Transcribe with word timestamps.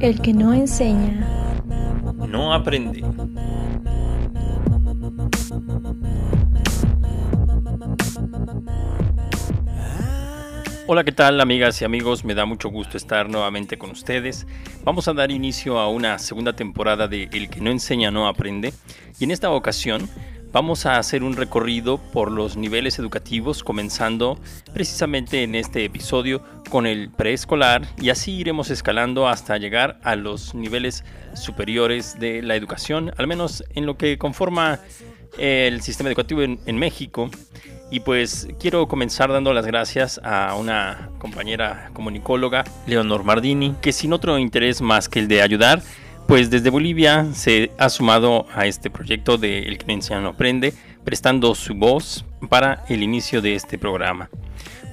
El 0.00 0.20
que 0.20 0.32
no 0.32 0.52
enseña, 0.52 1.26
no 2.28 2.52
aprende. 2.52 3.02
Hola, 10.86 11.04
¿qué 11.04 11.12
tal 11.12 11.40
amigas 11.40 11.80
y 11.80 11.84
amigos? 11.84 12.24
Me 12.24 12.34
da 12.34 12.44
mucho 12.44 12.68
gusto 12.68 12.96
estar 12.96 13.28
nuevamente 13.30 13.78
con 13.78 13.90
ustedes. 13.90 14.46
Vamos 14.84 15.08
a 15.08 15.12
dar 15.12 15.30
inicio 15.30 15.78
a 15.78 15.88
una 15.88 16.18
segunda 16.18 16.54
temporada 16.54 17.08
de 17.08 17.28
El 17.32 17.48
que 17.48 17.60
no 17.60 17.70
enseña 17.70 18.10
no 18.10 18.28
aprende. 18.28 18.74
Y 19.18 19.24
en 19.24 19.30
esta 19.30 19.50
ocasión 19.50 20.08
vamos 20.52 20.86
a 20.86 20.98
hacer 20.98 21.22
un 21.22 21.36
recorrido 21.36 21.98
por 21.98 22.30
los 22.30 22.56
niveles 22.56 22.98
educativos, 22.98 23.64
comenzando 23.64 24.38
precisamente 24.72 25.42
en 25.42 25.54
este 25.54 25.84
episodio 25.84 26.42
con 26.70 26.86
el 26.86 27.10
preescolar 27.10 27.82
y 28.00 28.10
así 28.10 28.32
iremos 28.32 28.70
escalando 28.70 29.28
hasta 29.28 29.58
llegar 29.58 29.98
a 30.02 30.16
los 30.16 30.54
niveles 30.54 31.04
superiores 31.34 32.18
de 32.20 32.42
la 32.42 32.56
educación, 32.56 33.12
al 33.16 33.26
menos 33.26 33.64
en 33.74 33.86
lo 33.86 33.96
que 33.96 34.18
conforma 34.18 34.80
el 35.38 35.80
sistema 35.82 36.10
educativo 36.10 36.42
en, 36.42 36.78
México. 36.78 37.30
Y 37.90 38.00
pues 38.00 38.48
quiero 38.58 38.88
comenzar 38.88 39.30
dando 39.30 39.52
las 39.52 39.66
gracias 39.66 40.20
a 40.24 40.54
una 40.54 41.10
compañera 41.18 41.90
comunicóloga, 41.92 42.64
Leonor 42.86 43.22
Mardini, 43.22 43.74
que 43.82 43.92
sin 43.92 44.14
otro 44.14 44.38
interés 44.38 44.80
más 44.80 45.10
que 45.10 45.18
el 45.18 45.28
de 45.28 45.42
ayudar, 45.42 45.82
pues 46.26 46.50
desde 46.50 46.70
Bolivia 46.70 47.26
se 47.34 47.70
ha 47.78 47.88
sumado 47.88 48.46
a 48.54 48.66
este 48.66 48.90
proyecto 48.90 49.38
de 49.38 49.60
El 49.60 49.78
que 49.78 50.00
no 50.10 50.28
aprende, 50.28 50.74
prestando 51.04 51.54
su 51.54 51.74
voz 51.74 52.24
para 52.48 52.84
el 52.88 53.02
inicio 53.02 53.42
de 53.42 53.54
este 53.54 53.78
programa. 53.78 54.30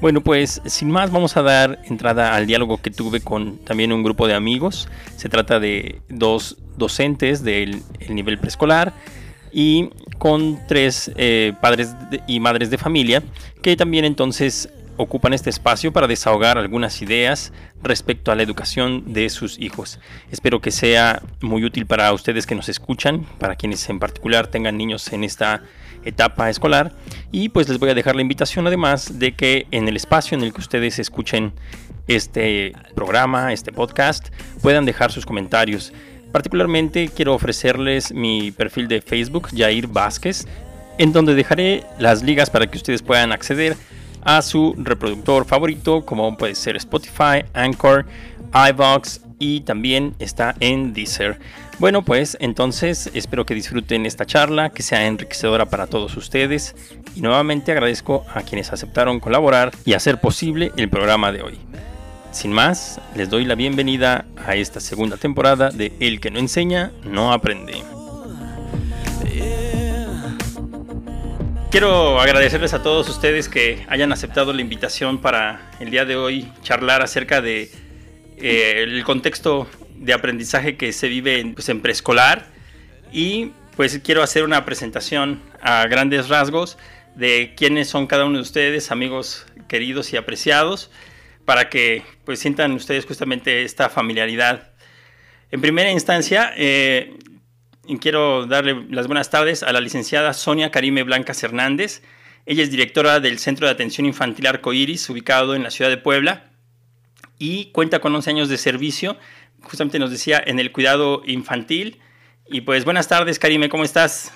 Bueno, 0.02 0.22
pues 0.22 0.62
sin 0.66 0.90
más 0.90 1.12
vamos 1.12 1.36
a 1.36 1.42
dar 1.42 1.80
entrada 1.86 2.36
al 2.36 2.48
diálogo 2.48 2.82
que 2.82 2.90
tuve 2.90 3.20
con 3.20 3.58
también 3.58 3.92
un 3.92 4.02
grupo 4.02 4.28
de 4.28 4.34
amigos. 4.34 4.88
Se 5.18 5.28
trata 5.28 5.60
de 5.60 6.02
dos 6.08 6.58
docentes 6.78 7.44
del 7.44 7.82
nivel 8.08 8.38
preescolar 8.38 8.94
y 9.52 9.90
con 10.18 10.60
tres 10.68 11.12
eh, 11.16 11.54
padres 11.62 11.96
y 12.28 12.40
madres 12.40 12.70
de 12.70 12.78
familia 12.78 13.24
que 13.62 13.76
también 13.76 14.06
entonces 14.06 14.70
ocupan 15.00 15.32
este 15.32 15.50
espacio 15.50 15.94
para 15.94 16.08
desahogar 16.08 16.58
algunas 16.58 17.02
ideas 17.02 17.54
respecto 17.82 18.34
a 18.34 18.36
la 18.36 18.44
educación 18.44 19.14
de 19.14 19.30
sus 19.30 19.58
hijos. 19.58 19.98
Espero 20.30 20.60
que 20.60 20.72
sea 20.72 21.24
muy 21.40 21.64
útil 21.64 21.86
para 21.86 22.12
ustedes 22.12 22.46
que 22.46 22.54
nos 22.54 22.68
escuchan, 22.68 23.26
para 23.40 23.56
quienes 23.56 23.88
en 23.90 23.98
particular 23.98 24.48
tengan 24.48 24.78
niños 24.78 25.14
en 25.14 25.24
esta 25.24 25.64
etapa 26.04 26.50
escolar 26.50 26.92
y 27.32 27.48
pues 27.48 27.70
les 27.70 27.80
voy 27.80 27.90
a 27.90 27.94
dejar 27.94 28.16
la 28.16 28.22
invitación 28.22 28.68
además 28.68 29.20
de 29.20 29.34
que 29.36 29.68
en 29.72 29.88
el 29.88 29.96
espacio 29.96 30.38
en 30.38 30.44
el 30.44 30.54
que 30.54 30.60
ustedes 30.60 31.00
escuchen 31.00 31.54
este 32.08 32.74
programa, 32.94 33.54
este 33.54 33.72
podcast, 33.72 34.28
puedan 34.62 34.84
dejar 34.84 35.14
sus 35.14 35.26
comentarios. 35.26 35.94
Particularmente 36.34 37.10
quiero 37.16 37.36
ofrecerles 37.36 38.12
mi 38.12 38.52
perfil 38.52 38.90
de 38.90 39.02
Facebook, 39.02 39.48
Jair 39.56 39.88
Vázquez, 39.88 40.46
en 40.98 41.14
donde 41.14 41.36
dejaré 41.36 41.86
las 42.00 42.22
ligas 42.22 42.50
para 42.50 42.68
que 42.68 42.78
ustedes 42.78 43.02
puedan 43.02 43.32
acceder 43.32 43.78
a 44.24 44.42
su 44.42 44.76
reproductor 44.78 45.46
favorito, 45.46 46.06
como 46.06 46.38
puede 46.38 46.56
ser 46.56 46.76
Spotify, 46.76 47.46
Anchor, 47.54 48.06
iVox 48.54 49.22
y 49.40 49.62
también 49.62 50.16
está 50.20 50.56
en 50.60 50.94
Deezer. 50.94 51.40
Bueno, 51.80 52.04
pues 52.04 52.38
entonces 52.42 53.10
espero 53.14 53.46
que 53.46 53.56
disfruten 53.56 54.06
esta 54.06 54.26
charla, 54.26 54.70
que 54.70 54.84
sea 54.84 55.08
enriquecedora 55.08 55.66
para 55.66 55.88
todos 55.88 56.18
ustedes 56.18 56.76
y 57.16 57.22
nuevamente 57.22 57.72
agradezco 57.72 58.26
a 58.34 58.42
quienes 58.42 58.74
aceptaron 58.74 59.22
colaborar 59.22 59.72
y 59.86 59.94
hacer 59.94 60.20
posible 60.20 60.72
el 60.76 60.90
programa 60.90 61.32
de 61.32 61.42
hoy. 61.42 61.58
Sin 62.32 62.52
más, 62.52 63.00
les 63.16 63.30
doy 63.30 63.46
la 63.46 63.56
bienvenida 63.56 64.26
a 64.46 64.56
esta 64.56 64.80
segunda 64.82 65.18
temporada 65.18 65.72
de 65.72 65.94
El 66.00 66.20
que 66.20 66.30
no 66.30 66.40
enseña, 66.40 66.92
no 67.04 67.34
aprende. 67.34 67.82
Quiero 71.72 72.20
agradecerles 72.20 72.74
a 72.74 72.82
todos 72.82 73.08
ustedes 73.10 73.48
que 73.48 73.86
hayan 73.90 74.12
aceptado 74.12 74.54
la 74.54 74.62
invitación 74.62 75.22
para 75.22 75.70
el 75.80 75.92
día 75.92 76.04
de 76.04 76.16
hoy 76.16 76.52
charlar 76.64 77.04
acerca 77.04 77.42
de 77.42 77.70
eh, 78.38 78.84
el 78.88 79.04
contexto 79.04 79.68
de 79.94 80.14
aprendizaje 80.14 80.78
que 80.78 80.92
se 80.94 81.08
vive 81.08 81.40
en, 81.40 81.54
pues, 81.54 81.70
en 81.70 81.82
preescolar 81.82 82.48
y 83.14 83.52
pues 83.76 84.00
quiero 84.04 84.24
hacer 84.24 84.46
una 84.46 84.66
presentación 84.66 85.44
a 85.62 85.86
grandes 85.86 86.28
rasgos 86.28 86.80
de 87.14 87.54
quiénes 87.56 87.88
son 87.88 88.08
cada 88.08 88.26
uno 88.26 88.38
de 88.38 88.42
ustedes, 88.42 88.90
amigos 88.90 89.46
queridos 89.68 90.12
y 90.12 90.18
apreciados, 90.18 90.90
para 91.46 91.70
que 91.70 92.02
pues 92.26 92.40
sientan 92.40 92.72
ustedes 92.72 93.06
justamente 93.06 93.64
esta 93.64 93.90
familiaridad. 93.90 94.72
En 95.52 95.62
primera 95.62 95.92
instancia, 95.92 96.52
eh, 96.58 97.14
quiero 97.98 98.46
darle 98.46 98.86
las 98.90 99.08
buenas 99.08 99.30
tardes 99.30 99.64
a 99.64 99.74
la 99.74 99.82
licenciada 99.82 100.34
Sonia 100.34 100.72
Karime 100.72 101.04
Blancas 101.04 101.42
Hernández. 101.44 102.04
Ella 102.46 102.64
es 102.64 102.72
directora 102.72 103.20
del 103.20 103.40
Centro 103.40 103.68
de 103.68 103.74
Atención 103.74 104.06
Infantil 104.06 104.48
Arcoiris, 104.48 105.10
ubicado 105.10 105.56
en 105.56 105.64
la 105.64 105.72
ciudad 105.72 105.90
de 105.90 105.98
Puebla, 105.98 106.52
y 107.38 107.72
cuenta 107.72 108.00
con 108.00 108.14
11 108.14 108.30
años 108.30 108.50
de 108.50 108.58
servicio, 108.58 109.18
justamente 109.64 109.98
nos 110.00 110.12
decía, 110.12 110.42
en 110.46 110.60
el 110.60 110.72
cuidado 110.72 111.22
infantil. 111.26 112.00
Y 112.48 112.62
pues 112.62 112.86
buenas 112.86 113.08
tardes, 113.08 113.40
Karime, 113.40 113.70
¿cómo 113.70 113.84
estás? 113.84 114.34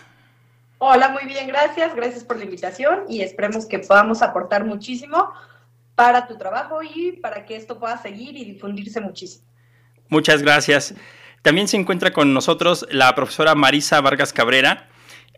Hola, 0.78 1.10
muy 1.10 1.26
bien, 1.26 1.48
gracias. 1.48 1.96
Gracias 1.96 2.24
por 2.24 2.38
la 2.38 2.44
invitación 2.44 3.06
y 3.08 3.22
esperemos 3.22 3.66
que 3.66 3.80
podamos 3.80 4.22
aportar 4.22 4.66
muchísimo 4.66 5.32
para 5.96 6.28
tu 6.28 6.38
trabajo 6.38 6.82
y 6.84 7.14
para 7.14 7.46
que 7.46 7.56
esto 7.56 7.80
pueda 7.80 7.98
seguir 7.98 8.36
y 8.36 8.46
difundirse 8.46 9.00
muchísimo. 9.00 9.46
Muchas 10.10 10.42
gracias. 10.42 10.94
También 11.44 11.68
se 11.68 11.76
encuentra 11.76 12.14
con 12.14 12.34
nosotros 12.34 12.88
la 12.90 13.14
profesora 13.16 13.54
Marisa 13.54 14.00
Vargas 14.00 14.32
Cabrera. 14.32 14.88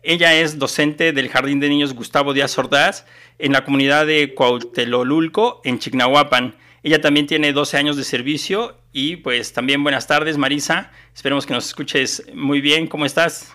Ella 0.04 0.34
es 0.34 0.56
docente 0.56 1.12
del 1.12 1.28
Jardín 1.28 1.58
de 1.58 1.68
Niños 1.68 1.94
Gustavo 1.94 2.32
Díaz 2.32 2.56
Ordaz 2.58 3.06
en 3.40 3.52
la 3.52 3.64
comunidad 3.64 4.06
de 4.06 4.32
Cuautelolulco, 4.32 5.60
en 5.64 5.80
Chignahuapan. 5.80 6.54
Ella 6.84 7.00
también 7.00 7.26
tiene 7.26 7.52
12 7.52 7.76
años 7.76 7.96
de 7.96 8.04
servicio 8.04 8.76
y 8.92 9.16
pues 9.16 9.52
también 9.52 9.82
buenas 9.82 10.06
tardes 10.06 10.38
Marisa. 10.38 10.92
Esperemos 11.12 11.44
que 11.44 11.54
nos 11.54 11.66
escuches 11.66 12.22
muy 12.32 12.60
bien. 12.60 12.86
¿Cómo 12.86 13.04
estás? 13.04 13.52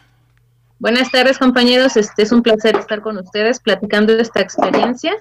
Buenas 0.78 1.10
tardes 1.10 1.38
compañeros, 1.38 1.96
este 1.96 2.24
es 2.24 2.34
un 2.34 2.44
placer 2.44 2.76
estar 2.76 3.00
con 3.00 3.18
ustedes 3.18 3.62
platicando 3.62 4.14
de 4.14 4.24
esta 4.24 4.42
experiencia. 4.42 5.14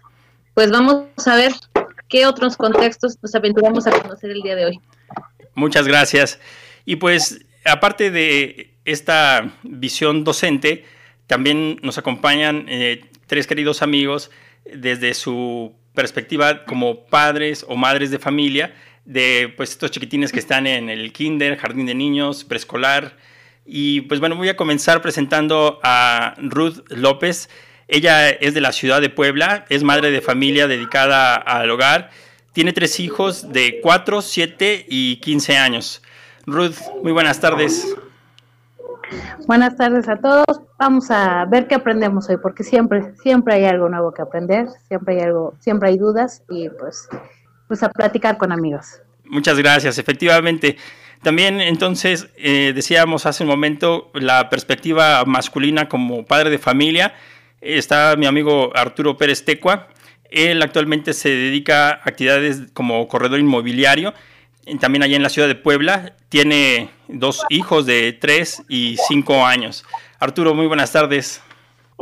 Pues 0.54 0.72
vamos 0.72 1.04
a 1.24 1.36
ver 1.36 1.52
qué 2.08 2.26
otros 2.26 2.56
contextos 2.56 3.18
nos 3.22 3.32
aventuramos 3.36 3.86
a 3.86 3.92
conocer 3.92 4.32
el 4.32 4.42
día 4.42 4.56
de 4.56 4.64
hoy. 4.64 4.80
Muchas 5.54 5.86
gracias. 5.86 6.40
Y 6.84 6.96
pues, 6.96 7.44
aparte 7.64 8.10
de 8.10 8.74
esta 8.84 9.52
visión 9.62 10.24
docente, 10.24 10.84
también 11.26 11.78
nos 11.82 11.98
acompañan 11.98 12.66
eh, 12.68 13.04
tres 13.26 13.46
queridos 13.46 13.82
amigos 13.82 14.30
desde 14.64 15.14
su 15.14 15.74
perspectiva 15.94 16.64
como 16.64 17.06
padres 17.06 17.64
o 17.68 17.76
madres 17.76 18.10
de 18.10 18.18
familia 18.18 18.74
de 19.04 19.52
pues 19.56 19.70
estos 19.70 19.90
chiquitines 19.90 20.32
que 20.32 20.38
están 20.38 20.66
en 20.66 20.88
el 20.88 21.12
kinder, 21.12 21.56
jardín 21.56 21.86
de 21.86 21.94
niños, 21.94 22.44
preescolar. 22.44 23.16
Y 23.66 24.02
pues 24.02 24.20
bueno, 24.20 24.36
voy 24.36 24.48
a 24.48 24.56
comenzar 24.56 25.02
presentando 25.02 25.80
a 25.82 26.34
Ruth 26.38 26.84
López. 26.90 27.48
Ella 27.88 28.30
es 28.30 28.54
de 28.54 28.60
la 28.60 28.72
ciudad 28.72 29.00
de 29.00 29.10
Puebla, 29.10 29.66
es 29.68 29.82
madre 29.82 30.10
de 30.10 30.20
familia 30.20 30.68
dedicada 30.68 31.34
al 31.34 31.70
hogar. 31.70 32.10
Tiene 32.52 32.72
tres 32.72 33.00
hijos 33.00 33.52
de 33.52 33.80
4, 33.80 34.22
7 34.22 34.86
y 34.88 35.16
15 35.16 35.56
años. 35.56 36.02
Ruth, 36.46 36.76
muy 37.02 37.12
buenas 37.12 37.40
tardes. 37.40 37.94
Buenas 39.46 39.76
tardes 39.76 40.08
a 40.08 40.16
todos. 40.16 40.60
Vamos 40.78 41.10
a 41.10 41.44
ver 41.46 41.66
qué 41.66 41.74
aprendemos 41.74 42.28
hoy, 42.28 42.36
porque 42.40 42.62
siempre, 42.62 43.14
siempre 43.22 43.54
hay 43.54 43.64
algo 43.64 43.88
nuevo 43.88 44.12
que 44.12 44.22
aprender, 44.22 44.68
siempre 44.88 45.16
hay 45.16 45.22
algo, 45.22 45.54
siempre 45.58 45.90
hay 45.90 45.98
dudas 45.98 46.42
y 46.48 46.68
pues, 46.70 47.08
pues 47.68 47.82
a 47.82 47.88
platicar 47.90 48.38
con 48.38 48.52
amigos. 48.52 49.00
Muchas 49.24 49.58
gracias, 49.58 49.98
efectivamente. 49.98 50.76
También 51.22 51.60
entonces 51.60 52.28
eh, 52.36 52.72
decíamos 52.74 53.26
hace 53.26 53.42
un 53.42 53.50
momento 53.50 54.10
la 54.14 54.48
perspectiva 54.48 55.24
masculina 55.26 55.88
como 55.88 56.24
padre 56.24 56.50
de 56.50 56.58
familia. 56.58 57.14
Está 57.60 58.16
mi 58.16 58.26
amigo 58.26 58.70
Arturo 58.74 59.16
Pérez 59.16 59.44
Tecua. 59.44 59.88
Él 60.30 60.62
actualmente 60.62 61.12
se 61.12 61.28
dedica 61.28 61.90
a 61.90 61.92
actividades 62.04 62.62
como 62.72 63.06
corredor 63.08 63.38
inmobiliario 63.40 64.14
también 64.80 65.02
allá 65.02 65.16
en 65.16 65.22
la 65.22 65.28
ciudad 65.28 65.48
de 65.48 65.54
Puebla. 65.54 66.14
Tiene 66.28 66.90
dos 67.08 67.44
hijos 67.48 67.86
de 67.86 68.12
tres 68.12 68.62
y 68.68 68.96
cinco 69.08 69.44
años. 69.44 69.84
Arturo, 70.18 70.54
muy 70.54 70.66
buenas 70.66 70.92
tardes. 70.92 71.42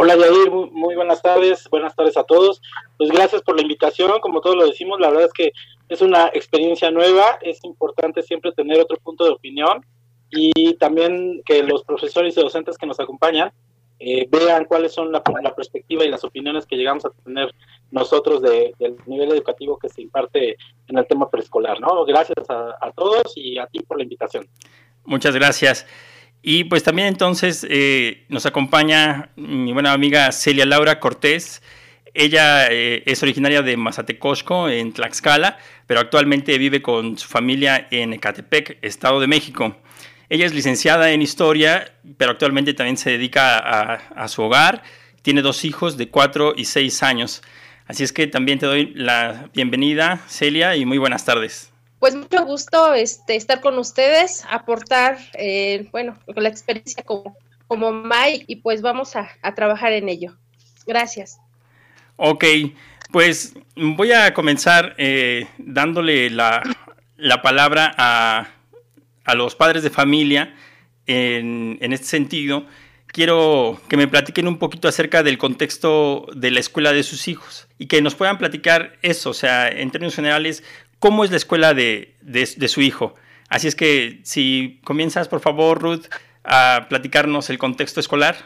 Hola 0.00 0.16
Yadir, 0.16 0.49
muy, 0.50 0.94
buenas 0.94 1.20
tardes, 1.22 1.69
buenas 1.70 1.96
tardes 1.96 2.16
a 2.16 2.22
todos. 2.22 2.62
Pues 2.96 3.10
gracias 3.10 3.43
por 3.43 3.56
la 3.56 3.62
invitación, 3.62 4.20
como 4.20 4.40
todos 4.40 4.55
lo 4.55 4.66
decimos, 4.66 5.00
la 5.00 5.08
verdad 5.08 5.26
es 5.26 5.32
que 5.32 5.52
es 5.88 6.00
una 6.00 6.28
experiencia 6.28 6.90
nueva, 6.93 7.38
es 7.43 7.64
importante 7.64 8.22
siempre 8.22 8.52
tener 8.52 8.81
otro 8.81 8.96
punto 8.99 9.25
de 9.25 9.31
opinión 9.31 9.84
y 10.31 10.75
también 10.75 11.43
que 11.44 11.64
los 11.64 11.82
profesores 11.82 12.37
y 12.37 12.40
docentes 12.40 12.78
que 12.78 12.87
nos 12.87 13.00
acompañan 13.00 13.52
eh, 13.99 14.28
vean 14.31 14.66
cuáles 14.66 14.93
son 14.93 15.10
la, 15.10 15.22
perspectiva 15.56 16.05
y 16.05 16.08
las 16.08 16.22
opiniones 16.22 16.64
que 16.64 16.76
llegamos 16.76 17.05
a 17.05 17.10
tener 17.25 17.52
nosotros 17.90 18.43
del 18.43 18.96
nivel 19.06 19.32
educativo 19.32 19.79
que 19.79 19.88
se 19.88 20.02
imparte 20.02 20.56
en 20.87 20.99
el 20.99 21.06
tema 21.06 21.31
preescolar, 21.31 21.81
¿no? 21.81 22.05
Gracias 22.05 22.49
a, 22.50 22.76
a, 22.81 22.93
todos 22.93 23.32
y 23.37 23.58
a 23.58 23.67
ti 23.67 23.81
por 23.81 23.96
la 23.96 24.02
invitación. 24.02 24.46
Muchas 25.05 25.35
gracias. 25.35 25.87
Y 26.43 26.64
pues 26.64 26.82
también 26.82 27.08
entonces 27.08 27.67
eh, 27.69 28.25
nos 28.29 28.46
acompaña 28.46 29.31
mi 29.37 29.73
buena 29.73 29.93
amiga 29.93 30.31
Celia 30.32 30.67
Laura 30.67 31.00
Cortés. 31.00 31.62
Ella 32.14 32.69
eh, 32.70 33.02
es 33.06 33.23
originaria 33.23 33.62
de 33.62 33.76
Mazatecosco, 33.76 34.69
en 34.69 34.93
Tlaxcala, 34.93 35.58
pero 35.87 36.00
actualmente 36.00 36.56
vive 36.58 36.81
con 36.81 37.19
su 37.19 37.29
familia 37.29 37.88
en 37.91 38.12
Ecatepec, 38.12 38.79
Estado 38.82 39.20
de 39.20 39.26
México. 39.26 39.76
Ella 40.29 40.46
es 40.46 40.55
licenciada 40.55 41.11
en 41.11 41.23
historia, 41.23 41.93
pero 42.17 42.32
actualmente 42.32 42.75
también 42.75 42.96
se 42.96 43.11
dedica 43.11 43.58
a, 43.58 43.94
a 43.94 44.29
su 44.29 44.43
hogar. 44.43 44.82
Tiene 45.23 45.43
dos 45.43 45.64
hijos 45.64 45.96
de 45.96 46.08
cuatro 46.08 46.55
y 46.56 46.67
seis 46.67 47.02
años. 47.02 47.43
Así 47.88 48.05
es 48.05 48.12
que 48.12 48.26
también 48.26 48.58
te 48.58 48.67
doy 48.67 48.93
la 48.94 49.49
bienvenida, 49.55 50.20
Celia, 50.29 50.76
y 50.76 50.85
muy 50.85 50.99
buenas 50.99 51.25
tardes. 51.25 51.73
Pues 51.99 52.14
mucho 52.14 52.44
gusto 52.44 52.93
este, 52.93 53.35
estar 53.35 53.62
con 53.62 53.79
ustedes, 53.79 54.44
aportar, 54.50 55.17
eh, 55.32 55.88
bueno, 55.90 56.19
la 56.37 56.50
experiencia 56.50 57.02
como, 57.02 57.35
como 57.67 57.90
Mike 57.90 58.44
y 58.46 58.56
pues 58.56 58.82
vamos 58.82 59.17
a, 59.17 59.31
trabajar 59.56 59.94
en 59.94 60.11
ello. 60.11 60.37
Gracias. 60.87 61.38
Ok, 62.17 62.44
pues 63.11 63.55
voy 63.75 64.12
a 64.12 64.34
comenzar 64.34 64.94
eh, 64.99 65.46
dándole 65.56 66.29
la, 66.29 66.62
palabra 67.43 67.94
a, 67.96 69.34
los 69.34 69.55
padres 69.55 69.82
de 69.82 69.88
familia 69.88 70.55
en, 71.06 71.79
en, 71.81 71.94
este 71.94 72.06
sentido. 72.06 72.67
Quiero 73.08 73.81
que 73.88 73.96
me 73.96 74.06
platiquen 74.06 74.46
un 74.46 74.58
poquito 74.58 74.87
acerca 74.87 75.22
del 75.22 75.38
contexto 75.38 76.26
de 76.37 76.50
la 76.50 76.60
escuela 76.60 76.93
de 76.93 77.02
sus 77.02 77.26
hijos 77.26 77.66
y 77.78 77.87
que 77.87 78.02
nos 78.02 78.14
puedan 78.14 78.38
platicar 78.38 78.93
eso, 79.02 79.31
o 79.31 79.34
sea, 79.34 79.69
en 79.69 79.90
términos 79.90 80.14
generales, 80.14 80.62
cómo 80.99 81.25
es 81.25 81.31
la 81.31 81.38
escuela 81.38 81.75
de, 81.75 82.14
su 82.69 82.81
hijo. 82.81 83.14
Así 83.49 83.66
es 83.66 83.75
que 83.75 84.20
si 84.25 84.81
comienzas, 84.84 85.28
por 85.28 85.40
favor, 85.40 85.81
Ruth, 85.81 86.06
a 86.44 86.87
platicarnos 86.88 87.50
el 87.50 87.58
contexto 87.58 88.00
escolar. 88.00 88.37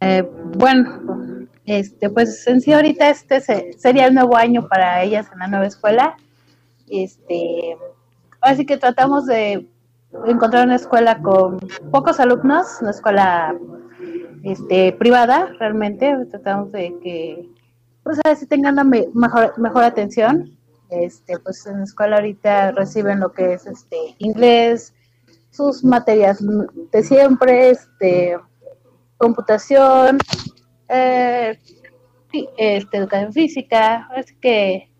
Eh, 0.00 0.24
bueno, 0.56 1.46
este, 1.64 2.10
pues 2.10 2.44
en 2.48 2.60
sí 2.60 2.72
ahorita 2.72 3.08
este 3.10 3.40
sería 3.78 4.06
el 4.06 4.14
nuevo 4.14 4.36
año 4.36 4.66
para 4.66 5.02
ellas 5.02 5.28
en 5.32 5.38
la 5.38 5.46
nueva 5.46 5.66
escuela. 5.66 6.16
Este, 6.88 7.76
así 8.40 8.66
que 8.66 8.76
tratamos 8.76 9.26
de 9.26 9.66
encontrar 10.26 10.66
una 10.66 10.76
escuela 10.76 11.20
con 11.20 11.58
pocos 11.90 12.20
alumnos, 12.20 12.78
una 12.80 12.90
escuela 12.90 13.54
este, 14.42 14.92
privada 14.92 15.52
realmente, 15.58 16.14
tratamos 16.30 16.72
de 16.72 16.94
que 17.02 17.48
pues 18.02 18.18
así 18.24 18.46
tengan 18.46 18.76
la 18.76 18.84
mejor, 18.84 19.56
mejor 19.58 19.84
atención 19.84 20.56
este, 20.92 21.38
pues 21.38 21.66
en 21.66 21.78
la 21.78 21.84
escuela 21.84 22.16
ahorita 22.16 22.72
reciben 22.72 23.20
lo 23.20 23.32
que 23.32 23.54
es 23.54 23.66
este 23.66 23.96
inglés, 24.18 24.92
sus 25.50 25.82
materias 25.82 26.38
de 26.92 27.02
siempre, 27.02 27.70
este, 27.70 28.36
computación, 29.16 30.18
eh, 30.88 31.58
este, 32.58 32.96
educación 32.98 33.32
física, 33.32 34.08
así 34.14 34.34
que 34.36 34.91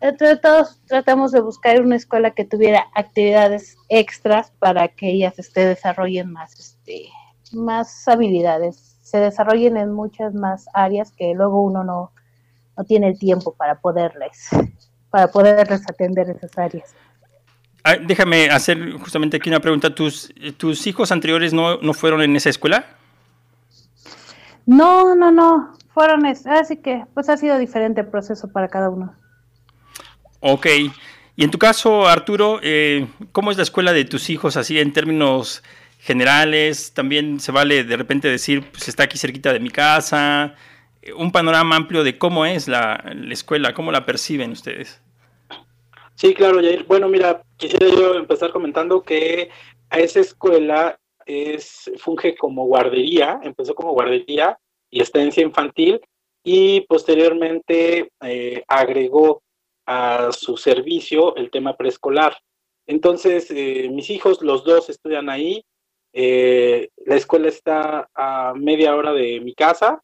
entre 0.00 0.36
todos 0.36 0.80
tratamos 0.86 1.32
de 1.32 1.40
buscar 1.40 1.80
una 1.80 1.96
escuela 1.96 2.32
que 2.32 2.44
tuviera 2.44 2.86
actividades 2.94 3.76
extras 3.88 4.52
para 4.58 4.88
que 4.88 5.10
ellas 5.10 5.38
este, 5.38 5.66
desarrollen 5.66 6.32
más, 6.32 6.58
este, 6.58 7.08
más 7.52 8.06
habilidades, 8.08 8.96
se 9.02 9.18
desarrollen 9.18 9.76
en 9.76 9.92
muchas 9.92 10.34
más 10.34 10.66
áreas 10.74 11.12
que 11.12 11.34
luego 11.34 11.62
uno 11.62 11.84
no, 11.84 12.12
no 12.76 12.84
tiene 12.84 13.08
el 13.08 13.18
tiempo 13.18 13.54
para 13.54 13.80
poderles 13.80 14.50
para 15.14 15.28
poderles 15.28 15.88
atender 15.88 16.28
esas 16.28 16.58
áreas. 16.58 16.92
déjame 18.04 18.50
hacer 18.50 18.94
justamente 18.94 19.36
aquí 19.36 19.48
una 19.48 19.60
pregunta. 19.60 19.94
¿Tus, 19.94 20.34
tus 20.56 20.88
hijos 20.88 21.12
anteriores 21.12 21.52
no, 21.52 21.78
fueron 21.94 22.20
en 22.22 22.34
esa 22.34 22.50
escuela? 22.50 22.84
No, 24.66 25.14
no, 25.14 25.30
no. 25.30 25.72
Fueron, 25.92 26.26
así 26.26 26.78
que 26.78 27.04
pues 27.14 27.28
ha 27.28 27.36
sido 27.36 27.58
diferente 27.58 28.00
el 28.00 28.08
proceso 28.08 28.48
para 28.48 28.66
cada 28.66 28.90
uno. 28.90 29.14
Ok. 30.46 30.66
Y 31.36 31.42
en 31.42 31.50
tu 31.50 31.56
caso, 31.56 32.06
Arturo, 32.06 32.60
eh, 32.62 33.06
¿cómo 33.32 33.50
es 33.50 33.56
la 33.56 33.62
escuela 33.62 33.94
de 33.94 34.04
tus 34.04 34.28
hijos 34.28 34.58
así 34.58 34.78
en 34.78 34.92
términos 34.92 35.62
generales? 36.00 36.92
También 36.92 37.40
se 37.40 37.50
vale 37.50 37.82
de 37.82 37.96
repente 37.96 38.28
decir, 38.28 38.62
pues 38.70 38.88
está 38.88 39.04
aquí 39.04 39.16
cerquita 39.16 39.54
de 39.54 39.58
mi 39.58 39.70
casa. 39.70 40.54
Un 41.16 41.32
panorama 41.32 41.76
amplio 41.76 42.04
de 42.04 42.18
cómo 42.18 42.44
es 42.44 42.68
la, 42.68 43.02
la 43.14 43.32
escuela, 43.32 43.72
cómo 43.72 43.90
la 43.90 44.04
perciben 44.04 44.52
ustedes. 44.52 45.00
Sí, 46.14 46.34
claro, 46.34 46.60
Jair. 46.60 46.84
Bueno, 46.84 47.08
mira, 47.08 47.40
quisiera 47.56 47.88
yo 47.88 48.14
empezar 48.14 48.52
comentando 48.52 49.02
que 49.02 49.48
a 49.88 49.98
esa 49.98 50.20
escuela 50.20 51.00
es 51.24 51.90
funge 51.96 52.36
como 52.36 52.66
guardería, 52.66 53.40
empezó 53.42 53.74
como 53.74 53.92
guardería 53.92 54.58
y 54.90 55.00
estancia 55.00 55.42
infantil 55.42 56.02
y 56.44 56.82
posteriormente 56.82 58.10
eh, 58.20 58.62
agregó 58.68 59.40
a 59.86 60.30
su 60.32 60.56
servicio 60.56 61.36
el 61.36 61.50
tema 61.50 61.76
preescolar. 61.76 62.36
Entonces, 62.86 63.50
eh, 63.50 63.88
mis 63.90 64.10
hijos, 64.10 64.42
los 64.42 64.64
dos 64.64 64.90
estudian 64.90 65.28
ahí. 65.30 65.64
Eh, 66.12 66.90
la 67.06 67.16
escuela 67.16 67.48
está 67.48 68.08
a 68.14 68.52
media 68.54 68.94
hora 68.94 69.12
de 69.12 69.40
mi 69.40 69.54
casa, 69.54 70.02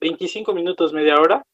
25 0.00 0.54
minutos, 0.54 0.92
media 0.92 1.16
hora. 1.16 1.44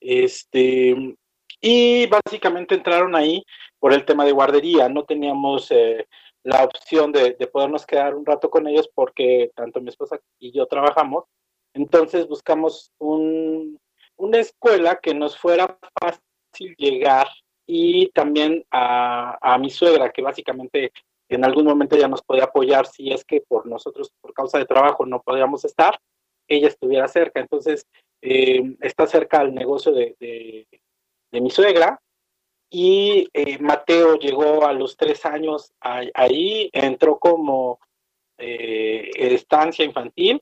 Este, 0.00 1.16
y 1.60 2.06
básicamente 2.06 2.74
entraron 2.74 3.14
ahí 3.16 3.42
por 3.78 3.92
el 3.92 4.04
tema 4.04 4.24
de 4.24 4.32
guardería. 4.32 4.88
No 4.88 5.04
teníamos 5.04 5.70
eh, 5.70 6.06
la 6.42 6.64
opción 6.64 7.12
de, 7.12 7.34
podernos 7.52 7.86
quedar 7.86 8.14
un 8.14 8.26
rato 8.26 8.50
con 8.50 8.66
ellos 8.68 8.88
porque 8.94 9.50
tanto 9.54 9.80
mi 9.80 9.88
esposa 9.88 10.20
y 10.38 10.52
yo 10.52 10.66
trabajamos. 10.66 11.24
Entonces 11.74 12.26
buscamos 12.28 12.92
un, 12.98 13.78
una 14.16 14.38
escuela 14.38 15.00
que 15.00 15.14
nos 15.14 15.36
fuera 15.36 15.78
fácil 16.00 16.22
llegar 16.76 17.28
y 17.66 18.08
también 18.10 18.64
a, 18.70 19.36
a 19.40 19.58
mi 19.58 19.70
suegra, 19.70 20.10
que 20.10 20.22
básicamente 20.22 20.92
en 21.28 21.44
algún 21.44 21.64
momento 21.64 21.96
ya 21.96 22.08
nos 22.08 22.22
podía 22.22 22.44
apoyar 22.44 22.86
si 22.86 23.12
es 23.12 23.24
que 23.24 23.40
por 23.40 23.66
nosotros, 23.66 24.12
por 24.20 24.32
causa 24.32 24.58
de 24.58 24.66
trabajo, 24.66 25.04
no 25.04 25.22
podíamos 25.22 25.64
estar, 25.64 25.98
ella 26.48 26.68
estuviera 26.68 27.08
cerca. 27.08 27.40
Entonces, 27.40 27.86
eh, 28.22 28.62
está 28.80 29.06
cerca 29.06 29.40
al 29.40 29.54
negocio 29.54 29.92
de, 29.92 30.14
de 31.30 31.40
mi 31.40 31.50
suegra. 31.50 32.00
Y 32.68 33.28
eh, 33.32 33.58
Mateo 33.58 34.18
llegó 34.18 34.66
a 34.66 34.72
los 34.72 34.96
tres 34.96 35.24
años 35.24 35.72
ahí, 35.80 36.68
entró 36.72 37.18
como 37.18 37.78
eh, 38.38 39.10
estancia 39.14 39.84
infantil 39.84 40.40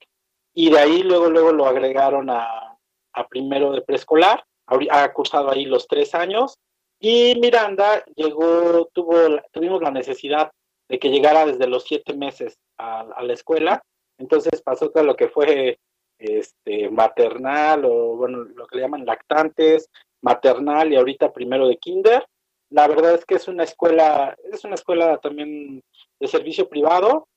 y 0.55 0.71
de 0.71 0.79
ahí 0.79 1.03
luego, 1.03 1.29
luego 1.29 1.53
lo 1.53 1.67
agregaron 1.67 2.31
a, 2.31 2.79
a 3.13 3.29
primero 3.29 3.73
de 3.73 3.83
preescolar. 3.83 4.43
Ha 4.67 5.13
cursado 5.13 5.51
ahí 5.51 5.65
los 5.65 5.87
tres 5.87 6.15
años. 6.15 6.59
Y 7.01 7.35
Miranda 7.41 8.05
llegó, 8.17 8.89
tuvo, 8.93 9.15
tuvimos 9.53 9.83
la 9.83 9.91
necesidad 9.91 10.51
de 10.89 10.99
que 10.99 11.11
llegara 11.11 11.45
desde 11.45 11.67
los 11.67 11.85
siete 11.85 12.15
meses 12.15 12.59
a, 12.79 13.01
a 13.01 13.23
la 13.23 13.33
escuela. 13.33 13.83
Entonces 14.19 14.63
pasó 14.63 14.91
todo 14.91 15.03
lo 15.03 15.17
que 15.17 15.29
fue 15.29 15.79
este, 16.19 16.89
maternal 16.91 17.85
o 17.85 18.17
bueno, 18.17 18.45
lo 18.45 18.67
que 18.67 18.77
le 18.77 18.83
llaman 18.83 19.05
lactantes, 19.05 19.91
maternal 20.23 20.93
y 20.93 20.97
ahorita 20.97 21.33
primero 21.33 21.69
de 21.69 21.77
kinder. 21.77 22.27
La 22.71 22.89
verdad 22.89 23.15
es 23.15 23.25
que 23.25 23.35
es 23.35 23.47
una 23.49 23.65
escuela, 23.65 24.37
es 24.53 24.65
una 24.65 24.75
escuela 24.75 25.19
también 25.19 25.83
de 26.19 26.27
servicio 26.27 26.69
privado. 26.69 27.29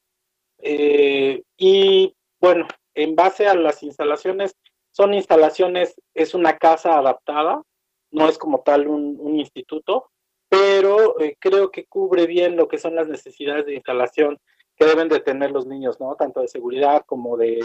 Eh, 0.60 1.44
y 1.58 2.16
bueno, 2.40 2.68
en 2.96 3.16
base 3.16 3.48
a 3.48 3.54
las 3.54 3.84
instalaciones, 3.84 4.56
son 4.98 5.14
instalaciones, 5.14 5.94
es 6.16 6.34
una 6.34 6.58
casa 6.58 6.98
adaptada, 6.98 7.62
no 8.10 8.28
es 8.28 8.40
como 8.40 8.62
tal 8.62 8.88
un, 8.88 9.38
instituto, 9.38 10.10
pero 10.50 11.20
eh, 11.20 11.38
creo 11.40 11.70
que 11.70 11.86
cubre 11.86 12.26
bien 12.26 12.56
lo 12.56 12.68
que 12.68 12.80
son 12.80 12.96
las 12.96 13.08
necesidades 13.08 13.68
de 13.68 13.76
instalación 13.76 14.40
que 14.76 14.86
deben 14.86 15.08
de 15.08 15.20
tener 15.20 15.52
los 15.52 15.68
niños, 15.68 16.00
¿no? 16.00 16.16
Tanto 16.16 16.42
de 16.42 16.48
seguridad 16.48 17.04
como 17.06 17.38
de, 17.38 17.64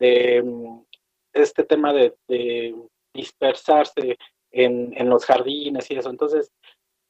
mm, 0.00 0.82
este 1.32 1.64
tema 1.64 1.92
de 1.92 2.14
dispersarse 3.12 4.16
en, 4.52 5.08
los 5.08 5.24
jardines 5.24 5.90
y 5.90 5.96
eso. 5.96 6.10
Entonces, 6.10 6.52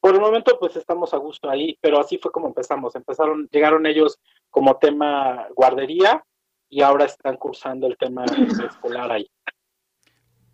por 0.01 0.15
el 0.15 0.19
momento, 0.19 0.57
pues 0.59 0.75
estamos 0.77 1.13
a 1.13 1.17
gusto 1.17 1.47
ahí, 1.47 1.77
pero 1.79 1.99
así 1.99 2.17
fue 2.17 2.31
como 2.31 2.47
empezamos. 2.47 2.95
Empezaron, 2.95 3.47
llegaron 3.51 3.85
ellos 3.85 4.17
como 4.49 4.77
tema 4.77 5.47
guardería 5.55 6.23
y 6.69 6.81
ahora 6.81 7.05
están 7.05 7.37
cursando 7.37 7.85
el 7.85 7.97
tema 7.97 8.25
escolar 8.25 9.11
ahí. 9.11 9.29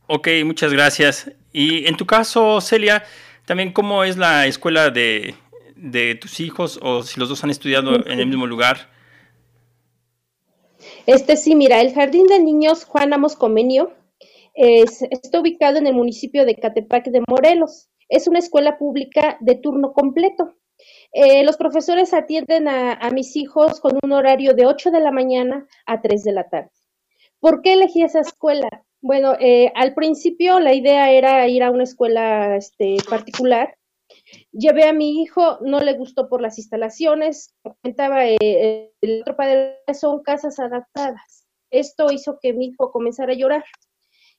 Ok, 0.07 0.27
muchas 0.45 0.71
gracias. 0.71 1.31
Y 1.51 1.87
en 1.87 1.97
tu 1.97 2.05
caso, 2.05 2.61
Celia, 2.61 3.03
también 3.45 3.73
cómo 3.73 4.03
es 4.03 4.17
la 4.17 4.45
escuela 4.45 4.89
de, 4.89 5.35
de 5.75 6.15
tus 6.15 6.39
hijos 6.39 6.79
o 6.81 7.03
si 7.03 7.19
los 7.19 7.29
dos 7.29 7.43
han 7.43 7.49
estudiado 7.49 7.95
en 8.07 8.19
el 8.19 8.27
mismo 8.27 8.47
lugar. 8.47 8.89
Este 11.05 11.37
sí, 11.37 11.55
mira, 11.55 11.81
el 11.81 11.93
Jardín 11.93 12.27
de 12.27 12.39
Niños 12.39 12.85
Juan 12.85 13.13
Amos 13.13 13.35
Comenio 13.35 13.93
está 14.55 15.39
ubicado 15.39 15.77
en 15.77 15.87
el 15.87 15.93
municipio 15.93 16.45
de 16.45 16.55
Catepac 16.55 17.07
de 17.07 17.21
Morelos. 17.27 17.89
Es 18.07 18.27
una 18.27 18.39
escuela 18.39 18.77
pública 18.77 19.37
de 19.41 19.55
turno 19.55 19.93
completo. 19.93 20.55
Eh, 21.11 21.43
los 21.43 21.57
profesores 21.57 22.13
atienden 22.13 22.67
a, 22.67 23.09
mis 23.11 23.35
hijos 23.35 23.79
con 23.79 23.97
un 24.03 24.11
horario 24.11 24.53
de 24.53 24.65
8 24.65 24.91
de 24.91 24.99
la 24.99 25.11
mañana 25.11 25.67
a 25.85 26.01
3 26.01 26.23
de 26.23 26.31
la 26.31 26.49
tarde. 26.49 26.71
¿Por 27.39 27.61
qué 27.61 27.73
elegí 27.73 28.01
esa 28.01 28.19
escuela? 28.19 28.84
Bueno, 29.05 29.35
eh, 29.39 29.71
al 29.75 29.93
principio 29.93 30.59
la 30.59 30.73
idea 30.73 31.11
era 31.11 31.47
ir 31.47 31.61
a 31.61 31.69
una 31.69 31.83
escuela 31.83 32.55
este, 32.55 32.97
particular. 33.07 33.77
Llevé 34.51 34.85
a 34.85 34.93
mi 34.93 35.21
hijo, 35.21 35.59
no 35.61 35.79
le 35.79 35.93
gustó 35.93 36.27
por 36.27 36.41
las 36.41 36.57
instalaciones, 36.57 37.53
comentaba 37.61 38.25
eh, 38.25 38.91
el 39.01 39.21
otro 39.21 39.35
padre, 39.35 39.77
son 39.93 40.23
casas 40.23 40.57
adaptadas. 40.57 41.45
Esto 41.69 42.11
hizo 42.11 42.39
que 42.41 42.53
mi 42.53 42.69
hijo 42.69 42.91
comenzara 42.91 43.33
a 43.33 43.35
llorar 43.35 43.63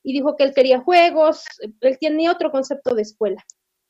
y 0.03 0.11
dijo 0.11 0.35
que 0.35 0.43
él 0.43 0.53
quería 0.53 0.81
juegos, 0.81 1.45
él 1.79 1.97
tenía 2.01 2.33
otro 2.33 2.51
concepto 2.51 2.93
de 2.93 3.03
escuela. 3.03 3.45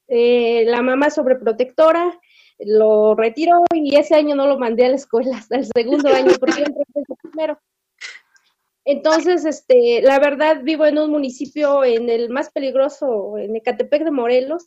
Eh, 0.08 0.64
la 0.68 0.84
mamá 0.84 1.10
sobreprotectora 1.10 2.20
lo 2.60 3.16
retiró 3.16 3.64
y 3.74 3.96
ese 3.96 4.14
año 4.14 4.36
no 4.36 4.46
lo 4.46 4.60
mandé 4.60 4.86
a 4.86 4.90
la 4.90 4.96
escuela 4.98 5.38
hasta 5.38 5.56
el 5.56 5.66
segundo 5.66 6.10
año 6.14 6.34
porque 6.40 6.60
yo 6.60 6.66
entré 6.68 6.84
primero. 7.24 7.58
Entonces, 8.90 9.44
este, 9.44 10.02
la 10.02 10.18
verdad, 10.18 10.62
vivo 10.64 10.86
en 10.86 10.98
un 10.98 11.12
municipio 11.12 11.84
en 11.84 12.10
el 12.10 12.30
más 12.30 12.50
peligroso, 12.52 13.38
en 13.38 13.54
Ecatepec 13.54 14.06
de 14.06 14.12
Morelos, 14.12 14.64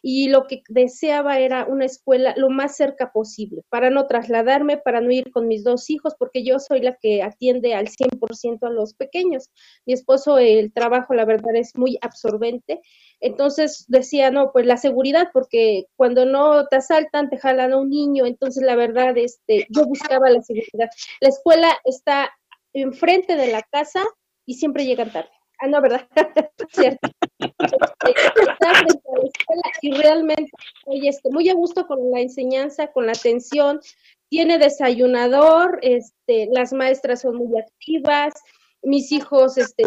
y 0.00 0.28
lo 0.28 0.46
que 0.46 0.62
deseaba 0.68 1.40
era 1.40 1.66
una 1.66 1.84
escuela 1.84 2.34
lo 2.36 2.50
más 2.50 2.76
cerca 2.76 3.10
posible, 3.10 3.62
para 3.70 3.90
no 3.90 4.06
trasladarme, 4.06 4.78
para 4.78 5.00
no 5.00 5.10
ir 5.10 5.32
con 5.32 5.48
mis 5.48 5.64
dos 5.64 5.90
hijos, 5.90 6.14
porque 6.16 6.44
yo 6.44 6.60
soy 6.60 6.82
la 6.82 6.96
que 7.02 7.24
atiende 7.24 7.74
al 7.74 7.88
100% 7.88 8.62
a 8.62 8.70
los 8.70 8.94
pequeños. 8.94 9.50
Mi 9.86 9.92
esposo, 9.92 10.38
el 10.38 10.72
trabajo, 10.72 11.12
la 11.12 11.24
verdad, 11.24 11.56
es 11.56 11.72
muy 11.74 11.98
absorbente. 12.00 12.80
Entonces 13.20 13.86
decía, 13.88 14.30
no, 14.30 14.52
pues 14.52 14.66
la 14.66 14.76
seguridad, 14.76 15.30
porque 15.32 15.86
cuando 15.96 16.26
no 16.26 16.68
te 16.68 16.76
asaltan, 16.76 17.28
te 17.28 17.38
jalan 17.38 17.72
a 17.72 17.78
un 17.78 17.90
niño. 17.90 18.24
Entonces, 18.24 18.62
la 18.62 18.76
verdad, 18.76 19.18
este, 19.18 19.66
yo 19.68 19.84
buscaba 19.84 20.30
la 20.30 20.42
seguridad. 20.42 20.90
La 21.20 21.28
escuela 21.28 21.76
está 21.84 22.30
enfrente 22.74 23.36
de 23.36 23.46
la 23.48 23.62
casa 23.62 24.04
y 24.44 24.54
siempre 24.54 24.84
llegan 24.84 25.12
tarde. 25.12 25.30
Ah, 25.60 25.68
no, 25.68 25.80
¿verdad? 25.80 26.06
Cierto. 26.72 27.08
y 29.82 29.92
realmente, 29.92 30.50
oye, 30.86 31.08
este, 31.08 31.30
muy 31.30 31.48
a 31.48 31.54
gusto 31.54 31.86
con 31.86 32.10
la 32.10 32.20
enseñanza, 32.20 32.88
con 32.88 33.06
la 33.06 33.12
atención, 33.12 33.80
tiene 34.28 34.58
desayunador, 34.58 35.78
este, 35.82 36.48
las 36.52 36.72
maestras 36.72 37.22
son 37.22 37.36
muy 37.36 37.58
activas, 37.58 38.34
mis 38.82 39.12
hijos 39.12 39.56
este, 39.56 39.84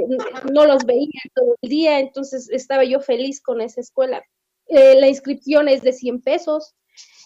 no 0.51 0.65
los 0.65 0.85
veía 0.85 1.21
todo 1.35 1.55
el 1.61 1.69
día, 1.69 1.99
entonces 1.99 2.49
estaba 2.49 2.83
yo 2.83 2.99
feliz 2.99 3.41
con 3.41 3.61
esa 3.61 3.81
escuela. 3.81 4.23
Eh, 4.67 4.99
la 4.99 5.07
inscripción 5.07 5.67
es 5.67 5.81
de 5.81 5.93
100 5.93 6.21
pesos, 6.21 6.75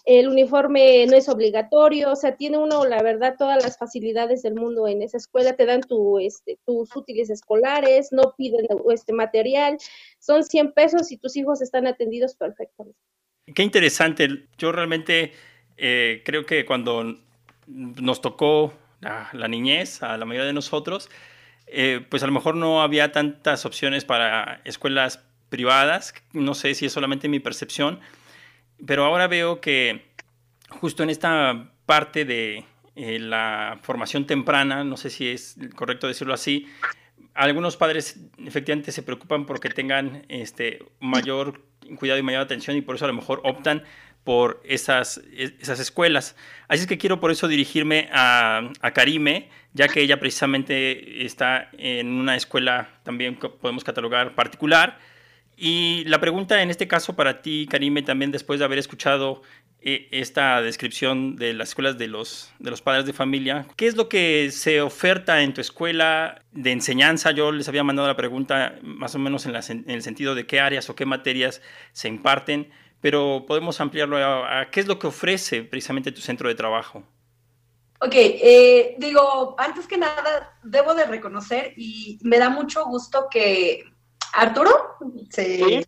el 0.04 0.28
uniforme 0.28 1.06
no 1.06 1.16
es 1.16 1.28
obligatorio, 1.28 2.10
o 2.10 2.16
sea, 2.16 2.36
tiene 2.36 2.58
uno, 2.58 2.84
la 2.84 3.02
verdad, 3.02 3.36
todas 3.38 3.62
las 3.62 3.78
facilidades 3.78 4.42
del 4.42 4.54
mundo 4.54 4.88
en 4.88 5.02
esa 5.02 5.16
escuela, 5.16 5.54
te 5.54 5.64
dan 5.64 5.80
tu, 5.82 6.18
este, 6.18 6.58
tus 6.66 6.94
útiles 6.96 7.30
escolares, 7.30 8.08
no 8.10 8.34
piden 8.36 8.66
este 8.90 9.12
material, 9.12 9.78
son 10.18 10.42
100 10.42 10.72
pesos 10.72 11.12
y 11.12 11.18
tus 11.18 11.36
hijos 11.36 11.62
están 11.62 11.86
atendidos 11.86 12.34
perfectamente. 12.34 12.98
Qué 13.54 13.62
interesante, 13.62 14.28
yo 14.58 14.72
realmente 14.72 15.32
eh, 15.76 16.22
creo 16.24 16.46
que 16.46 16.64
cuando 16.64 17.16
nos 17.66 18.20
tocó 18.20 18.72
la, 19.00 19.48
niñez, 19.48 20.02
a 20.02 20.16
la 20.16 20.24
mayoría 20.24 20.46
de 20.46 20.52
nosotros, 20.52 21.10
eh, 21.66 22.04
pues 22.08 22.22
a 22.22 22.26
lo 22.26 22.32
mejor 22.32 22.56
no 22.56 22.82
había 22.82 23.12
tantas 23.12 23.64
opciones 23.66 24.04
para 24.04 24.60
escuelas 24.64 25.20
privadas, 25.48 26.14
no 26.32 26.54
sé 26.54 26.74
si 26.74 26.86
es 26.86 26.92
solamente 26.92 27.28
mi 27.28 27.40
percepción, 27.40 28.00
pero 28.86 29.04
ahora 29.04 29.26
veo 29.28 29.60
que 29.60 30.12
justo 30.68 31.02
en 31.02 31.10
esta 31.10 31.70
parte 31.86 32.24
de 32.24 32.64
eh, 32.96 33.18
la 33.18 33.78
formación 33.82 34.26
temprana, 34.26 34.84
no 34.84 34.96
sé 34.96 35.10
si 35.10 35.28
es 35.28 35.56
correcto 35.74 36.08
decirlo 36.08 36.34
así, 36.34 36.66
algunos 37.34 37.76
padres 37.76 38.20
efectivamente 38.38 38.92
se 38.92 39.02
preocupan 39.02 39.46
porque 39.46 39.70
tengan 39.70 40.24
este, 40.28 40.84
mayor 41.00 41.62
cuidado 41.96 42.18
y 42.18 42.22
mayor 42.22 42.42
atención 42.42 42.76
y 42.76 42.82
por 42.82 42.96
eso 42.96 43.04
a 43.04 43.08
lo 43.08 43.14
mejor 43.14 43.40
optan 43.44 43.82
por 44.24 44.62
esas, 44.64 45.20
esas 45.34 45.80
escuelas. 45.80 46.36
Así 46.68 46.82
es 46.82 46.86
que 46.86 46.98
quiero 46.98 47.18
por 47.18 47.30
eso 47.30 47.48
dirigirme 47.48 48.08
a, 48.12 48.70
a 48.80 48.90
Karime, 48.92 49.48
ya 49.72 49.88
que 49.88 50.00
ella 50.00 50.20
precisamente 50.20 51.24
está 51.24 51.70
en 51.72 52.08
una 52.08 52.36
escuela 52.36 52.90
también 53.02 53.36
que 53.36 53.48
podemos 53.48 53.82
catalogar 53.82 54.34
particular, 54.34 54.98
y 55.64 56.02
la 56.06 56.18
pregunta 56.18 56.60
en 56.60 56.70
este 56.70 56.88
caso 56.88 57.14
para 57.14 57.40
ti, 57.40 57.68
Karime, 57.70 58.02
también 58.02 58.32
después 58.32 58.58
de 58.58 58.64
haber 58.64 58.80
escuchado 58.80 59.42
eh, 59.80 60.08
esta 60.10 60.60
descripción 60.60 61.36
de 61.36 61.54
las 61.54 61.68
escuelas 61.68 61.96
de 61.98 62.08
los, 62.08 62.52
de 62.58 62.72
los 62.72 62.82
padres 62.82 63.06
de 63.06 63.12
familia, 63.12 63.68
¿qué 63.76 63.86
es 63.86 63.94
lo 63.94 64.08
que 64.08 64.50
se 64.50 64.80
oferta 64.80 65.40
en 65.40 65.54
tu 65.54 65.60
escuela 65.60 66.42
de 66.50 66.72
enseñanza? 66.72 67.30
Yo 67.30 67.52
les 67.52 67.68
había 67.68 67.84
mandado 67.84 68.08
la 68.08 68.16
pregunta 68.16 68.74
más 68.82 69.14
o 69.14 69.20
menos 69.20 69.46
en, 69.46 69.84
el 69.88 70.02
sentido 70.02 70.34
de 70.34 70.48
qué 70.48 70.58
áreas 70.58 70.90
o 70.90 70.96
qué 70.96 71.06
materias 71.06 71.62
se 71.92 72.08
imparten, 72.08 72.68
pero 73.00 73.44
podemos 73.46 73.80
ampliarlo 73.80 74.16
a, 74.16 74.68
qué 74.68 74.80
es 74.80 74.88
lo 74.88 74.98
que 74.98 75.06
ofrece 75.06 75.62
precisamente 75.62 76.10
tu 76.10 76.22
centro 76.22 76.48
de 76.48 76.56
trabajo. 76.56 77.04
Ok, 78.00 78.14
eh, 78.14 78.96
digo, 78.98 79.54
antes 79.58 79.86
que 79.86 79.96
nada, 79.96 80.58
debo 80.64 80.92
de 80.96 81.06
reconocer 81.06 81.72
y 81.76 82.18
me 82.22 82.40
da 82.40 82.48
mucho 82.48 82.84
gusto 82.84 83.28
que 83.30 83.91
Arturo, 84.32 84.96
sí. 85.30 85.84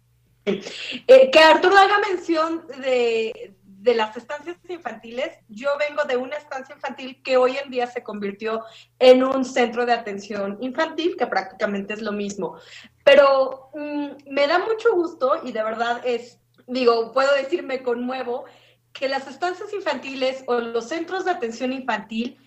Eh, 0.46 1.30
que 1.30 1.38
Arturo 1.38 1.76
haga 1.76 1.98
mención 2.00 2.66
de, 2.82 3.54
las 3.94 4.16
estancias 4.16 4.56
infantiles. 4.68 5.30
Yo 5.48 5.70
vengo 5.78 6.04
de 6.04 6.16
una 6.16 6.36
estancia 6.36 6.74
infantil 6.74 7.22
que 7.22 7.36
hoy 7.36 7.56
en 7.56 7.70
día 7.70 7.86
se 7.86 8.02
convirtió 8.02 8.62
en 8.98 9.24
un 9.24 9.44
centro 9.44 9.86
de 9.86 9.92
atención 9.92 10.58
infantil, 10.60 11.16
que 11.16 11.26
prácticamente 11.26 11.94
es 11.94 12.02
lo 12.02 12.12
mismo. 12.12 12.56
Pero 13.04 13.70
mm, 13.74 14.30
me 14.30 14.46
da 14.46 14.58
mucho 14.58 14.94
gusto 14.94 15.40
y 15.42 15.52
de 15.52 15.62
verdad 15.62 16.00
es, 16.04 16.38
digo, 16.66 17.12
puedo 17.12 17.34
decir, 17.34 17.62
me 17.62 17.82
conmuevo, 17.82 18.44
que 18.92 19.08
las 19.08 19.26
estancias 19.26 19.72
infantiles 19.72 20.44
o 20.46 20.60
los 20.60 20.88
centros 20.88 21.24
de 21.24 21.32
atención 21.32 21.72
infantil 21.72 22.38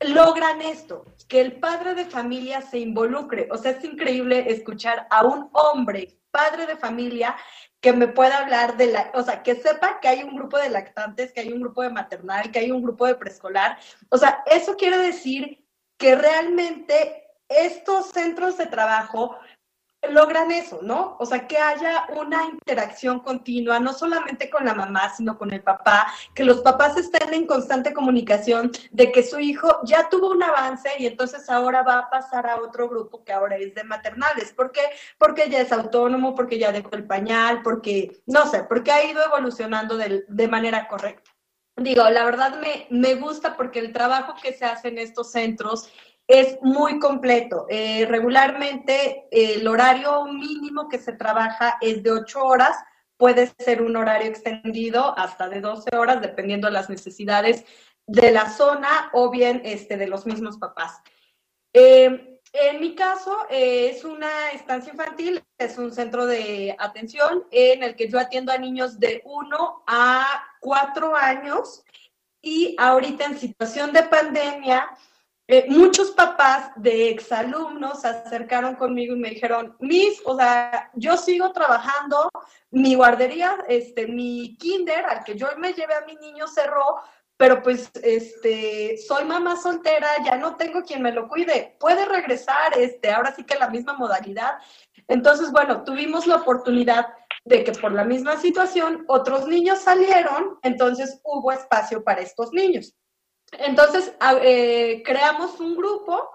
logran 0.00 0.62
esto, 0.62 1.04
que 1.28 1.40
el 1.40 1.60
padre 1.60 1.94
de 1.94 2.06
familia 2.06 2.62
se 2.62 2.78
involucre. 2.78 3.48
O 3.50 3.56
sea, 3.56 3.72
es 3.72 3.84
increíble 3.84 4.50
escuchar 4.50 5.06
a 5.10 5.24
un 5.24 5.50
hombre, 5.52 6.18
padre 6.30 6.66
de 6.66 6.76
familia, 6.76 7.36
que 7.80 7.92
me 7.92 8.08
pueda 8.08 8.38
hablar 8.38 8.76
de 8.76 8.86
la, 8.88 9.10
o 9.14 9.22
sea, 9.22 9.42
que 9.42 9.54
sepa 9.54 10.00
que 10.00 10.08
hay 10.08 10.22
un 10.22 10.36
grupo 10.36 10.58
de 10.58 10.68
lactantes, 10.68 11.32
que 11.32 11.40
hay 11.40 11.52
un 11.52 11.60
grupo 11.60 11.82
de 11.82 11.90
maternal, 11.90 12.50
que 12.50 12.58
hay 12.58 12.70
un 12.70 12.82
grupo 12.82 13.06
de 13.06 13.14
preescolar. 13.14 13.78
O 14.10 14.18
sea, 14.18 14.42
eso 14.46 14.76
quiere 14.76 14.98
decir 14.98 15.64
que 15.96 16.14
realmente 16.14 17.26
estos 17.48 18.10
centros 18.10 18.56
de 18.58 18.66
trabajo 18.66 19.36
logran 20.08 20.50
eso, 20.50 20.80
¿no? 20.82 21.16
O 21.18 21.26
sea, 21.26 21.46
que 21.46 21.58
haya 21.58 22.06
una 22.16 22.46
interacción 22.46 23.20
continua, 23.20 23.78
no 23.80 23.92
solamente 23.92 24.48
con 24.48 24.64
la 24.64 24.74
mamá, 24.74 25.12
sino 25.14 25.36
con 25.36 25.52
el 25.52 25.62
papá, 25.62 26.06
que 26.34 26.44
los 26.44 26.60
papás 26.62 26.96
estén 26.96 27.34
en 27.34 27.46
constante 27.46 27.92
comunicación 27.92 28.72
de 28.90 29.12
que 29.12 29.22
su 29.22 29.38
hijo 29.38 29.80
ya 29.84 30.08
tuvo 30.08 30.30
un 30.30 30.42
avance 30.42 30.90
y 30.98 31.06
entonces 31.06 31.48
ahora 31.50 31.82
va 31.82 31.98
a 31.98 32.10
pasar 32.10 32.46
a 32.46 32.56
otro 32.56 32.88
grupo 32.88 33.24
que 33.24 33.32
ahora 33.32 33.56
es 33.56 33.74
de 33.74 33.84
maternales. 33.84 34.52
¿Por 34.52 34.72
qué? 34.72 34.82
Porque 35.18 35.50
ya 35.50 35.60
es 35.60 35.72
autónomo, 35.72 36.34
porque 36.34 36.58
ya 36.58 36.72
dejó 36.72 36.90
el 36.92 37.06
pañal, 37.06 37.62
porque, 37.62 38.22
no 38.26 38.46
sé, 38.46 38.64
porque 38.64 38.92
ha 38.92 39.04
ido 39.04 39.22
evolucionando 39.24 39.96
de, 39.96 40.24
de 40.26 40.48
manera 40.48 40.88
correcta. 40.88 41.30
Digo, 41.76 42.08
la 42.10 42.24
verdad 42.24 42.60
me, 42.60 42.86
me 42.90 43.14
gusta 43.14 43.56
porque 43.56 43.78
el 43.78 43.92
trabajo 43.92 44.34
que 44.42 44.52
se 44.52 44.66
hace 44.66 44.88
en 44.88 44.98
estos 44.98 45.32
centros 45.32 45.90
es 46.30 46.62
muy 46.62 47.00
completo. 47.00 47.66
Eh, 47.68 48.06
regularmente 48.08 49.26
el 49.32 49.66
horario 49.66 50.26
mínimo 50.26 50.88
que 50.88 50.98
se 50.98 51.12
trabaja 51.12 51.76
es 51.80 52.04
de 52.04 52.12
8 52.12 52.44
horas, 52.44 52.76
puede 53.16 53.52
ser 53.58 53.82
un 53.82 53.96
horario 53.96 54.28
extendido 54.28 55.18
hasta 55.18 55.48
de 55.48 55.60
12 55.60 55.96
horas, 55.96 56.20
dependiendo 56.20 56.68
de 56.68 56.72
las 56.72 56.88
necesidades 56.88 57.64
de 58.06 58.30
la 58.30 58.48
zona 58.48 59.10
o 59.12 59.28
bien 59.30 59.60
este, 59.64 59.96
de 59.96 60.06
los 60.06 60.24
mismos 60.24 60.56
papás. 60.56 61.00
Eh, 61.72 62.38
en 62.52 62.80
mi 62.80 62.94
caso, 62.94 63.36
eh, 63.50 63.90
es 63.90 64.04
una 64.04 64.50
estancia 64.52 64.92
infantil, 64.92 65.42
es 65.58 65.78
un 65.78 65.92
centro 65.92 66.26
de 66.26 66.76
atención 66.78 67.44
en 67.50 67.82
el 67.82 67.96
que 67.96 68.08
yo 68.08 68.20
atiendo 68.20 68.52
a 68.52 68.58
niños 68.58 69.00
de 69.00 69.20
1 69.24 69.82
a 69.84 70.44
4 70.60 71.16
años 71.16 71.82
y 72.40 72.76
ahorita 72.78 73.24
en 73.24 73.36
situación 73.36 73.92
de 73.92 74.04
pandemia, 74.04 74.88
eh, 75.52 75.66
muchos 75.68 76.12
papás 76.12 76.70
de 76.76 77.10
exalumnos 77.10 78.02
se 78.02 78.06
acercaron 78.06 78.76
conmigo 78.76 79.16
y 79.16 79.18
me 79.18 79.30
dijeron, 79.30 79.74
Miss, 79.80 80.22
o 80.24 80.36
sea, 80.36 80.92
yo 80.94 81.16
sigo 81.16 81.50
trabajando, 81.50 82.30
mi 82.70 82.94
guardería, 82.94 83.58
este, 83.66 84.06
mi 84.06 84.56
kinder 84.58 85.04
al 85.06 85.24
que 85.24 85.34
yo 85.34 85.48
me 85.58 85.72
llevé 85.72 85.94
a 85.94 86.06
mi 86.06 86.14
niño 86.14 86.46
cerró, 86.46 87.00
pero 87.36 87.62
pues 87.64 87.90
este, 88.04 88.96
soy 88.98 89.24
mamá 89.24 89.56
soltera, 89.56 90.06
ya 90.24 90.36
no 90.36 90.54
tengo 90.54 90.82
quien 90.82 91.02
me 91.02 91.10
lo 91.10 91.26
cuide, 91.26 91.76
puede 91.80 92.04
regresar, 92.04 92.78
este, 92.78 93.10
ahora 93.10 93.34
sí 93.34 93.42
que 93.42 93.58
la 93.58 93.70
misma 93.70 93.94
modalidad. 93.94 94.58
Entonces, 95.08 95.50
bueno, 95.50 95.82
tuvimos 95.82 96.28
la 96.28 96.36
oportunidad 96.36 97.08
de 97.44 97.64
que 97.64 97.72
por 97.72 97.90
la 97.90 98.04
misma 98.04 98.36
situación 98.36 99.04
otros 99.08 99.48
niños 99.48 99.80
salieron, 99.80 100.60
entonces 100.62 101.20
hubo 101.24 101.50
espacio 101.50 102.04
para 102.04 102.20
estos 102.20 102.52
niños. 102.52 102.94
Entonces, 103.52 104.12
eh, 104.42 105.02
creamos 105.04 105.58
un 105.60 105.76
grupo 105.76 106.30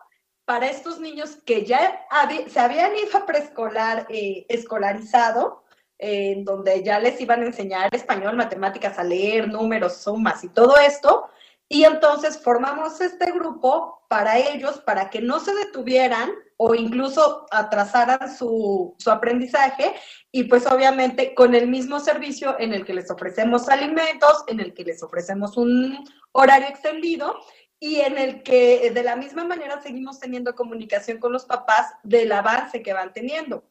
para 0.46 0.68
estos 0.68 1.00
niños 1.00 1.38
que 1.46 1.66
ya 1.66 2.06
se 2.48 2.60
habían 2.60 2.96
ido 2.96 3.18
a 3.18 3.26
preescolar 3.26 4.06
eh, 4.10 4.46
escolarizado, 4.48 5.64
en 5.98 6.44
donde 6.44 6.84
ya 6.84 7.00
les 7.00 7.20
iban 7.22 7.42
a 7.42 7.48
enseñar 7.48 7.90
español, 7.94 8.36
matemáticas, 8.36 9.00
a 9.00 9.04
leer, 9.04 9.48
números, 9.48 9.98
sumas 9.98 10.44
y 10.44 10.50
todo 10.50 10.78
esto. 10.78 11.30
Y 11.68 11.84
entonces 11.84 12.40
formamos 12.42 13.02
este 13.02 13.32
grupo 13.32 14.06
para 14.08 14.38
ellos, 14.38 14.80
para 14.82 15.10
que 15.10 15.22
no 15.22 15.40
se 15.40 15.54
detuvieran 15.56 16.30
o 16.58 16.76
incluso 16.76 17.48
atrasaran 17.52 18.34
su, 18.36 18.96
su, 18.98 19.12
aprendizaje 19.12 19.94
y 20.32 20.44
pues 20.44 20.66
obviamente 20.68 21.34
con 21.34 21.54
el 21.54 21.68
mismo 21.68 22.00
servicio 22.00 22.56
en 22.60 22.74
el 22.74 22.86
que 22.86 22.94
les 22.94 23.12
ofrecemos 23.12 23.68
alimentos, 23.68 24.44
en 24.48 24.60
el 24.60 24.74
que 24.74 24.86
les 24.86 25.04
ofrecemos 25.04 25.58
un 25.58 25.98
horario 26.32 26.68
extendido 26.68 27.36
y 27.80 27.98
en 27.98 28.18
el 28.18 28.44
que 28.44 28.92
de 28.92 29.04
la 29.04 29.16
misma 29.16 29.44
manera 29.44 29.82
seguimos 29.82 30.20
teniendo 30.20 30.56
comunicación 30.56 31.20
con 31.20 31.34
los 31.34 31.46
papás 31.46 31.94
del 32.04 32.32
avance 32.32 32.82
que 32.82 32.94
van 32.94 33.12
teniendo. 33.12 33.66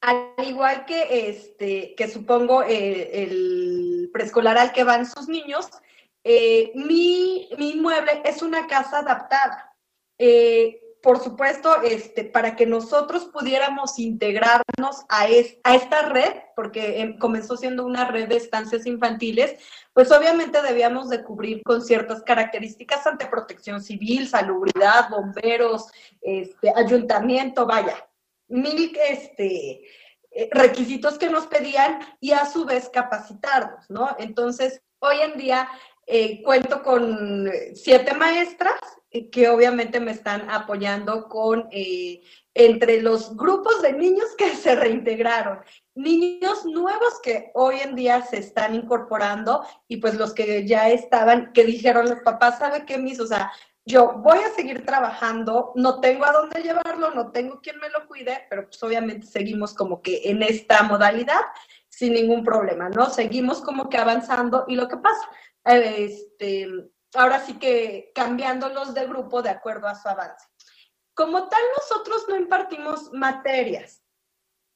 Al 0.00 0.32
igual 0.46 0.84
que, 0.84 1.28
este, 1.30 1.94
que 1.96 2.08
supongo 2.08 2.62
eh, 2.62 3.22
el 3.22 4.10
preescolar 4.12 4.58
al 4.58 4.72
que 4.72 4.84
van 4.84 5.06
sus 5.06 5.28
niños, 5.28 5.68
eh, 6.28 6.72
mi, 6.74 7.48
mi, 7.56 7.70
inmueble 7.70 8.20
es 8.24 8.42
una 8.42 8.66
casa 8.66 8.98
adaptada. 8.98 9.72
Eh, 10.18 10.80
por 11.00 11.22
supuesto, 11.22 11.82
este, 11.82 12.24
para 12.24 12.56
que 12.56 12.66
nosotros 12.66 13.26
pudiéramos 13.26 13.96
integrarnos 14.00 15.04
a, 15.08 15.20
a 15.20 15.74
esta 15.76 16.08
red, 16.08 16.34
porque 16.56 17.00
em, 17.00 17.16
comenzó 17.16 17.56
siendo 17.56 17.86
una 17.86 18.08
red 18.08 18.26
de 18.26 18.38
estancias 18.38 18.86
infantiles, 18.86 19.54
pues 19.92 20.10
obviamente 20.10 20.60
debíamos 20.62 21.10
de 21.10 21.22
cubrir 21.22 21.62
con 21.62 21.80
ciertas 21.80 22.24
características 22.24 23.06
ante 23.06 23.26
protección 23.26 23.80
civil, 23.80 24.26
salubridad, 24.26 25.08
bomberos, 25.08 25.86
este, 26.22 26.72
ayuntamiento, 26.74 27.66
vaya, 27.66 28.04
mil 28.48 28.98
este, 29.08 29.82
eh, 30.32 30.48
requisitos 30.50 31.18
que 31.18 31.30
nos 31.30 31.46
pedían 31.46 32.00
y 32.18 32.32
a 32.32 32.46
su 32.46 32.64
vez 32.64 32.88
capacitarnos, 32.88 33.88
¿no? 33.88 34.16
Entonces, 34.18 34.82
hoy 34.98 35.20
en 35.20 35.38
día 35.38 35.68
eh, 36.06 36.42
cuento 36.42 36.82
con 36.82 37.50
siete 37.74 38.14
maestras 38.14 38.78
eh, 39.10 39.28
que 39.30 39.48
obviamente 39.48 40.00
me 40.00 40.12
están 40.12 40.48
apoyando 40.50 41.28
con 41.28 41.68
entre 42.54 43.02
los 43.02 43.36
grupos 43.36 43.82
de 43.82 43.92
niños 43.92 44.28
que 44.38 44.54
se 44.56 44.74
reintegraron, 44.74 45.60
niños 45.94 46.64
nuevos 46.64 47.20
que 47.22 47.50
hoy 47.52 47.80
en 47.80 47.94
día 47.94 48.22
se 48.22 48.38
están 48.38 48.74
incorporando 48.74 49.62
y 49.88 49.98
pues 49.98 50.14
los 50.14 50.32
que 50.32 50.66
ya 50.66 50.88
estaban, 50.88 51.52
que 51.52 51.64
dijeron 51.64 52.08
los 52.08 52.20
papás, 52.20 52.58
¿sabe 52.58 52.86
qué, 52.86 52.96
mis? 52.96 53.20
O 53.20 53.26
sea, 53.26 53.52
yo 53.84 54.14
voy 54.14 54.38
a 54.38 54.50
seguir 54.54 54.84
trabajando, 54.84 55.72
no 55.76 56.00
tengo 56.00 56.24
a 56.24 56.32
dónde 56.32 56.62
llevarlo, 56.62 57.12
no 57.12 57.30
tengo 57.30 57.60
quien 57.60 57.78
me 57.78 57.88
lo 57.88 58.06
cuide, 58.08 58.46
pero 58.50 58.64
pues 58.64 58.82
obviamente 58.82 59.26
seguimos 59.26 59.74
como 59.74 60.02
que 60.02 60.22
en 60.24 60.42
esta 60.42 60.82
modalidad 60.82 61.42
sin 61.88 62.14
ningún 62.14 62.42
problema, 62.42 62.88
¿no? 62.88 63.08
Seguimos 63.10 63.60
como 63.60 63.88
que 63.88 63.96
avanzando 63.96 64.64
y 64.66 64.74
lo 64.74 64.88
que 64.88 64.96
pasa, 64.96 65.30
este, 65.74 66.68
ahora 67.14 67.44
sí 67.44 67.58
que 67.58 68.12
cambiándolos 68.14 68.94
de 68.94 69.06
grupo 69.06 69.42
de 69.42 69.50
acuerdo 69.50 69.88
a 69.88 69.94
su 69.94 70.08
avance. 70.08 70.46
Como 71.14 71.48
tal, 71.48 71.62
nosotros 71.78 72.26
no 72.28 72.36
impartimos 72.36 73.12
materias. 73.12 74.02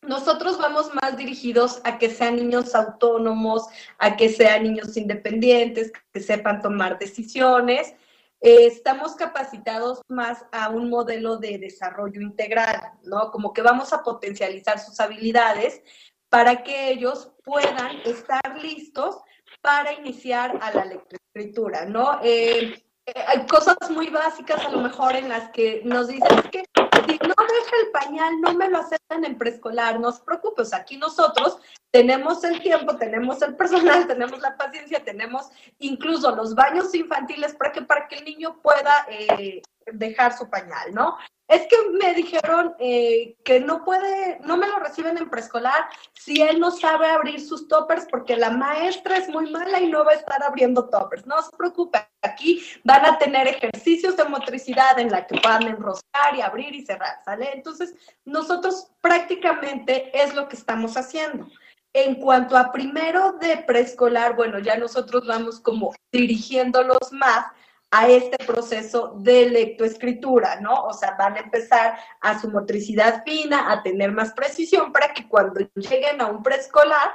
Nosotros 0.03 0.59
vamos 0.59 0.95
más 0.95 1.17
dirigidos 1.17 1.81
a 1.85 1.99
que 1.99 2.09
sean 2.09 2.37
niños 2.37 2.75
autónomos, 2.75 3.67
a 3.99 4.17
que 4.17 4.31
sean 4.31 4.63
niños 4.63 4.97
independientes, 4.97 5.93
que 6.13 6.21
sepan 6.21 6.63
tomar 6.63 6.99
decisiones 6.99 7.95
eh, 8.43 8.67
estamos 8.67 9.17
capacitados 9.17 10.01
más 10.09 10.47
a 10.51 10.71
un 10.71 10.89
modelo 10.89 11.37
de 11.37 11.59
desarrollo 11.59 12.23
integral, 12.23 12.93
¿no? 13.03 13.31
Como 13.31 13.53
que 13.53 13.61
vamos 13.61 13.93
a 13.93 14.03
potencializar 14.03 14.79
sus 14.79 14.99
habilidades 14.99 15.83
para 16.31 16.63
que 16.63 16.91
ellos 16.91 17.33
puedan 17.45 18.01
estar 18.07 18.41
listos 18.63 19.19
para 19.61 19.93
iniciar 19.93 20.59
a 20.61 20.73
la 20.73 20.85
lectoescritura, 20.85 21.85
¿no? 21.85 22.21
Eh, 22.23 22.83
eh, 23.07 23.25
hay 23.27 23.47
cosas 23.47 23.77
muy 23.91 24.09
básicas 24.09 24.65
a 24.65 24.71
lo 24.71 24.79
mejor 24.79 25.17
en 25.17 25.29
las 25.29 25.51
que 25.51 25.83
nos 25.85 26.09
dicen 26.09 26.43
que 26.51 26.65
si 27.07 27.19
no 27.19 27.35
deja 27.35 27.77
el 27.83 27.91
pañal, 27.93 28.41
no 28.41 28.55
me 28.55 28.69
lo 28.69 28.79
aceptan 28.79 29.25
en 29.25 29.37
preescolar, 29.37 29.99
no 30.01 30.13
se 30.13 30.23
preocupe, 30.23 30.63
aquí 30.73 30.97
nosotros 30.97 31.59
tenemos 31.91 32.45
el 32.45 32.61
tiempo, 32.61 32.97
tenemos 32.97 33.43
el 33.43 33.57
personal, 33.57 34.07
tenemos 34.09 34.41
la 34.41 34.57
paciencia, 34.57 35.05
tenemos 35.05 35.51
incluso 35.79 36.35
los 36.35 36.55
baños 36.55 36.95
infantiles 36.95 37.55
para 37.55 37.73
que, 37.73 37.83
para 37.83 38.09
que 38.09 38.17
el 38.17 38.25
niño 38.25 38.61
pueda 38.63 39.07
eh, 39.09 39.63
dejar 39.93 40.37
su 40.37 40.49
pañal, 40.49 40.95
¿no? 40.95 41.17
Es 41.49 41.63
que 41.67 41.77
me 42.01 42.15
dijeron 42.15 42.77
eh, 42.79 43.37
que 43.45 43.59
no 43.59 43.85
puede, 43.85 44.39
no 44.45 44.57
me 44.57 44.69
lo 44.69 44.79
reciben 44.79 45.19
en 45.19 45.29
preescolar 45.29 45.89
si 46.13 46.41
él 46.41 46.61
no 46.61 46.71
sabe 46.71 47.09
abrir 47.09 47.41
sus 47.41 47.67
toppers 47.67 48.07
porque 48.09 48.37
la 48.37 48.51
maestra 48.51 49.17
es 49.17 49.29
muy 49.29 49.51
mala 49.51 49.81
y 49.81 49.89
no 49.89 50.05
va 50.05 50.13
a 50.13 50.15
estar 50.15 50.41
abriendo 50.45 50.89
toppers. 50.89 51.27
No 51.27 51.43
se 51.43 51.51
preocupe, 51.57 52.07
aquí 52.23 52.65
van 52.85 53.05
a 53.05 53.19
tener 53.19 53.49
ejercicios 53.49 54.17
de 54.17 54.27
motricidad 54.27 54.97
en 55.01 55.11
la 55.11 55.27
que 55.27 55.41
a 55.45 55.57
enroscar 55.57 56.37
y 56.37 56.41
abrir 56.41 56.73
y 56.73 56.87
cerrar, 56.87 57.19
¿sale? 57.25 57.51
Entonces, 57.53 57.97
nosotros 58.25 58.93
prácticamente 59.01 60.17
es 60.23 60.33
lo 60.37 60.49
que 60.49 60.55
estamos 60.55 60.97
haciendo. 60.97 61.49
En 61.93 62.17
cuanto 62.17 62.57
a 62.57 62.71
primero 62.71 63.33
de 63.41 63.59
preescolar, 63.59 64.37
bueno, 64.37 64.59
ya 64.61 64.77
nosotros 64.77 65.27
vamos 65.27 65.61
como 65.61 65.93
dirigiéndolos 66.13 67.13
más 67.13 67.47
a 67.91 68.09
este 68.09 68.39
proceso 68.45 69.15
de 69.19 69.51
lectoescritura, 69.51 70.61
¿no? 70.61 70.85
O 70.85 70.93
sea, 70.93 71.17
van 71.19 71.37
a 71.37 71.41
empezar 71.41 71.99
a 72.21 72.41
su 72.41 72.49
motricidad 72.49 73.25
fina, 73.25 73.73
a 73.73 73.83
tener 73.83 74.13
más 74.13 74.33
precisión 74.33 74.93
para 74.93 75.13
que 75.13 75.29
cuando 75.29 75.61
lleguen 75.75 76.21
a 76.21 76.27
un 76.27 76.43
preescolar, 76.43 77.11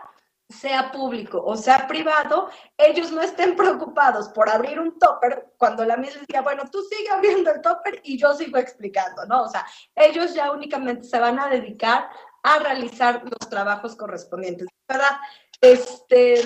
sea 0.48 0.92
público 0.92 1.42
o 1.44 1.58
sea 1.58 1.88
privado, 1.88 2.50
ellos 2.78 3.12
no 3.12 3.22
estén 3.22 3.56
preocupados 3.56 4.30
por 4.30 4.48
abrir 4.48 4.80
un 4.80 5.00
topper 5.00 5.54
cuando 5.58 5.84
la 5.84 5.98
misma 5.98 6.22
decía, 6.22 6.42
bueno, 6.42 6.64
tú 6.72 6.84
sigue 6.84 7.10
abriendo 7.10 7.52
el 7.52 7.62
topper 7.62 8.00
y 8.04 8.18
yo 8.18 8.34
sigo 8.36 8.58
explicando, 8.58 9.26
¿no? 9.26 9.44
O 9.44 9.50
sea, 9.50 9.66
ellos 9.96 10.36
ya 10.36 10.52
únicamente 10.52 11.06
se 11.06 11.20
van 11.20 11.40
a 11.40 11.48
dedicar 11.48 12.10
a 12.46 12.60
realizar 12.60 13.24
los 13.24 13.50
trabajos 13.50 13.96
correspondientes, 13.96 14.68
¿verdad? 14.88 15.18
Este, 15.60 16.42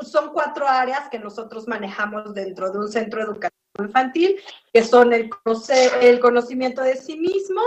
son 0.00 0.32
cuatro 0.32 0.66
áreas 0.66 1.08
que 1.10 1.18
nosotros 1.18 1.66
manejamos 1.66 2.32
dentro 2.34 2.70
de 2.70 2.78
un 2.78 2.88
centro 2.88 3.20
educativo 3.20 3.50
infantil, 3.80 4.40
que 4.72 4.84
son 4.84 5.12
el, 5.12 5.28
el 6.00 6.20
conocimiento 6.20 6.82
de 6.82 6.96
sí 6.96 7.18
mismo, 7.18 7.62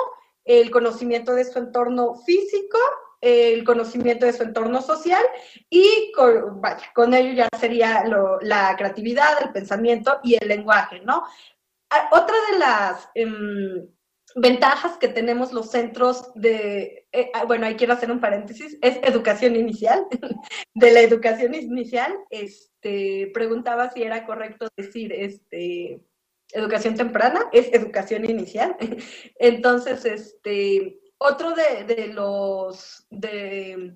el 0.46 0.72
conocimiento 0.72 1.34
de 1.34 1.44
su 1.44 1.60
entorno 1.60 2.16
físico, 2.26 2.78
el 3.20 3.66
conocimiento 3.66 4.26
de 4.26 4.34
su 4.34 4.44
entorno 4.44 4.82
social 4.82 5.24
y 5.70 6.12
con, 6.14 6.62
vaya, 6.62 6.92
ello 7.18 7.34
ya 7.34 7.48
sería 7.58 8.06
la 8.42 8.76
creatividad, 8.78 9.42
el 9.42 9.52
pensamiento 9.52 10.20
y 10.24 10.36
el 10.42 10.48
lenguaje, 10.48 11.02
¿no? 11.02 11.24
Ah, 11.90 12.10
otra 12.12 12.36
de 12.52 12.60
las 12.60 13.10
em, 13.14 13.88
ventajas 14.36 14.98
que 14.98 15.08
tenemos 15.08 15.54
los 15.54 15.72
centros 15.72 16.32
de, 16.36 17.08
eh, 17.12 17.30
ah, 17.34 17.46
bueno, 17.46 17.66
ahí 17.66 17.76
quiero 17.76 17.94
hacer 17.94 18.12
un 18.12 18.20
paréntesis, 18.20 18.78
es 18.82 19.00
educación 19.04 19.56
inicial. 19.56 20.06
de 20.74 20.92
la 20.92 21.02
educación 21.02 21.54
inicial, 21.54 22.16
este, 22.30 23.32
preguntaba 23.34 23.92
si 23.92 24.04
era 24.04 24.26
correcto 24.26 24.68
decir, 24.76 25.14
este, 25.14 26.02
educación 26.52 26.96
temprana, 26.96 27.48
es 27.52 27.74
educación 27.74 28.30
inicial. 28.30 28.76
Entonces, 29.40 30.06
este, 30.06 31.00
otro 31.18 31.54
de, 31.54 32.08
los, 32.08 33.06
de, 33.10 33.96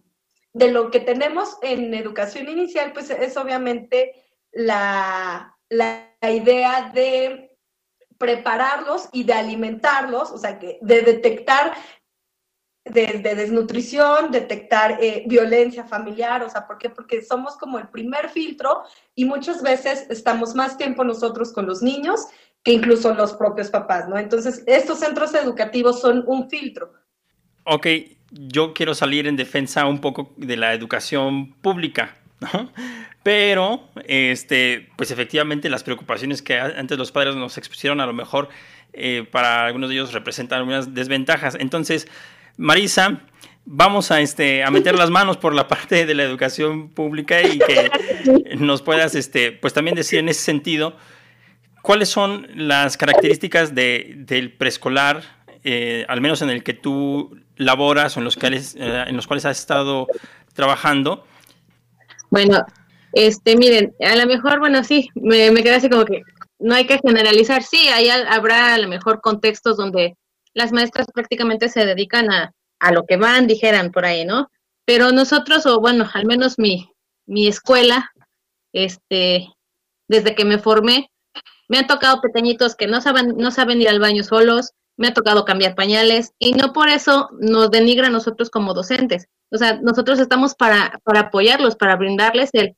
de, 0.53 0.71
lo 0.71 0.91
que 0.91 0.99
tenemos 0.99 1.57
en 1.61 1.93
educación 1.93 2.47
inicial, 2.49 2.93
pues 2.93 3.09
es 3.09 3.35
obviamente 3.37 4.13
la, 4.51 5.57
la 5.69 6.09
idea 6.21 6.91
de 6.93 7.46
prepararlos 8.17 9.09
y 9.11 9.23
de 9.23 9.33
alimentarlos, 9.33 10.31
o 10.31 10.37
sea, 10.37 10.59
que 10.59 10.79
de 10.81 11.01
detectar 11.01 11.73
desde 12.89 13.35
desnutrición, 13.35 14.31
detectar 14.31 14.97
eh, 15.01 15.23
violencia 15.27 15.83
familiar, 15.83 16.43
o 16.43 16.49
sea, 16.49 16.65
¿por 16.65 16.77
qué? 16.77 16.89
Porque 16.89 17.21
somos 17.21 17.57
como 17.57 17.77
el 17.79 17.89
primer 17.89 18.29
filtro 18.29 18.83
y 19.15 19.25
muchas 19.25 19.61
veces 19.61 20.07
estamos 20.09 20.55
más 20.55 20.77
tiempo 20.77 21.03
nosotros 21.03 21.51
con 21.51 21.65
los 21.65 21.81
niños 21.81 22.27
que 22.63 22.71
incluso 22.71 23.13
los 23.13 23.33
propios 23.33 23.69
papás, 23.69 24.09
¿no? 24.09 24.17
Entonces, 24.17 24.63
estos 24.67 24.99
centros 24.99 25.33
educativos 25.33 26.01
son 26.01 26.23
un 26.27 26.49
filtro. 26.49 26.93
Ok, 27.63 27.87
yo 28.31 28.73
quiero 28.73 28.93
salir 28.93 29.27
en 29.27 29.35
defensa 29.35 29.85
un 29.85 29.99
poco 29.99 30.33
de 30.37 30.57
la 30.57 30.73
educación 30.73 31.53
pública, 31.61 32.17
¿no? 32.39 32.71
Pero 33.27 33.89
este, 34.05 34.87
pues 34.95 35.11
efectivamente 35.11 35.69
las 35.69 35.83
preocupaciones 35.83 36.41
que 36.41 36.57
antes 36.57 36.97
los 36.97 37.11
padres 37.11 37.35
nos 37.35 37.57
expusieron 37.57 37.99
a 37.99 38.05
lo 38.05 38.13
mejor 38.13 38.47
eh, 38.93 39.27
para 39.29 39.65
algunos 39.65 39.89
de 39.89 39.95
ellos 39.95 40.13
representan 40.13 40.59
algunas 40.59 40.93
desventajas. 40.93 41.57
Entonces, 41.59 42.07
Marisa, 42.55 43.23
vamos 43.65 44.11
a, 44.11 44.21
este, 44.21 44.63
a 44.63 44.71
meter 44.71 44.95
las 44.95 45.09
manos 45.09 45.35
por 45.35 45.53
la 45.53 45.67
parte 45.67 46.05
de 46.05 46.15
la 46.15 46.23
educación 46.23 46.87
pública 46.87 47.41
y 47.41 47.59
que 47.59 48.55
nos 48.55 48.81
puedas 48.81 49.13
este, 49.13 49.51
pues 49.51 49.73
también 49.73 49.97
decir 49.97 50.19
en 50.19 50.29
ese 50.29 50.43
sentido 50.43 50.95
cuáles 51.81 52.07
son 52.07 52.47
las 52.55 52.95
características 52.95 53.75
de, 53.75 54.13
del 54.19 54.53
preescolar, 54.53 55.21
eh, 55.65 56.05
al 56.07 56.21
menos 56.21 56.41
en 56.43 56.49
el 56.49 56.63
que 56.63 56.73
tú 56.73 57.37
laboras 57.57 58.15
o 58.15 58.21
en 58.21 58.23
los, 58.23 58.37
cuales, 58.37 58.77
eh, 58.79 59.03
en 59.05 59.17
los 59.17 59.27
cuales 59.27 59.43
has 59.43 59.59
estado 59.59 60.07
trabajando. 60.53 61.27
Bueno, 62.29 62.65
este, 63.13 63.55
miren, 63.55 63.93
a 63.99 64.15
lo 64.15 64.25
mejor, 64.25 64.59
bueno, 64.59 64.83
sí, 64.83 65.09
me, 65.15 65.51
me 65.51 65.67
así 65.69 65.89
como 65.89 66.05
que 66.05 66.21
no 66.59 66.75
hay 66.75 66.85
que 66.85 66.99
generalizar. 66.99 67.63
Sí, 67.63 67.87
ahí 67.89 68.09
habrá 68.09 68.73
a 68.73 68.77
lo 68.77 68.87
mejor 68.87 69.21
contextos 69.21 69.77
donde 69.77 70.15
las 70.53 70.71
maestras 70.71 71.07
prácticamente 71.13 71.69
se 71.69 71.85
dedican 71.85 72.31
a, 72.31 72.53
a 72.79 72.91
lo 72.91 73.05
que 73.05 73.17
van, 73.17 73.47
dijeran 73.47 73.91
por 73.91 74.05
ahí, 74.05 74.25
¿no? 74.25 74.49
Pero 74.85 75.11
nosotros, 75.11 75.65
o 75.65 75.79
bueno, 75.79 76.09
al 76.13 76.25
menos 76.25 76.57
mi, 76.57 76.89
mi 77.25 77.47
escuela, 77.47 78.11
este, 78.73 79.47
desde 80.07 80.35
que 80.35 80.45
me 80.45 80.57
formé, 80.57 81.11
me 81.67 81.77
han 81.77 81.87
tocado 81.87 82.21
pequeñitos 82.21 82.75
que 82.75 82.87
no 82.87 83.01
saben, 83.01 83.35
no 83.37 83.51
saben 83.51 83.81
ir 83.81 83.89
al 83.89 83.99
baño 83.99 84.23
solos, 84.23 84.71
me 84.95 85.07
ha 85.07 85.13
tocado 85.13 85.45
cambiar 85.45 85.75
pañales 85.75 86.33
y 86.39 86.53
no 86.53 86.73
por 86.73 86.89
eso 86.89 87.29
nos 87.39 87.69
denigra 87.69 88.07
a 88.07 88.11
nosotros 88.11 88.49
como 88.49 88.73
docentes. 88.73 89.27
O 89.51 89.57
sea, 89.57 89.79
nosotros 89.81 90.19
estamos 90.19 90.55
para, 90.55 90.99
para 91.03 91.21
apoyarlos, 91.21 91.75
para 91.75 91.95
brindarles 91.95 92.49
el, 92.53 92.75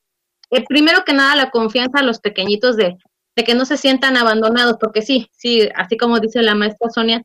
el, 0.49 0.63
primero 0.65 1.03
que 1.05 1.13
nada, 1.13 1.35
la 1.35 1.49
confianza 1.49 1.99
a 1.99 2.03
los 2.03 2.19
pequeñitos 2.19 2.75
de, 2.75 2.97
de 3.35 3.43
que 3.43 3.55
no 3.55 3.65
se 3.65 3.77
sientan 3.77 4.17
abandonados, 4.17 4.77
porque 4.79 5.01
sí, 5.01 5.29
sí, 5.31 5.69
así 5.75 5.97
como 5.97 6.19
dice 6.19 6.41
la 6.41 6.55
maestra 6.55 6.89
Sonia, 6.89 7.23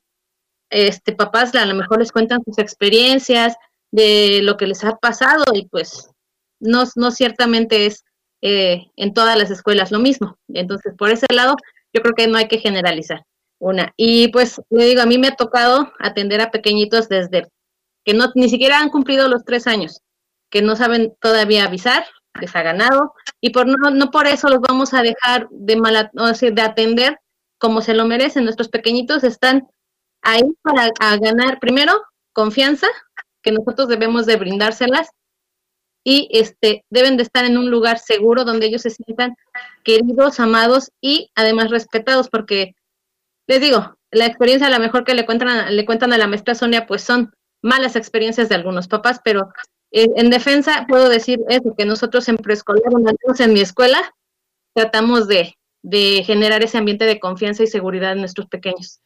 este 0.70 1.12
papás 1.12 1.54
a 1.54 1.66
lo 1.66 1.74
mejor 1.74 2.00
les 2.00 2.12
cuentan 2.12 2.42
sus 2.44 2.58
experiencias 2.58 3.54
de 3.90 4.40
lo 4.42 4.56
que 4.56 4.66
les 4.66 4.82
ha 4.84 4.96
pasado 4.96 5.44
y 5.52 5.66
pues 5.68 6.10
no, 6.58 6.84
no 6.96 7.10
ciertamente 7.10 7.86
es 7.86 8.04
eh, 8.42 8.86
en 8.96 9.14
todas 9.14 9.38
las 9.38 9.50
escuelas 9.50 9.92
lo 9.92 10.00
mismo. 10.00 10.36
Entonces, 10.48 10.92
por 10.98 11.10
ese 11.10 11.26
lado, 11.32 11.56
yo 11.92 12.02
creo 12.02 12.14
que 12.14 12.26
no 12.26 12.36
hay 12.36 12.48
que 12.48 12.58
generalizar. 12.58 13.24
Una. 13.60 13.94
Y 13.96 14.28
pues 14.28 14.60
le 14.68 14.84
digo, 14.84 15.00
a 15.00 15.06
mí 15.06 15.16
me 15.16 15.28
ha 15.28 15.36
tocado 15.36 15.92
atender 15.98 16.40
a 16.40 16.50
pequeñitos 16.50 17.08
desde 17.08 17.48
que 18.04 18.12
no 18.12 18.30
ni 18.34 18.50
siquiera 18.50 18.80
han 18.80 18.90
cumplido 18.90 19.28
los 19.28 19.44
tres 19.44 19.66
años, 19.66 20.00
que 20.50 20.60
no 20.60 20.76
saben 20.76 21.14
todavía 21.20 21.64
avisar, 21.64 22.04
les 22.40 22.54
ha 22.56 22.62
ganado, 22.62 23.14
y 23.40 23.50
por 23.50 23.66
no, 23.66 23.90
no 23.90 24.10
por 24.10 24.26
eso 24.26 24.48
los 24.48 24.60
vamos 24.60 24.94
a 24.94 25.02
dejar 25.02 25.48
de 25.50 25.76
mal, 25.76 26.10
de 26.12 26.62
atender 26.62 27.20
como 27.58 27.80
se 27.80 27.94
lo 27.94 28.06
merecen. 28.06 28.44
Nuestros 28.44 28.68
pequeñitos 28.68 29.24
están 29.24 29.68
ahí 30.22 30.42
para 30.62 30.90
ganar. 31.18 31.60
Primero 31.60 31.92
confianza, 32.32 32.88
que 33.42 33.52
nosotros 33.52 33.88
debemos 33.88 34.26
de 34.26 34.36
brindárselas, 34.36 35.08
y 36.04 36.28
este 36.32 36.84
deben 36.90 37.16
de 37.16 37.22
estar 37.22 37.46
en 37.46 37.56
un 37.56 37.70
lugar 37.70 37.98
seguro 37.98 38.44
donde 38.44 38.66
ellos 38.66 38.82
se 38.82 38.90
sientan 38.90 39.36
queridos, 39.84 40.38
amados 40.38 40.90
y 41.00 41.30
además 41.34 41.70
respetados, 41.70 42.28
porque 42.28 42.74
les 43.46 43.60
digo, 43.60 43.96
la 44.10 44.26
experiencia 44.26 44.66
a 44.66 44.70
lo 44.70 44.78
mejor 44.78 45.04
que 45.04 45.14
le 45.14 45.24
cuentan, 45.26 45.74
le 45.74 45.84
cuentan 45.86 46.12
a 46.12 46.18
la 46.18 46.26
maestra 46.26 46.54
Sonia, 46.54 46.86
pues 46.86 47.02
son 47.02 47.34
malas 47.62 47.96
experiencias 47.96 48.48
de 48.48 48.54
algunos 48.54 48.86
papás, 48.86 49.20
pero 49.24 49.48
eh, 49.94 50.10
en 50.16 50.28
defensa 50.28 50.86
puedo 50.88 51.08
decir 51.08 51.38
eso, 51.48 51.72
que 51.78 51.86
nosotros 51.86 52.28
en 52.28 52.36
preescolar, 52.36 52.82
en 53.38 53.52
mi 53.52 53.60
escuela, 53.60 54.12
tratamos 54.74 55.28
de, 55.28 55.56
de 55.82 56.24
generar 56.26 56.64
ese 56.64 56.78
ambiente 56.78 57.04
de 57.04 57.20
confianza 57.20 57.62
y 57.62 57.68
seguridad 57.68 58.10
en 58.10 58.18
nuestros 58.18 58.48
pequeños. 58.48 59.00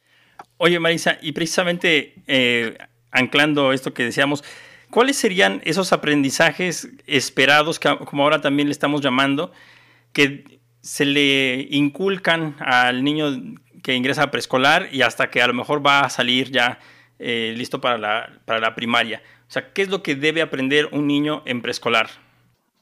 Oye, 0.57 0.79
Marisa, 0.79 1.19
y 1.21 1.31
precisamente 1.33 2.15
eh, 2.25 2.75
anclando 3.11 3.71
esto 3.71 3.93
que 3.93 4.03
decíamos, 4.03 4.43
¿cuáles 4.89 5.15
serían 5.15 5.61
esos 5.63 5.93
aprendizajes 5.93 6.89
esperados, 7.05 7.79
que, 7.79 7.95
como 8.05 8.23
ahora 8.23 8.41
también 8.41 8.67
le 8.67 8.71
estamos 8.71 9.01
llamando, 9.01 9.51
que 10.11 10.59
se 10.81 11.05
le 11.05 11.67
inculcan 11.69 12.55
al 12.59 13.03
niño 13.03 13.57
que 13.83 13.93
ingresa 13.93 14.23
a 14.23 14.31
preescolar 14.31 14.89
y 14.91 15.03
hasta 15.03 15.29
que 15.29 15.43
a 15.43 15.47
lo 15.47 15.53
mejor 15.53 15.85
va 15.85 15.99
a 15.99 16.09
salir 16.09 16.49
ya 16.49 16.79
eh, 17.19 17.53
listo 17.55 17.79
para 17.79 17.99
la, 17.99 18.39
para 18.45 18.59
la 18.59 18.73
primaria? 18.73 19.21
O 19.49 19.51
sea, 19.51 19.73
¿qué 19.73 19.81
es 19.81 19.89
lo 19.89 20.03
que 20.03 20.15
debe 20.15 20.43
aprender 20.43 20.89
un 20.91 21.07
niño 21.07 21.41
en 21.45 21.63
preescolar? 21.63 22.07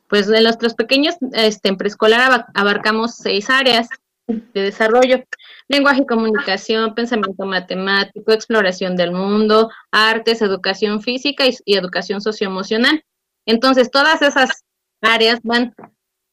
Pues 0.10 0.28
de 0.28 0.42
los, 0.42 0.58
pequeños, 0.76 1.16
este, 1.32 1.70
en 1.70 1.78
preescolar 1.78 2.46
abarcamos 2.54 3.16
seis 3.16 3.50
áreas 3.50 3.88
de 4.28 4.62
desarrollo. 4.62 5.24
Lenguaje 5.70 6.02
y 6.02 6.06
comunicación, 6.06 6.94
pensamiento 6.94 7.46
matemático, 7.46 8.34
exploración 8.34 8.98
del 8.98 9.14
mundo, 9.14 9.72
artes, 9.92 10.42
educación 10.42 11.02
física 11.02 11.48
y, 11.48 11.56
y 11.64 11.78
educación 11.78 12.20
socioemocional. 12.20 13.02
Entonces, 13.46 13.90
todas 13.90 14.22
esas 14.22 14.66
áreas 15.02 15.40
van 15.44 15.74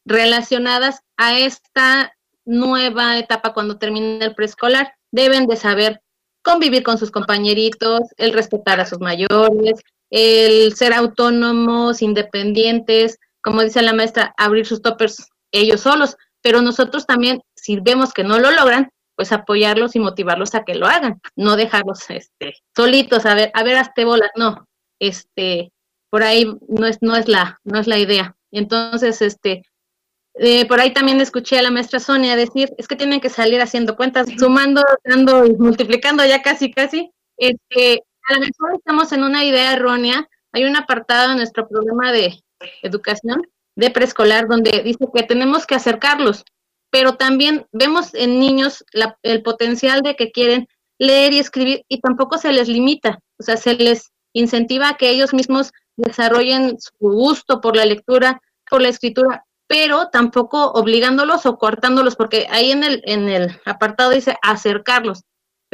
relacionadas 0.04 0.98
a 1.16 1.38
esta 1.38 2.12
nueva 2.44 3.18
etapa 3.18 3.54
cuando 3.54 3.78
termina 3.78 4.24
el 4.24 4.34
preescolar. 4.34 4.94
Deben 5.12 5.46
de 5.46 5.54
saber 5.54 6.00
convivir 6.42 6.82
con 6.82 6.98
sus 6.98 7.12
compañeritos, 7.12 8.00
el 8.16 8.32
respetar 8.32 8.80
a 8.80 8.86
sus 8.86 8.98
mayores, 8.98 9.80
el 10.16 10.76
ser 10.76 10.92
autónomos, 10.92 12.00
independientes, 12.00 13.18
como 13.42 13.62
dice 13.62 13.82
la 13.82 13.92
maestra, 13.92 14.32
abrir 14.36 14.64
sus 14.64 14.80
toppers 14.80 15.28
ellos 15.50 15.80
solos, 15.80 16.16
pero 16.40 16.62
nosotros 16.62 17.04
también, 17.04 17.42
si 17.56 17.80
vemos 17.80 18.12
que 18.12 18.22
no 18.22 18.38
lo 18.38 18.52
logran, 18.52 18.90
pues 19.16 19.32
apoyarlos 19.32 19.96
y 19.96 19.98
motivarlos 19.98 20.54
a 20.54 20.62
que 20.62 20.76
lo 20.76 20.86
hagan, 20.86 21.20
no 21.34 21.56
dejarlos 21.56 22.08
este, 22.10 22.54
solitos, 22.76 23.26
a 23.26 23.34
ver, 23.34 23.50
a 23.54 23.64
ver, 23.64 23.76
hazte 23.76 24.04
bolas, 24.04 24.30
no, 24.36 24.68
este, 25.00 25.72
por 26.10 26.22
ahí 26.22 26.46
no 26.68 26.86
es, 26.86 26.98
no 27.00 27.16
es 27.16 27.26
la, 27.26 27.58
no 27.64 27.80
es 27.80 27.88
la 27.88 27.98
idea. 27.98 28.36
Entonces, 28.52 29.20
este, 29.20 29.64
eh, 30.34 30.64
por 30.66 30.78
ahí 30.78 30.92
también 30.92 31.20
escuché 31.20 31.58
a 31.58 31.62
la 31.62 31.72
maestra 31.72 31.98
Sonia 31.98 32.36
decir, 32.36 32.72
es 32.78 32.86
que 32.86 32.94
tienen 32.94 33.20
que 33.20 33.30
salir 33.30 33.60
haciendo 33.60 33.96
cuentas, 33.96 34.28
sumando, 34.38 34.80
dando 35.02 35.44
y 35.44 35.56
multiplicando 35.56 36.24
ya 36.24 36.40
casi, 36.40 36.70
casi. 36.72 37.10
Este, 37.36 38.04
a 38.28 38.34
lo 38.34 38.40
mejor 38.40 38.74
estamos 38.76 39.12
en 39.12 39.22
una 39.22 39.44
idea 39.44 39.72
errónea. 39.72 40.28
Hay 40.52 40.64
un 40.64 40.76
apartado 40.76 41.32
en 41.32 41.38
nuestro 41.38 41.68
programa 41.68 42.12
de 42.12 42.42
educación 42.82 43.46
de 43.76 43.90
preescolar 43.90 44.46
donde 44.48 44.82
dice 44.82 45.06
que 45.12 45.22
tenemos 45.24 45.66
que 45.66 45.74
acercarlos, 45.74 46.44
pero 46.90 47.16
también 47.16 47.66
vemos 47.72 48.14
en 48.14 48.38
niños 48.38 48.84
el 49.22 49.42
potencial 49.42 50.02
de 50.02 50.14
que 50.16 50.30
quieren 50.30 50.68
leer 50.98 51.32
y 51.32 51.40
escribir 51.40 51.84
y 51.88 52.00
tampoco 52.00 52.38
se 52.38 52.52
les 52.52 52.68
limita, 52.68 53.18
o 53.38 53.42
sea, 53.42 53.56
se 53.56 53.74
les 53.74 54.12
incentiva 54.32 54.90
a 54.90 54.96
que 54.96 55.10
ellos 55.10 55.34
mismos 55.34 55.72
desarrollen 55.96 56.78
su 56.80 56.92
gusto 57.00 57.60
por 57.60 57.76
la 57.76 57.84
lectura, 57.84 58.40
por 58.70 58.80
la 58.80 58.88
escritura, 58.88 59.44
pero 59.66 60.08
tampoco 60.10 60.70
obligándolos 60.72 61.46
o 61.46 61.58
cortándolos, 61.58 62.14
porque 62.14 62.46
ahí 62.50 62.70
en 62.70 62.84
el, 62.84 63.02
en 63.06 63.28
el 63.28 63.60
apartado 63.64 64.10
dice 64.10 64.36
acercarlos, 64.42 65.22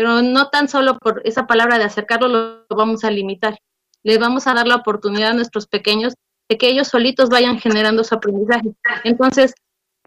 pero 0.01 0.23
no 0.23 0.49
tan 0.49 0.67
solo 0.67 0.99
por 0.99 1.21
esa 1.27 1.47
palabra 1.47 1.77
de 1.77 1.85
acercarlos 1.85 2.33
lo 2.33 2.75
vamos 2.75 3.05
a 3.05 3.11
limitar, 3.11 3.59
les 4.03 4.19
vamos 4.19 4.47
a 4.47 4.55
dar 4.55 4.67
la 4.67 4.77
oportunidad 4.77 5.33
a 5.33 5.35
nuestros 5.35 5.67
pequeños 5.67 6.15
de 6.49 6.57
que 6.57 6.71
ellos 6.71 6.89
solitos 6.89 7.29
vayan 7.29 7.59
generando 7.59 8.03
su 8.03 8.15
aprendizaje. 8.15 8.73
Entonces, 9.05 9.53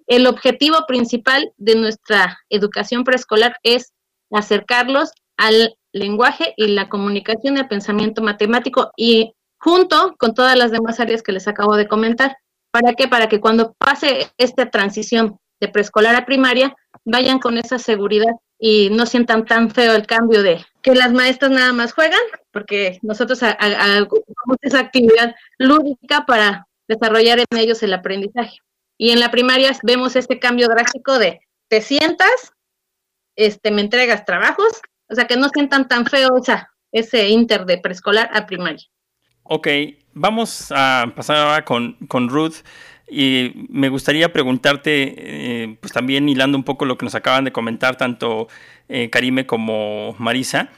el 0.07 0.25
objetivo 0.25 0.87
principal 0.87 1.53
de 1.57 1.75
nuestra 1.75 2.39
educación 2.49 3.03
preescolar 3.03 3.55
es 3.61 3.93
acercarlos 4.31 5.11
al 5.37 5.75
lenguaje 5.91 6.55
y 6.57 6.69
la 6.69 6.89
comunicación 6.89 7.57
y 7.57 7.59
al 7.59 7.67
pensamiento 7.67 8.23
matemático 8.23 8.89
y 8.97 9.35
junto 9.59 10.15
con 10.17 10.33
todas 10.33 10.57
las 10.57 10.71
demás 10.71 10.99
áreas 11.01 11.21
que 11.21 11.33
les 11.33 11.47
acabo 11.47 11.75
de 11.75 11.87
comentar. 11.87 12.35
¿Para 12.71 12.95
qué? 12.95 13.07
Para 13.07 13.29
que 13.29 13.39
cuando 13.39 13.73
pase 13.73 14.31
esta 14.39 14.71
transición 14.71 15.37
de 15.61 15.67
preescolar 15.67 16.15
a 16.15 16.25
primaria, 16.25 16.75
vayan 17.05 17.37
con 17.37 17.59
esa 17.59 17.77
seguridad 17.77 18.33
y 18.59 18.89
no 18.91 19.05
sientan 19.05 19.45
tan 19.45 19.71
feo 19.71 19.95
el 19.95 20.05
cambio 20.05 20.43
de 20.43 20.65
que 20.81 20.95
las 20.95 21.13
maestras 21.13 21.51
nada 21.51 21.73
más 21.73 21.93
juegan, 21.93 22.21
porque 22.51 22.99
nosotros 23.01 23.41
hagamos 23.43 24.09
esa 24.61 24.79
actividad 24.79 25.35
lúdica 25.57 26.25
para 26.25 26.67
desarrollar 26.87 27.39
en 27.39 27.57
ellos 27.57 27.81
el 27.83 27.93
aprendizaje. 27.93 28.57
Y 28.97 29.11
en 29.11 29.19
la 29.19 29.31
primaria 29.31 29.71
vemos 29.83 30.15
este 30.15 30.39
cambio 30.39 30.67
drástico 30.67 31.17
de 31.17 31.39
te 31.67 31.81
sientas, 31.81 32.53
este, 33.35 33.71
me 33.71 33.81
entregas 33.81 34.25
trabajos, 34.25 34.81
o 35.09 35.15
sea, 35.15 35.25
que 35.25 35.37
no 35.37 35.49
sientan 35.49 35.87
tan 35.87 36.05
feo 36.05 36.29
ese 36.91 37.29
inter 37.29 37.65
de 37.65 37.79
preescolar 37.79 38.29
a 38.33 38.45
primaria. 38.45 38.85
Ok, 39.43 39.67
vamos 40.13 40.71
a 40.71 41.11
pasar 41.15 41.37
ahora 41.37 41.65
con, 41.65 41.93
con 42.07 42.29
Ruth. 42.29 42.63
Y 43.09 43.67
me 43.69 43.89
gustaría 43.89 44.31
preguntarte, 44.33 45.13
eh, 45.17 45.77
pues 45.79 45.93
también 45.93 46.27
hilando 46.29 46.57
un 46.57 46.63
poco 46.63 46.85
lo 46.85 46.97
que 46.97 47.05
nos 47.05 47.15
acaban 47.15 47.43
de 47.43 47.51
comentar 47.51 47.95
tanto 47.95 48.47
eh, 48.89 49.09
Karime 49.09 49.45
como 49.45 50.15
Marisa, 50.17 50.69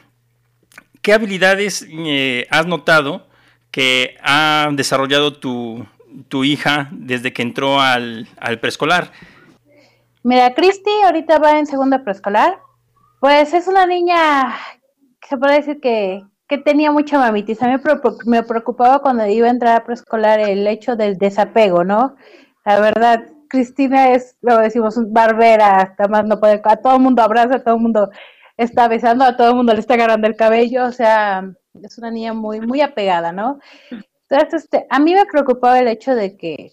¿qué 1.02 1.14
habilidades 1.14 1.88
eh, 1.90 2.48
has 2.50 2.66
notado 2.66 3.28
que 3.72 4.18
ha 4.22 4.70
desarrollado 4.74 5.34
tu, 5.34 5.86
tu 6.30 6.44
hija 6.44 6.90
desde 6.92 7.32
que 7.32 7.42
entró 7.42 7.80
al, 7.80 8.28
al 8.38 8.60
preescolar? 8.60 9.12
Mira, 10.24 10.54
Cristi 10.56 10.90
ahorita 11.06 11.38
va 11.38 11.60
en 11.60 11.68
segunda 11.68 12.04
preescolar. 12.04 12.58
Pues 13.20 13.54
es 13.54 13.68
una 13.68 13.86
niña, 13.86 14.56
se 15.28 15.38
puede 15.38 15.56
decir 15.56 15.80
que, 15.80 16.24
que 16.48 16.58
tenía 16.58 16.92
mucha 16.92 17.18
mamitis. 17.20 17.62
A 17.62 17.68
mí 17.68 17.76
me 18.26 18.44
preocupaba 18.44 19.00
cuando 19.00 19.26
iba 19.28 19.48
a 19.48 19.52
entrar 19.52 19.82
a 19.82 19.84
preescolar 19.84 20.40
el 20.40 20.68
hecho 20.68 20.96
del 20.96 21.18
desapego, 21.18 21.84
¿no? 21.84 22.16
La 22.66 22.80
verdad, 22.80 23.26
Cristina 23.50 24.12
es, 24.12 24.38
lo 24.42 24.58
decimos, 24.58 24.96
barbera, 25.12 25.78
hasta 25.78 26.08
más 26.08 26.26
no 26.26 26.40
puede, 26.40 26.62
a 26.64 26.78
todo 26.78 26.96
el 26.96 27.02
mundo 27.02 27.22
abraza, 27.22 27.56
a 27.56 27.64
todo 27.64 27.76
el 27.76 27.82
mundo 27.82 28.10
está 28.58 28.88
besando, 28.88 29.26
a 29.26 29.38
todo 29.38 29.50
el 29.50 29.56
mundo 29.56 29.74
le 29.74 29.80
está 29.80 29.96
agarrando 29.96 30.28
el 30.28 30.36
cabello, 30.36 30.86
o 30.86 30.92
sea, 30.92 31.44
es 31.82 31.98
una 31.98 32.12
niña 32.12 32.34
muy, 32.34 32.62
muy 32.62 32.82
apegada, 32.82 33.32
¿no? 33.32 33.60
Entonces, 34.30 34.64
este, 34.64 34.88
a 34.90 35.00
mí 35.00 35.14
me 35.14 35.26
preocupaba 35.26 35.80
el 35.80 35.88
hecho 35.88 36.16
de 36.16 36.38
que 36.38 36.72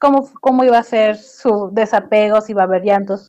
cómo, 0.00 0.30
cómo 0.40 0.64
iba 0.64 0.78
a 0.78 0.82
ser 0.82 1.16
su 1.16 1.70
desapego, 1.72 2.40
si 2.40 2.52
iba 2.52 2.62
a 2.62 2.66
haber 2.66 2.82
llantos. 2.82 3.28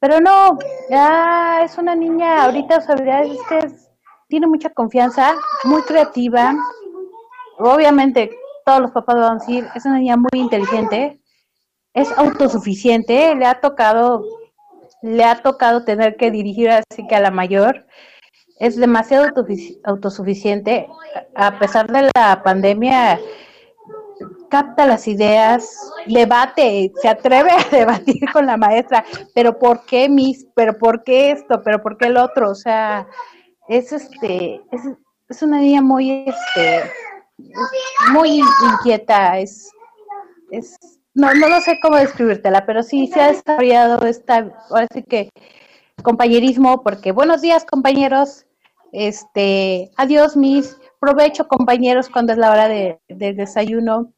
Pero 0.00 0.20
no, 0.20 0.58
ya 0.90 1.62
es 1.64 1.78
una 1.78 1.94
niña, 1.94 2.44
ahorita 2.44 2.76
habilidad 2.88 3.24
es 3.24 3.38
que 3.48 3.84
tiene 4.28 4.46
mucha 4.46 4.70
confianza, 4.70 5.34
muy 5.64 5.82
creativa. 5.82 6.54
Obviamente, 7.58 8.30
todos 8.64 8.80
los 8.80 8.90
papás 8.90 9.16
van 9.16 9.32
a 9.32 9.38
decir, 9.38 9.66
es 9.74 9.84
una 9.84 9.98
niña 9.98 10.16
muy 10.16 10.40
inteligente, 10.40 11.20
es 11.92 12.10
autosuficiente, 12.18 13.34
le 13.34 13.46
ha 13.46 13.60
tocado, 13.60 14.24
le 15.02 15.24
ha 15.24 15.42
tocado 15.42 15.84
tener 15.84 16.16
que 16.16 16.30
dirigir 16.30 16.70
así 16.70 17.06
que 17.06 17.14
a 17.14 17.20
la 17.20 17.30
mayor, 17.30 17.86
es 18.58 18.76
demasiado 18.76 19.26
autosuficiente, 19.84 20.88
a 21.34 21.58
pesar 21.58 21.90
de 21.90 22.08
la 22.14 22.42
pandemia, 22.42 23.20
capta 24.48 24.86
las 24.86 25.08
ideas, 25.08 25.92
debate, 26.06 26.92
se 27.00 27.08
atreve 27.08 27.50
a 27.50 27.68
debatir 27.76 28.30
con 28.32 28.46
la 28.46 28.56
maestra, 28.56 29.04
pero 29.34 29.58
¿por 29.58 29.84
qué 29.84 30.08
mis, 30.08 30.46
pero 30.54 30.78
por 30.78 31.02
qué 31.02 31.32
esto, 31.32 31.62
pero 31.64 31.82
por 31.82 31.98
qué 31.98 32.06
el 32.06 32.16
otro? 32.16 32.50
O 32.50 32.54
sea, 32.54 33.08
es 33.68 33.92
este, 33.92 34.60
es, 34.70 34.82
es 35.28 35.42
una 35.42 35.60
niña 35.60 35.82
muy 35.82 36.24
este 36.26 36.90
muy 38.12 38.40
inquieta, 38.72 39.38
es, 39.38 39.70
es 40.50 40.76
no, 41.14 41.32
no 41.34 41.48
lo 41.48 41.60
sé 41.60 41.78
cómo 41.80 41.96
describírtela, 41.96 42.66
pero 42.66 42.82
sí 42.82 43.06
se 43.06 43.20
ha 43.20 43.32
desarrollado 43.32 44.04
esta, 44.06 44.52
ahora 44.70 44.88
sí 44.92 45.02
que 45.02 45.30
compañerismo, 46.02 46.82
porque 46.82 47.12
buenos 47.12 47.40
días 47.40 47.64
compañeros, 47.64 48.46
este, 48.92 49.90
adiós 49.96 50.36
mis, 50.36 50.76
provecho 51.04 51.46
compañeros 51.46 52.08
cuando 52.08 52.32
es 52.32 52.38
la 52.38 52.50
hora 52.50 52.68
de, 52.68 52.98
desayuno. 53.08 54.12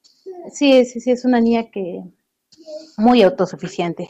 Sí, 0.52 0.84
sí, 0.84 1.00
sí, 1.00 1.10
es 1.10 1.24
una 1.24 1.40
niña 1.40 1.70
que 1.70 2.02
muy 2.96 3.22
autosuficiente. 3.22 4.08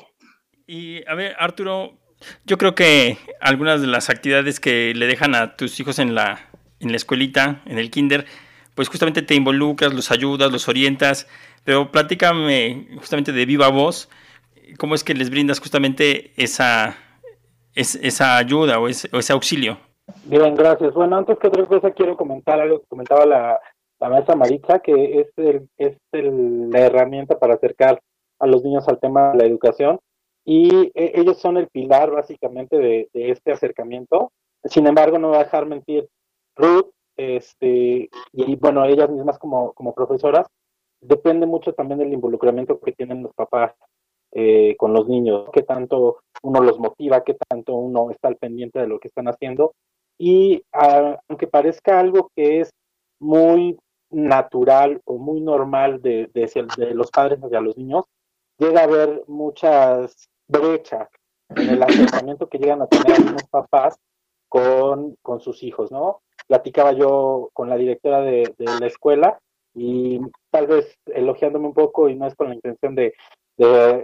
Y 0.67 1.07
a 1.09 1.15
ver, 1.15 1.35
Arturo, 1.39 1.97
yo 2.45 2.59
creo 2.59 2.75
que 2.75 3.19
algunas 3.41 3.81
de 3.81 3.87
las 3.87 4.11
actividades 4.11 4.61
que 4.61 4.95
le 4.95 5.07
dejan 5.07 5.35
a 5.35 5.57
tus 5.57 5.79
hijos 5.81 5.99
en 5.99 6.15
la, 6.15 6.41
en 6.81 6.91
la 6.91 6.97
escuelita, 6.97 7.63
en 7.67 7.79
el 7.79 7.91
kinder, 7.91 8.27
pues 8.75 8.89
justamente 8.89 9.23
te 9.23 9.35
involucras, 9.35 9.95
los 9.95 10.11
ayudas, 10.11 10.53
los 10.53 10.69
orientas, 10.69 11.29
pero 11.65 11.91
platícame 11.91 12.89
justamente 12.99 13.33
de 13.33 13.47
viva 13.47 13.69
voz, 13.69 14.09
cómo 14.79 14.95
es 14.95 15.05
que 15.05 15.15
les 15.15 15.31
brindas 15.31 15.61
justamente 15.61 16.33
esa, 16.37 16.97
esa 17.75 18.37
ayuda 18.37 18.79
o 18.79 18.89
ese, 18.89 19.33
auxilio. 19.33 19.79
Bien, 20.25 20.55
gracias. 20.55 20.95
Bueno, 20.95 21.17
antes 21.17 21.39
que 21.39 21.49
otra 21.49 21.67
cosa 21.67 21.91
quiero 21.91 22.17
comentar 22.17 22.61
algo 22.61 22.81
que 22.81 22.87
comentaba 22.87 23.27
la, 23.27 23.59
la 23.99 24.09
maestra 24.09 24.37
Maritza, 24.37 24.79
que 24.79 25.21
es, 25.21 25.29
el, 25.37 25.69
es 25.79 25.97
la 26.13 26.81
herramienta 26.81 27.39
para 27.39 27.55
acercar 27.55 28.01
a 28.39 28.47
los 28.47 28.63
niños 28.63 28.87
al 28.89 29.01
tema 29.01 29.33
de 29.33 29.39
la 29.39 29.45
educación 29.47 29.99
y 30.47 30.93
e, 30.95 31.21
ellos 31.21 31.39
son 31.39 31.59
el 31.59 31.69
pilar 31.69 32.13
básicamente 32.13 32.79
de, 32.79 33.09
este 33.13 33.53
acercamiento. 33.53 34.33
Sin 34.65 34.87
embargo, 34.87 35.19
no 35.19 35.29
voy 35.29 35.37
a 35.37 35.45
dejar 35.45 35.67
mentir, 35.67 36.09
Ruth 36.55 36.91
este, 37.17 38.09
y 38.33 38.57
bueno, 38.57 38.85
ellas 38.85 39.11
mismas 39.11 39.39
como, 39.39 39.73
como 39.73 39.93
profesoras, 39.93 40.47
depende 41.01 41.47
mucho 41.47 41.73
también 41.75 41.99
del 41.99 42.13
involucramiento 42.13 42.79
que 42.81 42.93
tienen 42.93 43.23
los 43.25 43.35
papás 43.35 43.75
eh, 44.33 44.77
con 44.77 44.93
los 44.93 45.09
niños, 45.09 45.49
qué 45.53 45.63
tanto 45.63 46.19
uno 46.43 46.61
los 46.61 46.79
motiva, 46.79 47.25
qué 47.25 47.37
tanto 47.49 47.75
uno 47.75 48.11
está 48.11 48.29
al 48.29 48.37
pendiente 48.37 48.79
de 48.79 48.87
lo 48.87 49.01
que 49.01 49.09
están 49.09 49.29
haciendo. 49.29 49.75
Y 50.19 50.63
ah, 50.73 51.19
aunque 51.29 51.47
parezca 51.49 51.99
algo 51.99 52.31
que 52.37 52.61
es 52.61 52.71
muy 53.19 53.79
natural 54.11 55.01
o 55.05 55.19
muy 55.19 55.41
normal 55.41 56.01
de, 56.03 56.31
de, 56.33 56.67
de, 56.77 56.95
los 56.95 57.11
padres 57.11 57.41
hacia 57.41 57.61
los 57.61 57.77
niños, 57.77 58.05
llega 58.59 58.81
a 58.81 58.85
haber 58.85 59.25
muchas 59.27 60.29
brechas 60.49 61.09
en 61.51 61.71
el 61.71 61.83
acercamiento 61.83 62.49
que 62.49 62.59
llegan 62.59 62.83
a 62.83 62.87
tener 62.87 63.13
algunos 63.13 63.45
papás 63.45 63.99
con, 64.49 65.17
con 65.23 65.41
sus 65.41 65.63
hijos, 65.63 65.91
¿no? 65.91 66.21
platicaba 66.47 66.93
yo 66.93 67.51
con 67.53 67.69
la 67.69 67.77
directora 67.77 68.21
de, 68.21 68.55
la 68.59 68.87
escuela 68.87 69.39
y 69.75 70.21
tal 70.51 70.67
vez 70.67 70.99
elogiándome 71.07 71.69
un 71.69 71.75
poco 71.75 72.09
y 72.09 72.15
no 72.15 72.27
es 72.27 72.35
con 72.35 72.49
la 72.49 72.55
intención 72.55 72.95
de, 72.95 73.15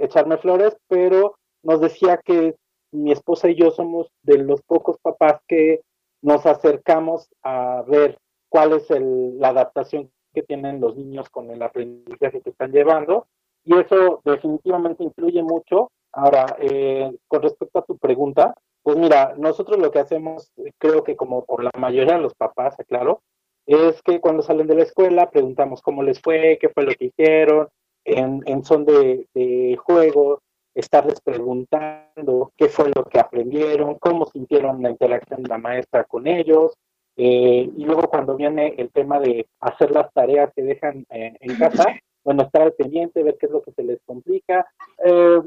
echarme 0.01 0.39
flores, 0.39 0.75
pero 0.89 1.37
nos 1.63 1.79
decía 1.81 2.19
que 2.25 2.57
mi 2.91 3.13
esposa 3.13 3.51
y 3.51 3.55
yo 3.55 3.71
somos 3.71 4.09
de 4.23 4.39
los 4.39 4.63
pocos 4.63 4.97
papás 5.03 5.43
que 5.47 5.83
nos 6.23 6.47
acercamos 6.47 7.29
a 7.43 7.85
ver 7.87 8.17
cuál 8.49 8.73
es 8.73 8.89
la 8.89 9.49
adaptación 9.49 10.11
que 10.33 10.43
tienen 10.43 10.81
los 10.81 10.97
niños 10.97 11.29
con 11.29 11.51
el 11.51 11.63
aprendizaje 11.63 12.41
que 12.41 12.49
están 12.49 12.73
llevando 12.73 13.27
y 13.63 13.79
eso 13.79 14.23
definitivamente 14.25 15.05
influye 15.05 15.43
mucho. 15.43 15.91
Ahora, 16.13 16.57
eh, 16.59 17.11
con 17.29 17.43
respecto 17.43 17.79
a 17.79 17.85
tu 17.85 17.97
pregunta, 17.97 18.55
pues 18.83 18.97
mira, 18.97 19.35
nosotros 19.39 19.79
lo 19.79 19.91
que 19.91 20.01
hacemos, 20.01 20.53
creo 20.79 21.05
que 21.05 21.17
como 21.17 21.45
por 21.45 21.63
la 21.63 21.71
mayoría 21.79 22.15
de 22.15 22.23
los 22.23 22.35
papás, 22.35 22.77
claro, 22.89 23.23
es 23.67 24.03
que 24.03 24.21
cuando 24.21 24.43
salen 24.43 24.67
de 24.67 24.75
la 24.75 24.83
escuela 24.83 25.31
preguntamos 25.31 25.83
cómo 25.83 26.03
les 26.03 26.21
fue, 26.21 26.59
qué 26.61 26.69
fue 26.69 26.85
lo 26.85 26.93
que 26.95 27.07
hicieron, 27.07 27.69
en, 28.05 28.43
en 28.47 28.65
son 28.65 28.85
de, 28.85 29.79
juego, 29.85 30.43
estarles 30.75 31.21
preguntando 31.21 32.53
qué 32.57 32.69
fue 32.69 32.91
lo 32.95 33.05
que 33.05 33.21
aprendieron, 33.21 33.97
cómo 33.99 34.27
sintieron 34.27 34.83
la 34.83 34.91
interacción 34.91 35.43
de 35.43 35.49
la 35.49 35.59
maestra 35.59 36.05
con 36.05 36.27
ellos, 36.27 36.73
eh, 37.17 37.71
y 37.77 37.85
luego 37.85 38.09
cuando 38.09 38.37
viene 38.37 38.75
el 38.79 38.91
tema 38.91 39.21
de 39.21 39.47
hacer 39.61 39.91
las 39.93 40.13
tareas 40.13 40.51
que 40.57 40.63
dejan 40.63 41.07
eh, 41.11 41.37
en 41.41 41.57
casa, 41.57 41.85
bueno, 42.25 42.43
estar 42.43 42.63
al 42.63 42.73
pendiente, 42.73 43.23
ver 43.23 43.37
qué 43.39 43.47
es 43.47 43.53
lo 43.53 43.63
que 43.63 43.73
se 43.73 43.83
les 43.83 44.01
complica. 44.07 44.67
Eh, 45.05 45.41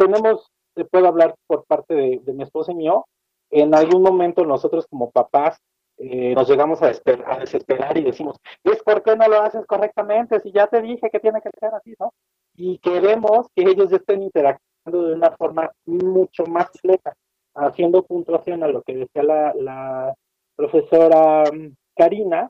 tenemos 0.00 0.50
te 0.74 0.84
puedo 0.84 1.08
hablar 1.08 1.34
por 1.46 1.64
parte 1.66 1.94
de, 1.94 2.32
mi 2.32 2.42
esposa 2.42 2.72
y 2.72 2.76
mío, 2.76 3.06
en 3.50 3.74
algún 3.74 4.02
momento 4.02 4.44
nosotros 4.44 4.86
como 4.88 5.10
papás 5.10 5.58
eh, 5.98 6.34
nos 6.34 6.48
llegamos 6.48 6.80
a, 6.80 6.86
desesperar 6.86 7.98
y 7.98 8.04
decimos, 8.04 8.36
¿es 8.64 8.82
por 8.82 9.02
qué 9.02 9.16
no 9.16 9.28
lo 9.28 9.42
haces 9.42 9.66
correctamente? 9.66 10.40
Si 10.40 10.50
ya 10.52 10.66
te 10.66 10.80
dije 10.80 11.10
que 11.10 11.20
tiene 11.20 11.42
que 11.42 11.50
ser 11.58 11.74
así, 11.74 11.94
¿no? 11.98 12.14
Y 12.56 12.78
queremos 12.78 13.48
que 13.54 13.64
ellos 13.64 13.92
estén 13.92 14.22
interactuando 14.22 15.08
de 15.08 15.14
una 15.14 15.32
forma 15.32 15.70
mucho 15.84 16.44
más 16.46 16.70
completa, 16.70 17.14
haciendo 17.54 18.02
puntuación 18.02 18.62
a 18.62 18.68
lo 18.68 18.82
que 18.82 18.96
decía 18.96 19.22
la, 19.22 20.14
profesora 20.56 21.44
mm, 21.52 21.74
Karina, 21.96 22.48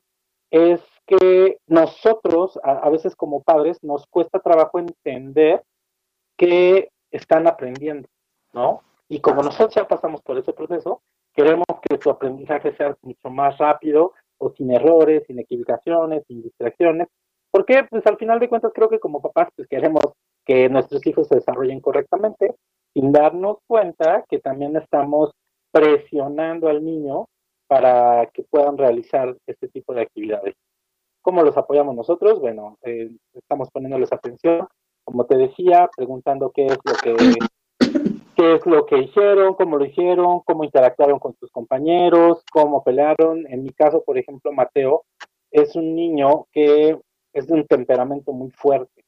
es 0.50 0.80
que 1.06 1.58
nosotros, 1.66 2.58
a, 2.62 2.88
veces 2.90 3.16
como 3.16 3.42
padres, 3.42 3.78
nos 3.82 4.06
cuesta 4.06 4.40
trabajo 4.40 4.78
entender 4.78 5.62
que 6.36 6.90
están 7.11 7.46
aprendiendo, 7.46 8.09
¿no? 8.53 8.83
Y 9.09 9.20
como 9.20 9.42
nosotros 9.42 9.75
ya 9.75 9.88
pasamos 9.88 10.23
por 10.23 10.38
ese 10.38 10.53
proceso, 10.53 11.03
queremos 11.35 11.66
que 11.83 11.99
su 12.01 12.11
aprendizaje 12.11 12.75
sea 12.77 12.96
mucho 13.03 13.31
más 13.31 13.59
rápido 13.59 14.12
o 14.38 14.51
sin 14.51 14.73
errores, 14.73 15.25
sin 15.27 15.38
equivocaciones, 15.38 16.25
sin 16.27 16.42
distracciones, 16.42 17.09
porque 17.51 17.85
pues 17.90 18.07
al 18.07 18.16
final 18.16 18.38
de 18.38 18.49
cuentas 18.49 18.73
creo 18.75 18.88
que 18.88 19.01
como 19.01 19.20
papás 19.20 19.49
pues 19.57 19.68
queremos 19.68 20.05
que 20.44 20.68
nuestros 20.68 21.05
hijos 21.07 21.29
se 21.29 21.37
desarrollen 21.37 21.81
correctamente 21.81 22.55
sin 22.94 23.12
darnos 23.12 23.59
cuenta 23.66 24.25
que 24.29 24.38
también 24.38 24.77
estamos 24.77 25.33
presionando 25.73 26.68
al 26.68 26.85
niño 26.85 27.27
para 27.66 28.27
que 28.33 28.42
puedan 28.42 28.77
realizar 28.77 29.37
este 29.46 29.68
tipo 29.68 29.94
de 29.94 30.03
actividades. 30.03 30.55
¿Cómo 31.23 31.42
los 31.42 31.57
apoyamos 31.57 31.94
nosotros? 31.94 32.40
Bueno, 32.40 32.79
eh, 32.83 33.11
estamos 33.35 33.70
poniéndoles 33.70 34.12
atención, 34.12 34.66
como 35.11 35.25
te 35.27 35.37
decía, 35.37 35.90
preguntando 35.96 36.53
qué 36.53 36.66
es 36.66 36.79
lo 36.85 36.94
que 37.03 37.16
qué 38.37 38.55
es 38.55 38.64
lo 38.64 38.87
que 38.87 38.99
hicieron, 38.99 39.55
cómo 39.55 39.77
lo 39.77 39.85
hicieron, 39.85 40.40
cómo 40.44 40.62
interactuaron 40.62 41.18
con 41.18 41.35
sus 41.35 41.51
compañeros, 41.51 42.44
cómo 42.53 42.85
pelearon. 42.85 43.44
En 43.49 43.64
mi 43.64 43.73
caso, 43.73 44.05
por 44.05 44.18
ejemplo, 44.18 44.53
Mateo 44.53 45.05
es 45.51 45.75
un 45.75 45.96
niño 45.96 46.46
que 46.53 46.96
es 47.33 47.46
de 47.49 47.55
un 47.55 47.66
temperamento 47.66 48.33
muy 48.33 48.51
fuerte. 48.51 49.05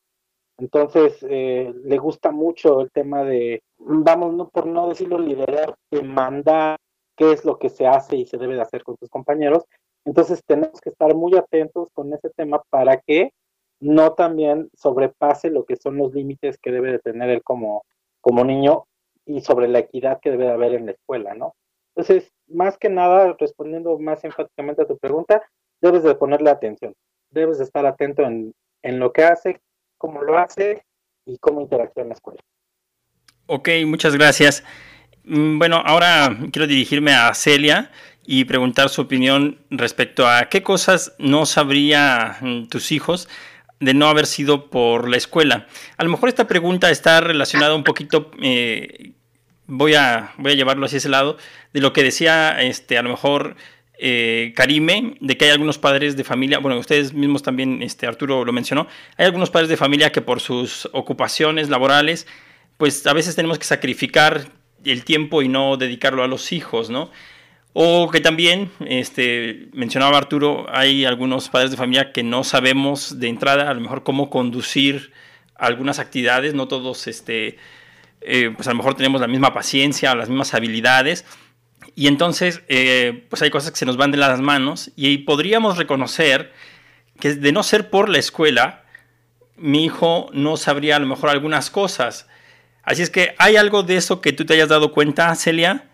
Entonces, 0.59 1.25
eh, 1.29 1.73
le 1.85 1.99
gusta 1.99 2.33
mucho 2.33 2.81
el 2.81 2.91
tema 2.91 3.23
de, 3.23 3.63
vamos, 3.79 4.35
no, 4.35 4.49
por 4.49 4.67
no 4.67 4.89
decirlo 4.89 5.19
liderar, 5.19 5.77
de 5.91 6.03
mandar 6.03 6.79
qué 7.17 7.33
es 7.33 7.45
lo 7.45 7.59
que 7.59 7.69
se 7.69 7.87
hace 7.87 8.17
y 8.17 8.27
se 8.27 8.39
debe 8.39 8.55
de 8.55 8.63
hacer 8.63 8.83
con 8.83 8.97
sus 8.97 9.09
compañeros. 9.09 9.65
Entonces, 10.05 10.43
tenemos 10.45 10.81
que 10.81 10.91
estar 10.91 11.15
muy 11.15 11.37
atentos 11.37 11.89
con 11.95 12.13
ese 12.13 12.31
tema 12.31 12.61
para 12.71 12.97
que 12.99 13.31
no 13.83 14.13
también 14.13 14.71
sobrepase 14.75 15.51
lo 15.51 15.65
que 15.65 15.75
son 15.75 15.97
los 15.97 16.15
límites 16.15 16.57
que 16.59 16.71
debe 16.71 16.93
de 16.93 16.99
tener 17.01 17.29
él 17.31 17.43
como, 17.43 17.85
como 18.21 18.45
niño 18.45 18.85
y 19.27 19.41
sobre 19.41 19.67
la 19.67 19.81
equidad 19.81 20.21
que 20.23 20.31
debe 20.31 20.45
de 20.45 20.53
haber 20.53 20.75
en 20.75 20.87
la 20.87 20.93
escuela, 20.93 21.35
¿no? 21.35 21.57
Entonces, 21.95 22.33
más 22.47 22.79
que 22.79 22.89
nada, 22.89 23.35
respondiendo 23.39 23.99
más 23.99 24.23
enfáticamente 24.23 24.83
a 24.83 24.87
tu 24.87 24.97
pregunta, 24.99 25.43
debes 25.81 26.05
de 26.05 26.15
ponerle 26.15 26.51
atención, 26.51 26.95
debes 27.31 27.59
de 27.59 27.65
estar 27.65 27.85
atento 27.85 28.23
en, 28.23 28.55
en 28.83 29.01
lo 29.01 29.13
que 29.13 29.25
hace, 29.25 29.61
cómo 29.99 30.23
lo 30.23 30.39
hace 30.39 30.85
y 31.27 31.39
cómo 31.39 31.61
interactúa 31.61 32.05
en 32.05 32.09
la 32.11 32.15
escuela. 32.15 32.41
Ok, 33.47 33.69
muchas 33.85 34.15
gracias. 34.15 34.63
Mm, 35.25 35.59
bueno, 35.59 35.83
ahora 35.85 36.31
quiero 36.53 36.69
dirigirme 36.69 37.15
a 37.15 37.35
Celia 37.35 37.91
y 38.25 38.45
preguntar 38.45 38.89
su 38.91 39.03
opinión 39.03 39.59
respecto 39.71 40.29
a 40.29 40.49
qué 40.49 40.63
cosas 40.63 41.17
no 41.19 41.47
sabría 41.47 42.37
mm, 42.41 42.69
tus 42.69 42.93
hijos 42.93 43.29
de 43.83 43.95
no 43.95 44.09
haber 44.09 44.27
sido 44.27 44.71
por 44.71 45.09
la 45.09 45.17
escuela. 45.17 45.67
A 45.97 46.05
lo 46.05 46.11
mejor 46.11 46.29
esta 46.29 46.47
pregunta 46.47 46.91
está 46.91 47.21
relacionada 47.21 47.75
un 47.75 47.83
poquito, 47.83 48.31
eh, 48.41 49.11
voy, 49.67 49.95
a, 49.95 50.33
voy 50.39 50.53
a 50.53 50.55
llevarlo 50.55 50.87
hacia 50.87 50.99
ese 50.99 51.09
lado, 51.09 51.37
de 51.73 51.81
lo 51.81 51.93
que 51.93 52.05
decía 52.05 52.63
este, 52.63 52.97
a 52.97 53.03
lo 53.03 53.11
mejor 53.11 53.57
eh, 53.99 54.53
Karime, 54.55 55.17
de 55.21 55.37
que 55.37 55.47
hay 55.47 55.51
algunos 55.51 55.79
padres 55.79 56.17
de 56.17 56.23
familia, 56.23 56.59
bueno, 56.59 56.79
ustedes 56.79 57.13
mismos 57.13 57.43
también, 57.43 57.83
este, 57.83 58.07
Arturo 58.07 58.45
lo 58.45 58.53
mencionó, 58.53 58.87
hay 59.17 59.27
algunos 59.27 59.51
padres 59.51 59.69
de 59.69 59.77
familia 59.77 60.13
que 60.13 60.23
por 60.23 60.41
sus 60.41 60.89
ocupaciones 60.93 61.69
laborales, 61.69 62.29
pues 62.77 63.05
a 63.09 63.13
veces 63.13 63.35
tenemos 63.35 63.59
que 63.59 63.65
sacrificar 63.65 64.47
el 64.85 65.05
tiempo 65.05 65.43
y 65.43 65.49
no 65.49 65.77
dedicarlo 65.77 66.23
a 66.23 66.29
los 66.29 66.53
hijos, 66.53 66.89
¿no? 66.89 67.11
O 67.75 68.11
que 68.11 68.21
también, 68.21 68.71
este, 68.87 69.69
mencionaba 69.73 70.19
Arturo, 70.19 70.67
hay 70.69 71.05
algunos 71.05 71.49
padres 71.49 71.71
de 71.71 71.77
familia 71.77 72.13
que 72.13 72.23
no 72.23 72.45
sabemos 72.45 73.19
de 73.19 73.29
entrada 73.29 73.71
a 73.71 73.75
lo 73.75 73.81
mejor 73.81 74.03
cómo 74.03 74.29
conducir 74.29 75.13
algunas 75.55 75.99
actividades, 75.99 76.55
no 76.55 76.69
todos, 76.69 77.07
este, 77.07 77.57
eh, 78.21 78.51
pues 78.55 78.69
a 78.69 78.73
lo 78.73 78.77
mejor 78.77 78.95
tenemos 78.95 79.21
la 79.21 79.27
misma 79.27 79.55
paciencia, 79.55 80.15
las 80.15 80.29
mismas 80.29 80.53
habilidades, 80.53 81.25
y 81.95 82.07
entonces, 82.07 82.63
eh, 82.69 83.27
pues 83.29 83.43
hay 83.43 83.51
cosas 83.51 83.71
que 83.71 83.79
se 83.79 83.87
nos 83.87 83.97
van 83.97 84.11
de 84.11 84.19
las 84.19 84.41
manos 84.41 84.91
y 84.97 85.19
podríamos 85.19 85.77
reconocer 85.77 86.53
que 87.21 87.35
de 87.35 87.53
no 87.53 87.63
ser 87.63 87.91
por 87.91 88.09
la 88.09 88.19
escuela, 88.19 88.85
mi 89.57 89.85
hijo 89.85 90.29
no 90.33 90.57
sabría 90.57 90.97
a 90.97 90.99
lo 90.99 91.07
mejor 91.07 91.31
algunas 91.31 91.71
cosas. 91.71 92.27
Así 92.83 93.03
es 93.03 93.11
que, 93.11 93.35
¿hay 93.39 93.57
algo 93.57 93.83
de 93.83 93.97
eso 93.97 94.21
que 94.21 94.33
tú 94.33 94.45
te 94.45 94.55
hayas 94.55 94.69
dado 94.69 94.93
cuenta, 94.93 95.35
Celia? 95.35 95.92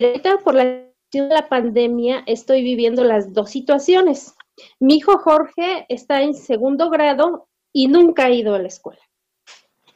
Ahorita 0.00 0.38
por 0.38 0.54
la 0.54 0.88
la 1.12 1.48
pandemia 1.48 2.22
estoy 2.26 2.62
viviendo 2.62 3.04
las 3.04 3.32
dos 3.32 3.50
situaciones. 3.50 4.34
Mi 4.78 4.96
hijo 4.96 5.18
Jorge 5.18 5.86
está 5.88 6.22
en 6.22 6.34
segundo 6.34 6.90
grado 6.90 7.48
y 7.72 7.88
nunca 7.88 8.26
ha 8.26 8.30
ido 8.30 8.54
a 8.54 8.58
la 8.58 8.68
escuela. 8.68 9.00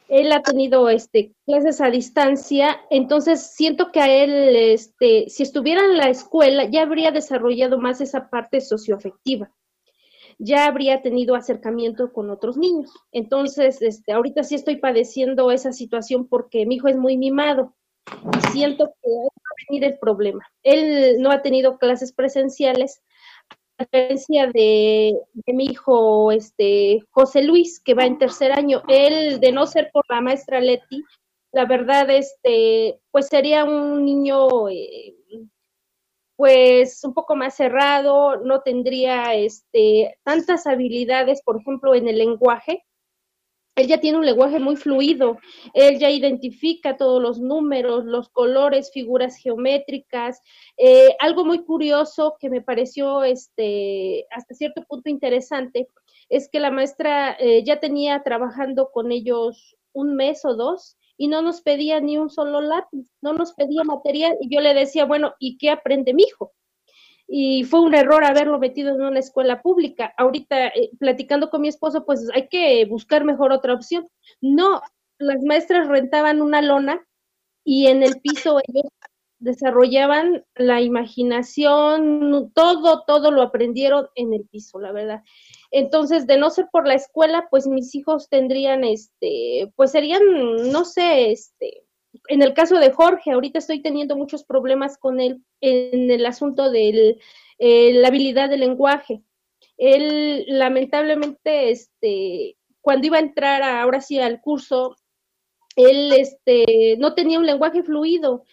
Él 0.09 0.31
ha 0.31 0.41
tenido 0.41 0.89
este, 0.89 1.33
clases 1.45 1.81
a 1.81 1.89
distancia, 1.89 2.81
entonces 2.89 3.53
siento 3.55 3.91
que 3.91 3.99
a 3.99 4.11
él, 4.11 4.55
este, 4.55 5.29
si 5.29 5.43
estuviera 5.43 5.81
en 5.83 5.97
la 5.97 6.09
escuela, 6.09 6.65
ya 6.65 6.83
habría 6.83 7.11
desarrollado 7.11 7.79
más 7.79 8.01
esa 8.01 8.29
parte 8.29 8.61
socioafectiva 8.61 9.51
ya 10.39 10.65
habría 10.65 11.03
tenido 11.03 11.35
acercamiento 11.35 12.11
con 12.11 12.31
otros 12.31 12.57
niños. 12.57 12.91
Entonces, 13.11 13.81
este, 13.83 14.11
ahorita 14.11 14.43
sí 14.43 14.55
estoy 14.55 14.77
padeciendo 14.77 15.51
esa 15.51 15.71
situación 15.71 16.27
porque 16.27 16.65
mi 16.65 16.75
hijo 16.75 16.87
es 16.87 16.97
muy 16.97 17.17
mimado 17.17 17.75
siento 18.51 18.93
que 19.01 19.09
va 19.09 19.27
a 19.27 19.55
venir 19.69 19.83
el 19.85 19.99
problema. 19.99 20.45
Él 20.63 21.17
no 21.19 21.31
ha 21.31 21.41
tenido 21.41 21.77
clases 21.77 22.13
presenciales, 22.13 23.01
a 23.77 23.83
diferencia 23.85 24.47
de, 24.47 25.17
mi 25.47 25.65
hijo 25.65 26.31
este, 26.31 26.99
José 27.09 27.43
Luis, 27.43 27.79
que 27.79 27.93
va 27.93 28.05
en 28.05 28.17
tercer 28.17 28.51
año. 28.51 28.83
Él, 28.87 29.39
de 29.39 29.51
no 29.51 29.65
ser 29.65 29.89
por 29.91 30.05
la 30.09 30.21
maestra 30.21 30.59
Leti, 30.59 31.03
la 31.51 31.65
verdad, 31.65 32.09
este, 32.09 32.99
pues 33.11 33.27
sería 33.27 33.63
un 33.63 34.05
niño 34.05 34.69
eh, 34.69 35.15
pues 36.35 37.03
un 37.03 37.13
poco 37.13 37.35
más 37.35 37.55
cerrado, 37.55 38.37
no 38.37 38.61
tendría 38.61 39.35
este, 39.35 40.17
tantas 40.23 40.65
habilidades, 40.65 41.41
por 41.43 41.61
ejemplo, 41.61 41.93
en 41.93 42.07
el 42.07 42.17
lenguaje, 42.17 42.83
él 43.75 43.87
ya 43.87 43.99
tiene 43.99 44.19
un 44.19 44.25
lenguaje 44.25 44.59
muy 44.59 44.75
fluido, 44.75 45.39
él 45.73 45.97
ya 45.97 46.09
identifica 46.09 46.95
todos 46.95 47.21
los 47.21 47.39
números, 47.39 48.05
los 48.05 48.29
colores, 48.29 48.91
figuras 48.93 49.35
geométricas. 49.37 50.41
Eh, 50.77 51.15
algo 51.19 51.43
muy 51.43 51.63
curioso 51.63 52.35
que 52.39 52.49
me 52.49 52.61
pareció 52.61 53.23
este, 53.23 54.25
hasta 54.31 54.53
cierto 54.53 54.83
punto 54.83 55.09
interesante 55.09 55.87
es 56.29 56.49
que 56.49 56.59
la 56.59 56.71
maestra 56.71 57.35
eh, 57.39 57.63
ya 57.63 57.79
tenía 57.79 58.21
trabajando 58.23 58.91
con 58.91 59.11
ellos 59.11 59.75
un 59.91 60.15
mes 60.15 60.45
o 60.45 60.55
dos 60.55 60.97
y 61.17 61.27
no 61.27 61.41
nos 61.41 61.61
pedía 61.61 61.99
ni 61.99 62.17
un 62.17 62.29
solo 62.29 62.61
lápiz, 62.61 63.07
no 63.21 63.33
nos 63.33 63.53
pedía 63.53 63.83
material 63.83 64.37
y 64.41 64.53
yo 64.53 64.61
le 64.61 64.73
decía, 64.73 65.05
bueno, 65.05 65.33
¿y 65.39 65.57
qué 65.57 65.69
aprende 65.69 66.13
mi 66.13 66.23
hijo? 66.23 66.53
Y 67.27 67.63
fue 67.63 67.81
un 67.81 67.95
error 67.95 68.23
haberlo 68.23 68.59
metido 68.59 68.93
en 68.93 69.01
una 69.01 69.19
escuela 69.19 69.61
pública. 69.61 70.13
Ahorita, 70.17 70.67
eh, 70.67 70.91
platicando 70.99 71.49
con 71.49 71.61
mi 71.61 71.67
esposo, 71.67 72.05
pues 72.05 72.29
hay 72.33 72.47
que 72.47 72.85
buscar 72.85 73.23
mejor 73.23 73.51
otra 73.51 73.73
opción. 73.73 74.07
No, 74.41 74.81
las 75.17 75.41
maestras 75.43 75.87
rentaban 75.87 76.41
una 76.41 76.61
lona 76.61 77.05
y 77.63 77.87
en 77.87 78.03
el 78.03 78.19
piso 78.21 78.59
ellos 78.67 78.91
desarrollaban 79.43 80.45
la 80.55 80.79
imaginación, 80.81 82.51
todo, 82.53 83.03
todo 83.05 83.29
lo 83.29 83.41
aprendieron 83.41 84.07
en 84.15 84.33
el 84.33 84.45
piso, 84.45 84.79
la 84.79 84.93
verdad. 84.93 85.21
Entonces, 85.69 86.27
de 86.27 86.37
no 86.37 86.49
ser 86.49 86.67
por 86.71 86.87
la 86.87 86.93
escuela, 86.93 87.47
pues 87.49 87.67
mis 87.67 87.93
hijos 87.93 88.29
tendrían, 88.29 88.85
este, 88.85 89.71
pues 89.75 89.91
serían, 89.91 90.21
no 90.71 90.85
sé, 90.85 91.31
este, 91.31 91.82
en 92.27 92.41
el 92.41 92.53
caso 92.53 92.79
de 92.79 92.91
Jorge, 92.91 93.31
ahorita 93.31 93.59
estoy 93.59 93.81
teniendo 93.81 94.15
muchos 94.15 94.43
problemas 94.43 94.97
con 94.97 95.19
él 95.19 95.43
en 95.61 96.11
el 96.11 96.25
asunto 96.25 96.69
de 96.69 97.17
eh, 97.59 97.93
la 97.93 98.07
habilidad 98.09 98.49
del 98.49 98.61
lenguaje. 98.61 99.23
Él, 99.77 100.45
lamentablemente, 100.47 101.71
este, 101.71 102.57
cuando 102.81 103.07
iba 103.07 103.17
a 103.17 103.21
entrar 103.21 103.63
ahora 103.63 104.01
sí 104.01 104.19
al 104.19 104.41
curso, 104.41 104.95
él 105.75 106.13
este, 106.13 106.95
no 106.99 107.15
tenía 107.15 107.39
un 107.39 107.45
lenguaje 107.45 107.83
fluido, 107.83 108.43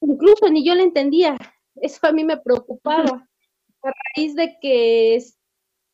incluso 0.00 0.48
ni 0.48 0.64
yo 0.64 0.74
le 0.74 0.82
entendía. 0.82 1.36
Eso 1.76 2.06
a 2.06 2.12
mí 2.12 2.24
me 2.24 2.38
preocupaba. 2.38 3.28
A 3.84 3.90
raíz 4.14 4.36
de 4.36 4.58
que 4.60 5.20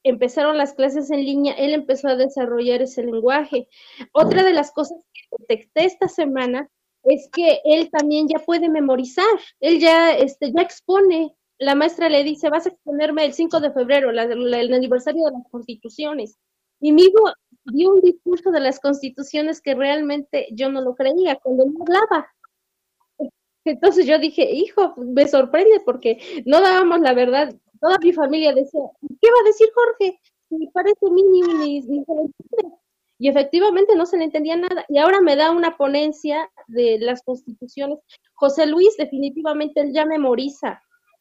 empezaron 0.02 0.58
las 0.58 0.74
clases 0.74 1.10
en 1.10 1.24
línea, 1.24 1.54
él 1.54 1.72
empezó 1.72 2.08
a 2.08 2.16
desarrollar 2.16 2.82
ese 2.82 3.02
lenguaje. 3.02 3.68
Otra 4.12 4.44
de 4.44 4.52
las 4.52 4.72
cosas 4.72 5.02
que 5.14 5.22
detecté 5.38 5.86
esta 5.86 6.08
semana 6.08 6.70
es 7.08 7.28
que 7.32 7.60
él 7.64 7.90
también 7.90 8.28
ya 8.28 8.38
puede 8.38 8.68
memorizar, 8.68 9.26
él 9.60 9.80
ya, 9.80 10.12
este, 10.16 10.52
ya 10.52 10.62
expone. 10.62 11.34
La 11.58 11.74
maestra 11.74 12.08
le 12.08 12.22
dice, 12.22 12.50
vas 12.50 12.66
a 12.66 12.68
exponerme 12.70 13.24
el 13.24 13.32
5 13.32 13.60
de 13.60 13.72
febrero, 13.72 14.10
el 14.10 14.74
aniversario 14.74 15.24
de 15.24 15.32
las 15.32 15.50
constituciones. 15.50 16.38
Y 16.80 16.92
mi 16.92 17.02
hijo 17.02 17.32
dio 17.64 17.94
un 17.94 18.00
discurso 18.00 18.50
de 18.50 18.60
las 18.60 18.78
constituciones 18.78 19.60
que 19.60 19.74
realmente 19.74 20.46
yo 20.52 20.70
no 20.70 20.80
lo 20.80 20.94
creía 20.94 21.36
cuando 21.36 21.64
no 21.64 21.82
hablaba. 21.82 22.28
Entonces 23.64 24.06
yo 24.06 24.18
dije, 24.18 24.50
hijo, 24.52 24.94
me 24.96 25.26
sorprende 25.26 25.80
porque 25.84 26.42
no 26.46 26.60
dábamos 26.60 27.00
la 27.00 27.14
verdad. 27.14 27.54
Toda 27.80 27.98
mi 27.98 28.12
familia 28.12 28.52
decía, 28.52 28.80
¿qué 29.20 29.28
va 29.30 29.40
a 29.40 29.46
decir 29.46 29.68
Jorge? 29.74 30.20
Parece 30.72 31.06
ni, 31.10 31.40
ni, 31.42 31.82
y 33.18 33.28
efectivamente 33.28 33.96
no 33.96 34.06
se 34.06 34.16
le 34.16 34.24
entendía 34.24 34.56
nada. 34.56 34.84
Y 34.88 34.98
ahora 34.98 35.20
me 35.20 35.36
da 35.36 35.50
una 35.50 35.76
ponencia 35.76 36.48
de 36.68 36.98
las 37.00 37.22
constituciones. 37.22 37.98
José 38.34 38.66
Luis 38.66 38.96
definitivamente 38.96 39.80
él 39.80 39.92
ya 39.92 40.06
memoriza, 40.06 40.80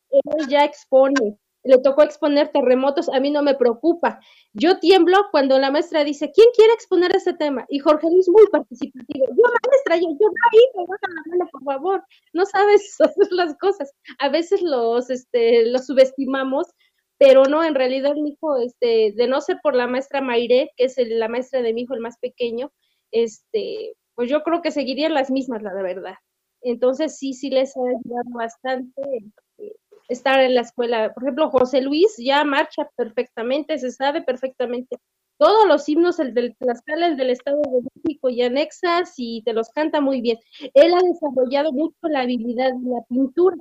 él 0.09 0.47
ya 0.47 0.63
expone, 0.63 1.37
le 1.63 1.77
tocó 1.79 2.03
exponer 2.03 2.49
terremotos, 2.49 3.09
a 3.09 3.19
mí 3.19 3.31
no 3.31 3.43
me 3.43 3.55
preocupa. 3.55 4.19
Yo 4.53 4.79
tiemblo 4.79 5.17
cuando 5.31 5.59
la 5.59 5.71
maestra 5.71 6.03
dice, 6.03 6.31
¿quién 6.33 6.47
quiere 6.55 6.73
exponer 6.73 7.15
ese 7.15 7.33
tema? 7.33 7.65
Y 7.69 7.79
Jorge 7.79 8.07
Luis 8.09 8.29
muy 8.29 8.47
participativo. 8.47 9.25
Yo, 9.29 9.43
maestra, 9.69 9.97
yo, 9.97 10.07
yo, 10.19 10.27
ahí, 10.51 10.59
la 10.75 11.31
mano, 11.31 11.49
por 11.51 11.63
favor. 11.63 12.03
No 12.33 12.45
sabes 12.45 12.95
hacer 13.01 13.27
las 13.31 13.57
cosas. 13.57 13.91
A 14.19 14.29
veces 14.29 14.61
los, 14.61 15.09
este, 15.09 15.65
los 15.65 15.85
subestimamos 15.85 16.67
pero 17.19 17.45
no, 17.45 17.63
en 17.63 17.75
realidad 17.75 18.13
mi 18.15 18.31
hijo, 18.31 18.57
este, 18.57 19.11
de 19.15 19.27
no 19.27 19.41
ser 19.41 19.57
por 19.63 19.75
la 19.75 19.87
maestra 19.87 20.21
Maire, 20.21 20.71
que 20.77 20.85
es 20.85 20.95
la 20.97 21.27
maestra 21.27 21.61
de 21.61 21.73
mi 21.73 21.81
hijo, 21.81 21.95
el 21.95 21.99
más 21.99 22.17
pequeño, 22.19 22.71
este, 23.11 23.95
pues 24.17 24.31
yo 24.31 24.41
creo 24.41 24.63
que 24.63 24.71
seguirían 24.71 25.13
las 25.13 25.29
mismas, 25.29 25.61
la 25.61 25.71
verdad. 25.73 26.15
Entonces 26.61 27.19
sí, 27.19 27.33
sí 27.33 27.51
les 27.51 27.77
ha 27.77 27.81
ayudado 27.81 28.29
bastante 28.31 28.99
este, 29.11 29.75
estar 30.09 30.39
en 30.39 30.55
la 30.55 30.61
escuela. 30.61 31.13
Por 31.13 31.23
ejemplo, 31.23 31.51
José 31.51 31.81
Luis 31.81 32.15
ya 32.17 32.43
marcha 32.43 32.89
perfectamente, 32.95 33.77
se 33.77 33.91
sabe 33.91 34.23
perfectamente 34.23 34.97
todos 35.37 35.67
los 35.67 35.87
himnos, 35.87 36.19
el 36.19 36.33
de 36.33 36.55
las 36.61 36.81
el 36.87 37.15
del 37.15 37.29
Estado 37.29 37.61
de 37.61 37.87
México 37.93 38.29
y 38.29 38.41
anexas, 38.41 39.13
y 39.17 39.43
te 39.43 39.53
los 39.53 39.69
canta 39.69 40.01
muy 40.01 40.19
bien. 40.19 40.39
Él 40.73 40.95
ha 40.95 40.99
desarrollado 41.03 41.71
mucho 41.71 41.95
la 42.09 42.21
habilidad 42.21 42.73
de 42.73 42.89
la 42.89 43.03
pintura 43.07 43.57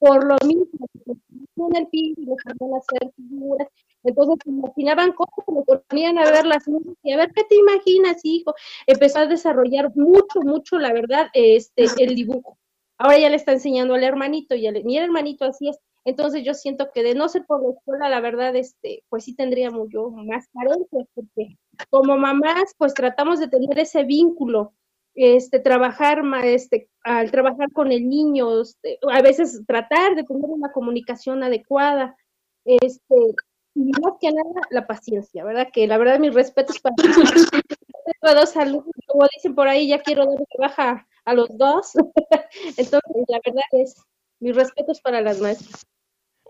por 0.00 0.24
lo 0.26 0.36
mismo, 0.44 0.66
en 1.06 1.76
el 1.76 1.86
hacer 1.86 3.12
figuras, 3.14 3.68
Entonces 4.04 4.36
imaginaban 4.46 5.12
cosas, 5.12 5.44
me 5.48 5.78
ponían 5.78 6.18
a 6.18 6.30
ver 6.30 6.46
las 6.46 6.68
nubes 6.68 6.96
y 7.02 7.12
a 7.12 7.16
ver 7.16 7.32
qué 7.34 7.44
te 7.44 7.56
imaginas, 7.56 8.20
hijo. 8.22 8.54
Empezó 8.86 9.20
a 9.20 9.26
desarrollar 9.26 9.90
mucho, 9.96 10.40
mucho, 10.42 10.78
la 10.78 10.92
verdad, 10.92 11.28
este, 11.32 11.84
el 11.98 12.14
dibujo. 12.14 12.58
Ahora 12.98 13.18
ya 13.18 13.28
le 13.30 13.36
está 13.36 13.52
enseñando 13.52 13.94
al 13.94 14.04
hermanito 14.04 14.54
y 14.54 14.66
el, 14.66 14.84
mi 14.84 14.98
hermanito 14.98 15.44
así 15.44 15.68
es. 15.68 15.78
Entonces 16.04 16.44
yo 16.44 16.52
siento 16.52 16.90
que 16.92 17.02
de 17.02 17.14
no 17.14 17.28
ser 17.28 17.46
por 17.46 17.62
la 17.62 17.70
escuela, 17.70 18.08
la 18.10 18.20
verdad, 18.20 18.54
este, 18.56 19.02
pues 19.08 19.24
sí 19.24 19.34
tendríamos 19.34 19.88
yo 19.90 20.10
más 20.10 20.46
carencias, 20.52 21.08
porque 21.14 21.56
como 21.88 22.16
mamás, 22.18 22.74
pues 22.76 22.92
tratamos 22.92 23.40
de 23.40 23.48
tener 23.48 23.78
ese 23.78 24.04
vínculo, 24.04 24.74
este, 25.14 25.60
trabajar, 25.60 26.22
este, 26.44 26.90
al 27.04 27.30
trabajar 27.30 27.72
con 27.72 27.90
el 27.90 28.08
niño, 28.08 28.60
este, 28.60 28.98
a 29.10 29.22
veces 29.22 29.62
tratar 29.66 30.14
de 30.14 30.24
tener 30.24 30.44
una 30.44 30.72
comunicación 30.72 31.42
adecuada, 31.42 32.16
este, 32.66 33.14
y 33.74 33.90
más 34.00 34.14
que 34.20 34.30
nada 34.30 34.60
la 34.70 34.86
paciencia, 34.86 35.44
¿verdad? 35.44 35.68
Que 35.72 35.86
la 35.86 35.98
verdad 35.98 36.18
mis 36.18 36.34
respetos 36.34 36.78
para 36.80 36.94
dos 38.34 38.56
alumnos, 38.56 38.92
como 39.06 39.26
dicen 39.34 39.54
por 39.54 39.68
ahí, 39.68 39.88
ya 39.88 40.00
quiero 40.00 40.26
dar 40.26 40.38
baja 40.58 41.06
a 41.24 41.34
los 41.34 41.48
dos, 41.56 41.92
entonces 42.76 43.24
la 43.28 43.40
verdad 43.44 43.64
es 43.72 43.96
mis 44.40 44.54
respetos 44.54 45.00
para 45.00 45.20
las 45.20 45.40
maestras. 45.40 45.86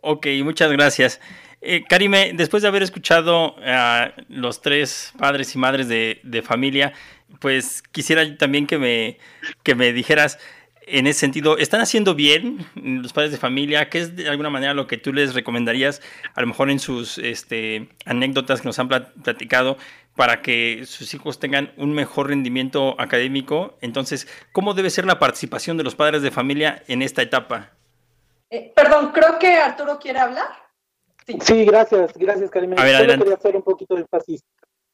Ok, 0.07 0.27
muchas 0.43 0.71
gracias. 0.71 1.21
Eh, 1.63 1.85
Karime, 1.89 2.33
después 2.35 2.63
de 2.63 2.69
haber 2.69 2.83
escuchado 2.83 3.57
a 3.65 4.13
los 4.29 4.61
tres 4.61 5.15
padres 5.19 5.55
y 5.55 5.59
madres 5.59 5.89
de, 5.89 6.43
familia, 6.45 6.93
pues 7.41 7.83
quisiera 7.83 8.37
también 8.37 8.67
que 8.67 8.77
me, 8.77 9.19
que 9.63 9.75
me 9.75 9.95
dijeras 9.95 10.39
en 10.87 11.07
ese 11.07 11.21
sentido, 11.21 11.59
¿están 11.59 11.81
haciendo 11.81 12.15
bien 12.15 12.67
los 12.75 13.13
padres 13.13 13.33
de 13.33 13.39
familia? 13.39 13.89
¿Qué 13.89 14.01
es 14.01 14.17
de 14.17 14.29
alguna 14.29 14.51
manera 14.51 14.75
lo 14.75 14.87
que 14.87 14.99
tú 14.99 15.13
les 15.13 15.35
recomendarías, 15.35 16.03
a 16.35 16.41
lo 16.41 16.47
mejor 16.47 16.71
en 16.71 16.79
sus 16.79 17.19
este, 17.19 17.89
anécdotas 18.05 18.61
que 18.61 18.69
nos 18.69 18.79
han 18.79 18.89
platicado, 18.89 19.77
para 20.17 20.43
que 20.43 20.83
sus 20.87 21.13
hijos 21.15 21.41
tengan 21.41 21.73
un 21.77 21.93
mejor 21.93 22.29
rendimiento 22.29 23.01
académico? 23.01 23.77
Entonces, 23.81 24.29
¿cómo 24.53 24.75
debe 24.75 24.91
ser 24.91 25.07
la 25.07 25.19
participación 25.19 25.77
de 25.77 25.85
los 25.85 25.95
padres 25.95 26.23
de 26.23 26.31
familia 26.31 26.83
en 26.89 27.03
esta 27.03 27.23
etapa? 27.23 27.71
Eh, 28.51 28.73
perdón, 28.75 29.11
creo 29.13 29.39
que 29.39 29.55
Arturo 29.57 29.99
quiere 29.99 30.19
hablar. 30.19 30.49
Sí, 31.41 31.65
gracias, 31.65 32.13
gracias, 32.15 32.51
Karime. 32.51 32.77
A 32.77 32.99
Solo 32.99 33.19
quería 33.19 33.35
hacer 33.35 33.57
un 33.57 33.63
poquito 33.63 33.95
de 33.95 34.03
énfasis, 34.03 34.43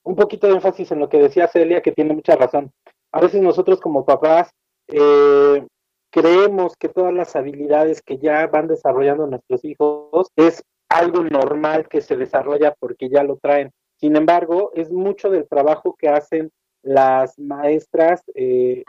un 0.05 0.15
poquito 0.15 0.47
de 0.47 0.55
énfasis 0.55 0.93
en 0.93 1.01
lo 1.01 1.09
que 1.09 1.19
decía 1.19 1.49
Celia, 1.49 1.83
que 1.83 1.93
tiene 1.93 2.15
mucha 2.15 2.37
razón. 2.37 2.73
A 3.13 3.21
veces 3.21 3.43
nosotros 3.43 3.81
como 3.81 4.05
papás 4.05 4.51
eh, 4.87 5.67
creemos 6.11 6.77
que 6.77 6.89
todas 6.89 7.15
las 7.15 7.37
habilidades 7.37 8.03
que 8.03 8.19
ya 8.19 8.47
van 8.47 8.67
desarrollando 8.67 9.27
nuestros 9.27 9.65
hijos 9.65 10.29
es 10.37 10.63
algo 10.89 11.23
normal 11.23 11.89
que 11.89 12.01
se 12.01 12.17
desarrolla 12.17 12.75
porque 12.79 13.09
ya 13.09 13.23
lo 13.23 13.37
traen. 13.37 13.71
Sin 13.97 14.17
embargo, 14.17 14.73
es 14.75 14.91
mucho 14.91 15.31
del 15.31 15.49
trabajo 15.49 15.95
que 15.97 16.09
hacen 16.09 16.51
las 16.83 17.39
maestras 17.39 18.23
eh, 18.35 18.83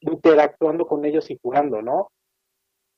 interactuando 0.00 0.86
con 0.86 1.04
ellos 1.04 1.30
y 1.30 1.38
jugando, 1.42 1.82
¿no? 1.82 2.10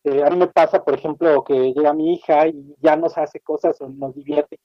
Eh, 0.05 0.23
a 0.23 0.31
mí 0.31 0.37
me 0.37 0.49
pasa, 0.49 0.85
por 0.85 0.95
ejemplo, 0.95 1.43
que 1.45 1.73
llega 1.73 1.93
mi 1.93 2.15
hija 2.15 2.47
y 2.49 2.75
ya 2.81 2.97
nos 2.97 3.17
hace 3.17 3.41
cosas 3.41 3.81
o 3.81 3.89
nos 3.89 4.15
divierte, 4.15 4.59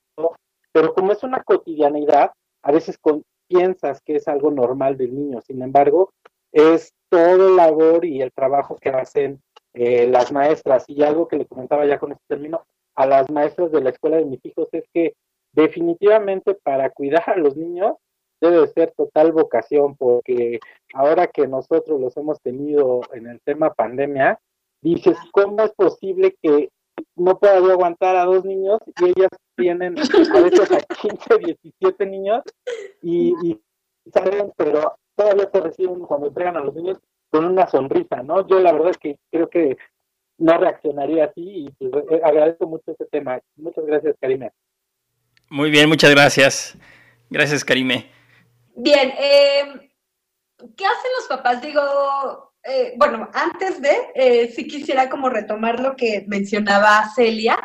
pero 0.71 0.93
como 0.93 1.11
es 1.11 1.23
una 1.23 1.43
cotidianidad, 1.43 2.31
a 2.63 2.71
veces 2.71 2.99
piensas 3.47 4.01
que 4.01 4.15
es 4.15 4.27
algo 4.27 4.51
normal 4.51 4.97
del 4.97 5.15
niño, 5.15 5.41
sin 5.41 5.61
embargo, 5.61 6.13
es 6.51 6.93
todo 7.11 7.49
el 7.49 7.55
labor 7.57 8.05
y 8.05 8.21
el 8.21 8.31
trabajo 8.31 8.77
que 8.77 8.89
hacen 8.89 9.41
eh, 9.73 10.07
las 10.07 10.31
maestras. 10.31 10.85
Y 10.87 11.03
algo 11.03 11.27
que 11.27 11.37
le 11.37 11.45
comentaba 11.45 11.85
ya 11.85 11.99
con 11.99 12.13
este 12.13 12.23
término 12.27 12.65
a 12.95 13.05
las 13.05 13.29
maestras 13.29 13.71
de 13.71 13.81
la 13.81 13.89
escuela 13.89 14.17
de 14.17 14.25
mis 14.25 14.43
hijos 14.45 14.69
es 14.71 14.85
que 14.93 15.13
definitivamente 15.51 16.55
para 16.55 16.89
cuidar 16.89 17.29
a 17.29 17.35
los 17.35 17.57
niños 17.57 17.97
debe 18.39 18.65
ser 18.69 18.93
total 18.95 19.33
vocación, 19.33 19.95
porque 19.97 20.59
ahora 20.93 21.27
que 21.27 21.47
nosotros 21.47 21.99
los 21.99 22.15
hemos 22.17 22.41
tenido 22.41 23.01
en 23.13 23.27
el 23.27 23.39
tema 23.41 23.73
pandemia, 23.73 24.39
dices, 24.81 25.17
¿cómo 25.31 25.61
es 25.61 25.73
posible 25.73 26.35
que 26.41 26.69
no 27.15 27.37
pueda 27.37 27.57
aguantar 27.57 28.15
a 28.15 28.25
dos 28.25 28.45
niños 28.45 28.79
y 28.99 29.09
ellas 29.09 29.29
tienen 29.55 29.95
a 29.99 30.39
veces 30.41 30.71
a 30.71 30.79
15, 30.79 31.37
17 31.37 32.05
niños 32.05 32.41
y, 33.01 33.33
y 33.43 33.61
salen, 34.11 34.51
pero 34.55 34.95
todavía 35.21 35.49
se 35.51 35.61
reciben 35.61 35.99
cuando 36.01 36.27
entregan 36.27 36.57
a 36.57 36.61
los 36.61 36.73
niños 36.73 36.97
con 37.29 37.45
una 37.45 37.67
sonrisa, 37.67 38.23
¿no? 38.23 38.47
Yo 38.47 38.59
la 38.59 38.73
verdad 38.73 38.91
es 38.91 38.97
que 38.97 39.17
creo 39.31 39.49
que 39.49 39.77
no 40.37 40.57
reaccionaría 40.57 41.25
así 41.25 41.65
y 41.65 41.69
pues, 41.71 42.03
eh, 42.11 42.21
agradezco 42.23 42.67
mucho 42.67 42.91
este 42.91 43.05
tema. 43.05 43.39
Muchas 43.55 43.85
gracias, 43.85 44.15
Karime. 44.19 44.51
Muy 45.49 45.69
bien, 45.69 45.87
muchas 45.87 46.11
gracias. 46.11 46.77
Gracias, 47.29 47.63
Karime. 47.63 48.09
Bien, 48.75 49.13
eh, 49.17 49.89
¿qué 50.57 50.85
hacen 50.85 51.11
los 51.19 51.27
papás? 51.29 51.61
Digo, 51.61 51.81
eh, 52.63 52.93
bueno, 52.97 53.29
antes 53.33 53.81
de, 53.81 53.91
eh, 54.15 54.51
sí 54.55 54.67
quisiera 54.67 55.09
como 55.09 55.29
retomar 55.29 55.79
lo 55.79 55.95
que 55.95 56.25
mencionaba 56.27 57.09
Celia. 57.15 57.59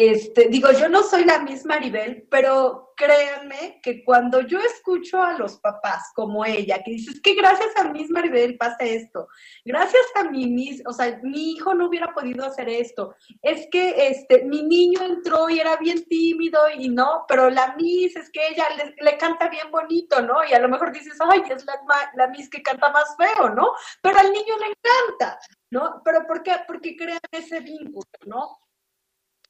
Este, 0.00 0.46
digo, 0.46 0.70
yo 0.70 0.88
no 0.88 1.02
soy 1.02 1.24
la 1.24 1.40
misma 1.40 1.74
Maribel, 1.74 2.24
pero 2.30 2.92
créanme 2.96 3.80
que 3.82 4.04
cuando 4.04 4.42
yo 4.42 4.60
escucho 4.60 5.20
a 5.20 5.32
los 5.32 5.58
papás 5.58 6.12
como 6.14 6.44
ella, 6.44 6.84
que 6.84 6.92
dices 6.92 7.20
que 7.20 7.34
gracias 7.34 7.76
a 7.76 7.90
Miss 7.90 8.08
Maribel 8.08 8.56
pasa 8.56 8.76
esto, 8.78 9.26
gracias 9.64 10.04
a 10.14 10.30
mi 10.30 10.46
Miss, 10.46 10.84
o 10.86 10.92
sea, 10.92 11.18
mi 11.24 11.50
hijo 11.50 11.74
no 11.74 11.88
hubiera 11.88 12.14
podido 12.14 12.44
hacer 12.44 12.68
esto, 12.68 13.16
es 13.42 13.66
que 13.72 14.06
este, 14.06 14.44
mi 14.44 14.62
niño 14.62 15.00
entró 15.02 15.50
y 15.50 15.58
era 15.58 15.76
bien 15.78 16.04
tímido 16.04 16.60
y 16.78 16.90
no, 16.90 17.24
pero 17.26 17.50
la 17.50 17.74
Miss 17.74 18.14
es 18.14 18.30
que 18.30 18.46
ella 18.50 18.66
le, 19.00 19.18
canta 19.18 19.48
bien 19.48 19.68
bonito, 19.72 20.22
¿no? 20.22 20.44
Y 20.48 20.54
a 20.54 20.60
lo 20.60 20.68
mejor 20.68 20.92
dices, 20.92 21.18
ay, 21.28 21.42
es 21.50 21.66
la, 21.66 21.74
la 22.14 22.28
Miss 22.28 22.48
que 22.48 22.62
canta 22.62 22.92
más 22.92 23.16
feo, 23.16 23.48
¿no? 23.50 23.72
Pero 24.00 24.16
al 24.16 24.32
niño 24.32 24.54
le 24.58 24.66
encanta, 24.66 25.40
¿no? 25.72 26.02
Pero 26.04 26.24
¿por 26.24 26.44
qué? 26.44 26.52
Porque 26.68 26.96
crean 26.96 27.18
ese 27.32 27.58
vínculo, 27.58 28.04
¿no? 28.26 28.67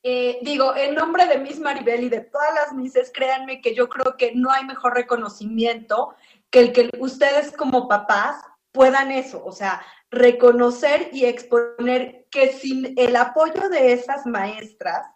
Eh, 0.02 0.38
digo, 0.42 0.76
en 0.76 0.94
nombre 0.94 1.26
de 1.26 1.38
Miss 1.38 1.58
Maribel 1.58 2.04
y 2.04 2.08
de 2.08 2.20
todas 2.20 2.54
las 2.54 2.72
Misses, 2.72 3.10
créanme 3.12 3.60
que 3.60 3.74
yo 3.74 3.88
creo 3.88 4.16
que 4.16 4.32
no 4.34 4.50
hay 4.50 4.64
mejor 4.64 4.94
reconocimiento 4.94 6.14
que 6.50 6.60
el 6.60 6.72
que 6.72 6.90
ustedes 6.98 7.52
como 7.52 7.88
papás 7.88 8.36
puedan 8.72 9.10
eso, 9.10 9.44
o 9.44 9.52
sea, 9.52 9.82
reconocer 10.10 11.10
y 11.12 11.24
exponer 11.24 12.26
que 12.30 12.52
sin 12.52 12.94
el 12.96 13.16
apoyo 13.16 13.68
de 13.68 13.92
esas 13.92 14.24
maestras, 14.24 15.06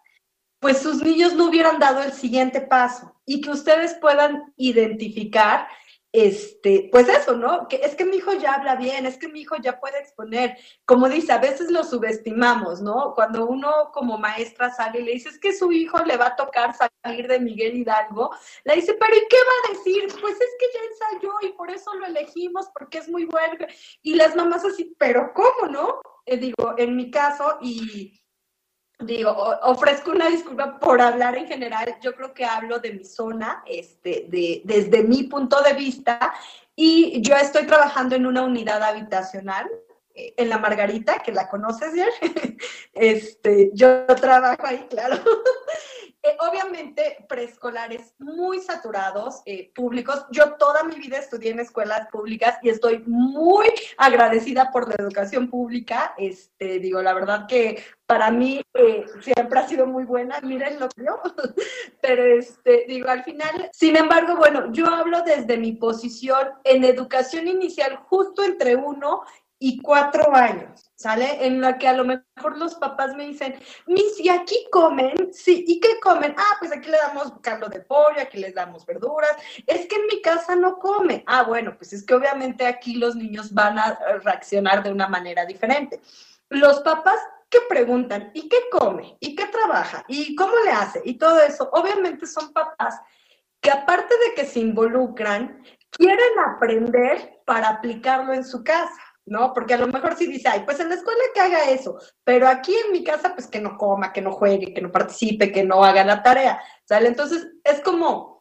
pues 0.59 0.79
sus 0.79 1.01
niños 1.03 1.33
no 1.33 1.47
hubieran 1.47 1.79
dado 1.79 2.01
el 2.01 2.13
siguiente 2.13 2.61
paso 2.61 3.15
y 3.25 3.41
que 3.41 3.51
ustedes 3.51 3.95
puedan 3.95 4.53
identificar 4.57 5.67
este, 6.13 6.89
pues 6.91 7.09
eso, 7.09 7.35
¿no? 7.35 7.67
Que 7.67 7.77
es 7.77 7.95
que 7.95 8.05
mi 8.05 8.17
hijo 8.17 8.33
ya 8.33 8.53
habla 8.53 8.75
bien, 8.75 9.07
es 9.07 9.17
que 9.17 9.27
mi 9.27 9.41
hijo 9.41 9.55
ya 9.57 9.79
puede 9.79 9.97
exponer. 9.97 10.55
Como 10.85 11.09
dice, 11.09 11.33
a 11.33 11.39
veces 11.39 11.71
lo 11.71 11.83
subestimamos, 11.83 12.81
¿no? 12.81 13.13
Cuando 13.15 13.47
uno 13.47 13.89
como 13.91 14.19
maestra 14.19 14.71
sale 14.71 14.99
y 14.99 15.03
le 15.03 15.11
dice, 15.13 15.29
es 15.29 15.39
que 15.39 15.53
su 15.53 15.71
hijo 15.71 15.97
le 16.05 16.15
va 16.15 16.27
a 16.27 16.35
tocar 16.35 16.75
salir 16.75 17.27
de 17.27 17.39
Miguel 17.39 17.77
Hidalgo, 17.77 18.29
le 18.63 18.75
dice, 18.75 18.93
pero 18.99 19.15
¿y 19.15 19.27
qué 19.27 19.37
va 19.37 19.53
a 19.65 19.73
decir? 19.73 20.03
Pues 20.21 20.35
es 20.35 20.55
que 20.59 20.65
ya 20.73 21.15
ensayó 21.15 21.33
y 21.41 21.53
por 21.53 21.71
eso 21.71 21.91
lo 21.95 22.05
elegimos, 22.05 22.67
porque 22.77 22.99
es 22.99 23.09
muy 23.09 23.25
bueno. 23.25 23.65
Y 24.03 24.13
las 24.13 24.35
mamás 24.35 24.63
así, 24.65 24.95
pero 24.99 25.33
¿cómo, 25.33 25.71
no? 25.71 25.99
Eh, 26.27 26.37
digo, 26.37 26.75
en 26.77 26.95
mi 26.95 27.09
caso, 27.09 27.57
y 27.59 28.22
digo, 29.05 29.31
ofrezco 29.63 30.11
una 30.11 30.29
disculpa 30.29 30.79
por 30.79 31.01
hablar 31.01 31.37
en 31.37 31.47
general, 31.47 31.97
yo 32.01 32.15
creo 32.15 32.33
que 32.33 32.45
hablo 32.45 32.79
de 32.79 32.93
mi 32.93 33.03
zona, 33.03 33.63
este, 33.65 34.25
de, 34.29 34.61
desde 34.63 35.03
mi 35.03 35.23
punto 35.23 35.61
de 35.61 35.73
vista, 35.73 36.33
y 36.75 37.21
yo 37.21 37.35
estoy 37.35 37.65
trabajando 37.65 38.15
en 38.15 38.25
una 38.25 38.43
unidad 38.43 38.81
habitacional 38.81 39.69
eh, 40.15 40.33
en 40.37 40.49
la 40.49 40.57
Margarita, 40.57 41.19
que 41.19 41.31
la 41.31 41.49
conoces, 41.49 41.93
ya 41.95 42.07
este, 42.93 43.71
yo 43.73 44.05
trabajo 44.07 44.65
ahí, 44.65 44.87
claro, 44.89 45.17
Eh, 46.25 46.37
obviamente, 46.39 47.25
preescolares 47.27 48.15
muy 48.17 48.61
saturados, 48.61 49.41
eh, 49.45 49.73
públicos. 49.75 50.25
Yo 50.31 50.53
toda 50.53 50.83
mi 50.85 50.95
vida 50.95 51.17
estudié 51.17 51.51
en 51.51 51.59
escuelas 51.59 52.07
públicas 52.09 52.57
y 52.61 52.69
estoy 52.69 53.03
muy 53.05 53.67
agradecida 53.97 54.71
por 54.71 54.87
la 54.87 54.95
educación 54.97 55.49
pública. 55.49 56.13
Este, 56.17 56.79
digo, 56.79 57.01
la 57.01 57.13
verdad 57.13 57.45
que 57.45 57.83
para 58.05 58.31
mí 58.31 58.61
eh, 58.73 59.05
siempre 59.19 59.59
ha 59.59 59.67
sido 59.67 59.85
muy 59.85 60.05
buena, 60.05 60.39
miren 60.39 60.79
lo 60.79 60.87
que 60.87 61.03
yo, 61.03 61.21
pero 62.01 62.23
este, 62.23 62.85
digo, 62.87 63.09
al 63.09 63.25
final, 63.25 63.69
sin 63.73 63.97
embargo, 63.97 64.37
bueno, 64.37 64.71
yo 64.71 64.87
hablo 64.87 65.23
desde 65.23 65.57
mi 65.57 65.73
posición 65.73 66.51
en 66.63 66.85
educación 66.85 67.49
inicial 67.49 67.97
justo 67.97 68.45
entre 68.45 68.77
uno 68.77 69.23
y 69.59 69.81
cuatro 69.81 70.33
años, 70.33 70.82
¿sale? 71.03 71.45
En 71.45 71.59
la 71.59 71.77
que 71.77 71.87
a 71.89 71.93
lo 71.93 72.05
mejor 72.05 72.57
los 72.57 72.75
papás 72.75 73.13
me 73.15 73.27
dicen, 73.27 73.59
mis, 73.87 74.19
¿y 74.21 74.29
aquí 74.29 74.55
comen? 74.71 75.33
Sí, 75.33 75.65
¿y 75.67 75.81
qué 75.81 75.99
comen? 76.01 76.33
Ah, 76.37 76.55
pues 76.59 76.71
aquí 76.71 76.89
le 76.89 76.97
damos 76.97 77.33
caldo 77.41 77.67
de 77.67 77.81
pollo, 77.81 78.21
aquí 78.21 78.37
les 78.37 78.55
damos 78.55 78.85
verduras. 78.85 79.35
Es 79.67 79.85
que 79.85 79.97
en 79.97 80.07
mi 80.07 80.21
casa 80.21 80.55
no 80.55 80.79
come. 80.79 81.25
Ah, 81.27 81.43
bueno, 81.43 81.75
pues 81.77 81.91
es 81.91 82.05
que 82.05 82.15
obviamente 82.15 82.65
aquí 82.65 82.95
los 82.95 83.17
niños 83.17 83.53
van 83.53 83.77
a 83.77 83.99
reaccionar 84.23 84.81
de 84.81 84.91
una 84.91 85.09
manera 85.09 85.45
diferente. 85.45 85.99
Los 86.47 86.79
papás 86.79 87.19
que 87.49 87.59
preguntan, 87.67 88.31
¿y 88.33 88.47
qué 88.47 88.59
come? 88.71 89.17
¿Y 89.19 89.35
qué 89.35 89.47
trabaja? 89.47 90.05
¿Y 90.07 90.35
cómo 90.35 90.53
le 90.63 90.71
hace? 90.71 91.01
Y 91.03 91.17
todo 91.17 91.41
eso, 91.41 91.69
obviamente 91.73 92.25
son 92.25 92.53
papás 92.53 93.01
que 93.59 93.71
aparte 93.71 94.13
de 94.25 94.35
que 94.35 94.45
se 94.45 94.61
involucran, 94.61 95.61
quieren 95.89 96.39
aprender 96.47 97.41
para 97.45 97.69
aplicarlo 97.69 98.33
en 98.33 98.45
su 98.45 98.63
casa. 98.63 99.02
¿No? 99.25 99.53
Porque 99.53 99.73
a 99.73 99.77
lo 99.77 99.87
mejor 99.87 100.15
sí 100.15 100.27
dice, 100.27 100.49
ay, 100.49 100.63
pues 100.65 100.79
en 100.79 100.89
la 100.89 100.95
escuela 100.95 101.21
que 101.33 101.41
haga 101.41 101.69
eso, 101.69 101.97
pero 102.23 102.47
aquí 102.47 102.75
en 102.85 102.91
mi 102.91 103.03
casa, 103.03 103.33
pues 103.33 103.47
que 103.47 103.59
no 103.59 103.77
coma, 103.77 104.11
que 104.11 104.21
no 104.21 104.31
juegue, 104.31 104.73
que 104.73 104.81
no 104.81 104.91
participe, 104.91 105.51
que 105.51 105.63
no 105.63 105.83
haga 105.83 106.03
la 106.03 106.21
tarea, 106.23 106.61
¿sale? 106.85 107.07
Entonces, 107.07 107.47
es 107.63 107.81
como 107.81 108.33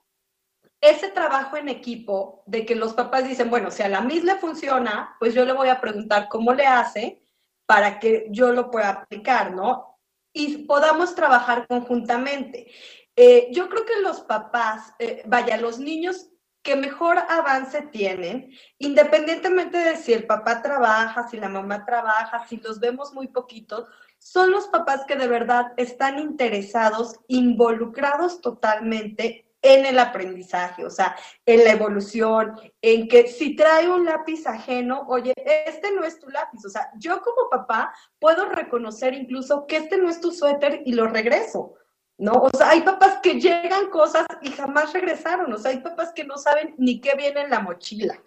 ese 0.81 1.11
trabajo 1.11 1.57
en 1.57 1.69
equipo 1.69 2.43
de 2.47 2.67
que 2.67 2.75
los 2.75 2.95
papás 2.95 3.27
dicen, 3.27 3.49
bueno, 3.51 3.71
si 3.71 3.83
a 3.83 3.89
la 3.89 4.01
misma 4.01 4.35
le 4.35 4.41
funciona, 4.41 5.17
pues 5.21 5.33
yo 5.33 5.45
le 5.45 5.53
voy 5.53 5.69
a 5.69 5.81
preguntar 5.81 6.29
cómo 6.29 6.53
le 6.53 6.67
hace 6.67 7.23
para 7.67 8.01
que 8.01 8.27
yo 8.31 8.53
lo 8.53 8.71
pueda 8.71 8.91
aplicar, 8.91 9.53
¿no? 9.53 9.99
Y 10.33 10.67
podamos 10.67 11.15
trabajar 11.15 11.69
conjuntamente. 11.69 12.67
Eh, 13.15 13.49
yo 13.53 13.69
creo 13.69 13.85
que 13.85 14.01
los 14.01 14.23
papás, 14.23 14.93
eh, 14.99 15.23
vaya, 15.27 15.57
los 15.57 15.79
niños 15.79 16.32
que 16.63 16.77
mejor 16.77 17.19
avance 17.19 17.83
tienen, 17.83 18.53
independientemente 18.79 19.79
de 19.79 19.97
si 19.97 20.13
el 20.13 20.27
papá 20.27 20.63
trabaja, 20.63 21.29
si 21.29 21.37
la 21.37 21.49
mamá 21.49 21.85
trabaja, 21.85 22.47
si 22.47 22.59
los 22.59 22.79
vemos 22.79 23.13
muy 23.13 23.29
poquitos, 23.29 23.89
son 24.19 24.53
los 24.53 24.69
papás 24.69 25.05
que 25.07 25.17
de 25.17 25.27
verdad 25.27 25.73
están 25.77 26.19
interesados, 26.19 27.19
involucrados 27.27 28.41
totalmente 28.41 29.47
en 29.63 29.87
el 29.87 29.99
aprendizaje, 29.99 30.85
o 30.85 30.91
sea, 30.91 31.17
en 31.47 31.65
la 31.65 31.71
evolución, 31.71 32.55
en 32.81 33.09
que 33.09 33.29
si 33.29 33.55
trae 33.55 33.89
un 33.89 34.05
lápiz 34.05 34.47
ajeno, 34.47 35.05
oye, 35.09 35.33
este 35.67 35.93
no 35.93 36.05
es 36.05 36.19
tu 36.19 36.29
lápiz, 36.29 36.65
o 36.65 36.69
sea, 36.69 36.91
yo 36.99 37.23
como 37.23 37.49
papá 37.49 37.95
puedo 38.19 38.49
reconocer 38.49 39.15
incluso 39.15 39.67
que 39.67 39.77
este 39.77 39.99
no 39.99 40.09
es 40.09 40.21
tu 40.21 40.33
suéter 40.33 40.83
y 40.85 40.95
lo 40.95 41.07
regreso, 41.07 41.75
¿no? 42.19 42.33
O 42.33 42.51
sea, 42.57 42.71
hay 42.71 42.83
papás 42.83 43.19
que 43.23 43.41
llegan 43.41 43.91
cosas 43.91 44.27
y 44.43 44.51
jamás 44.51 44.93
regresaron, 44.93 45.53
o 45.53 45.59
sea, 45.59 45.71
hay 45.71 45.79
papás 45.79 46.13
que 46.15 46.25
no 46.25 46.37
saben 46.37 46.75
ni 46.79 47.01
qué 47.01 47.15
viene 47.17 47.43
en 47.43 47.51
la 47.51 47.61
mochila, 47.61 48.21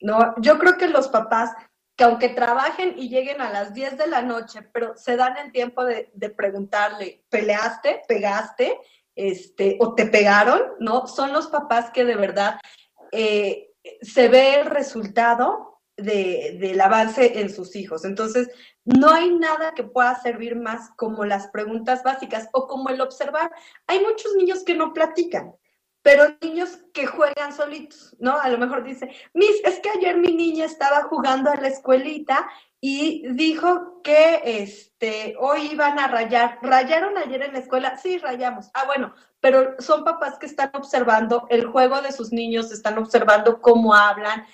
¿no? 0.00 0.34
Yo 0.38 0.58
creo 0.58 0.76
que 0.76 0.88
los 0.88 1.08
papás 1.08 1.52
que 1.96 2.04
aunque 2.04 2.28
trabajen 2.28 2.94
y 2.96 3.08
lleguen 3.08 3.40
a 3.40 3.50
las 3.50 3.74
10 3.74 3.98
de 3.98 4.06
la 4.06 4.22
noche, 4.22 4.62
pero 4.72 4.96
se 4.96 5.16
dan 5.16 5.36
el 5.36 5.50
tiempo 5.50 5.84
de, 5.84 6.12
de 6.14 6.30
preguntarle, 6.30 7.24
¿peleaste? 7.28 8.02
¿Pegaste? 8.06 8.78
este, 9.18 9.76
o 9.80 9.96
te 9.96 10.06
pegaron, 10.06 10.62
¿no? 10.78 11.08
Son 11.08 11.32
los 11.32 11.48
papás 11.48 11.90
que 11.90 12.04
de 12.04 12.14
verdad 12.14 12.60
eh, 13.10 13.72
se 14.00 14.28
ve 14.28 14.60
el 14.60 14.66
resultado 14.66 15.80
del 15.96 16.80
avance 16.80 17.40
en 17.40 17.50
sus 17.50 17.74
hijos. 17.74 18.04
Entonces, 18.04 18.48
no 18.96 19.10
hay 19.10 19.30
nada 19.30 19.74
que 19.74 19.84
pueda 19.84 20.18
servir 20.18 20.56
más 20.56 20.90
como 20.96 21.26
las 21.26 21.48
preguntas 21.48 22.02
básicas 22.02 22.48
o 22.52 22.66
como 22.66 22.88
el 22.88 23.02
observar. 23.02 23.50
Hay 23.86 24.00
muchos 24.00 24.34
niños 24.34 24.64
que 24.64 24.74
no 24.74 24.94
platican, 24.94 25.54
pero 26.00 26.24
niños 26.40 26.78
que 26.94 27.06
juegan 27.06 27.52
solitos, 27.52 28.16
¿no? 28.18 28.38
A 28.40 28.48
lo 28.48 28.56
mejor 28.56 28.84
dice, 28.84 29.14
Miss, 29.34 29.60
es 29.64 29.80
que 29.80 29.90
ayer 29.90 30.16
mi 30.16 30.32
niña 30.34 30.64
estaba 30.64 31.02
jugando 31.02 31.50
a 31.50 31.56
la 31.56 31.68
escuelita 31.68 32.48
y 32.80 33.28
dijo 33.34 34.00
que 34.02 34.40
este, 34.44 35.34
hoy 35.38 35.68
iban 35.72 35.98
a 35.98 36.08
rayar. 36.08 36.58
¿Rayaron 36.62 37.18
ayer 37.18 37.42
en 37.42 37.52
la 37.52 37.58
escuela? 37.58 37.98
Sí, 37.98 38.16
rayamos. 38.16 38.70
Ah, 38.72 38.84
bueno, 38.86 39.12
pero 39.40 39.74
son 39.80 40.02
papás 40.02 40.38
que 40.38 40.46
están 40.46 40.70
observando 40.72 41.46
el 41.50 41.66
juego 41.66 42.00
de 42.00 42.12
sus 42.12 42.32
niños, 42.32 42.72
están 42.72 42.96
observando 42.96 43.60
cómo 43.60 43.94
hablan, 43.94 44.46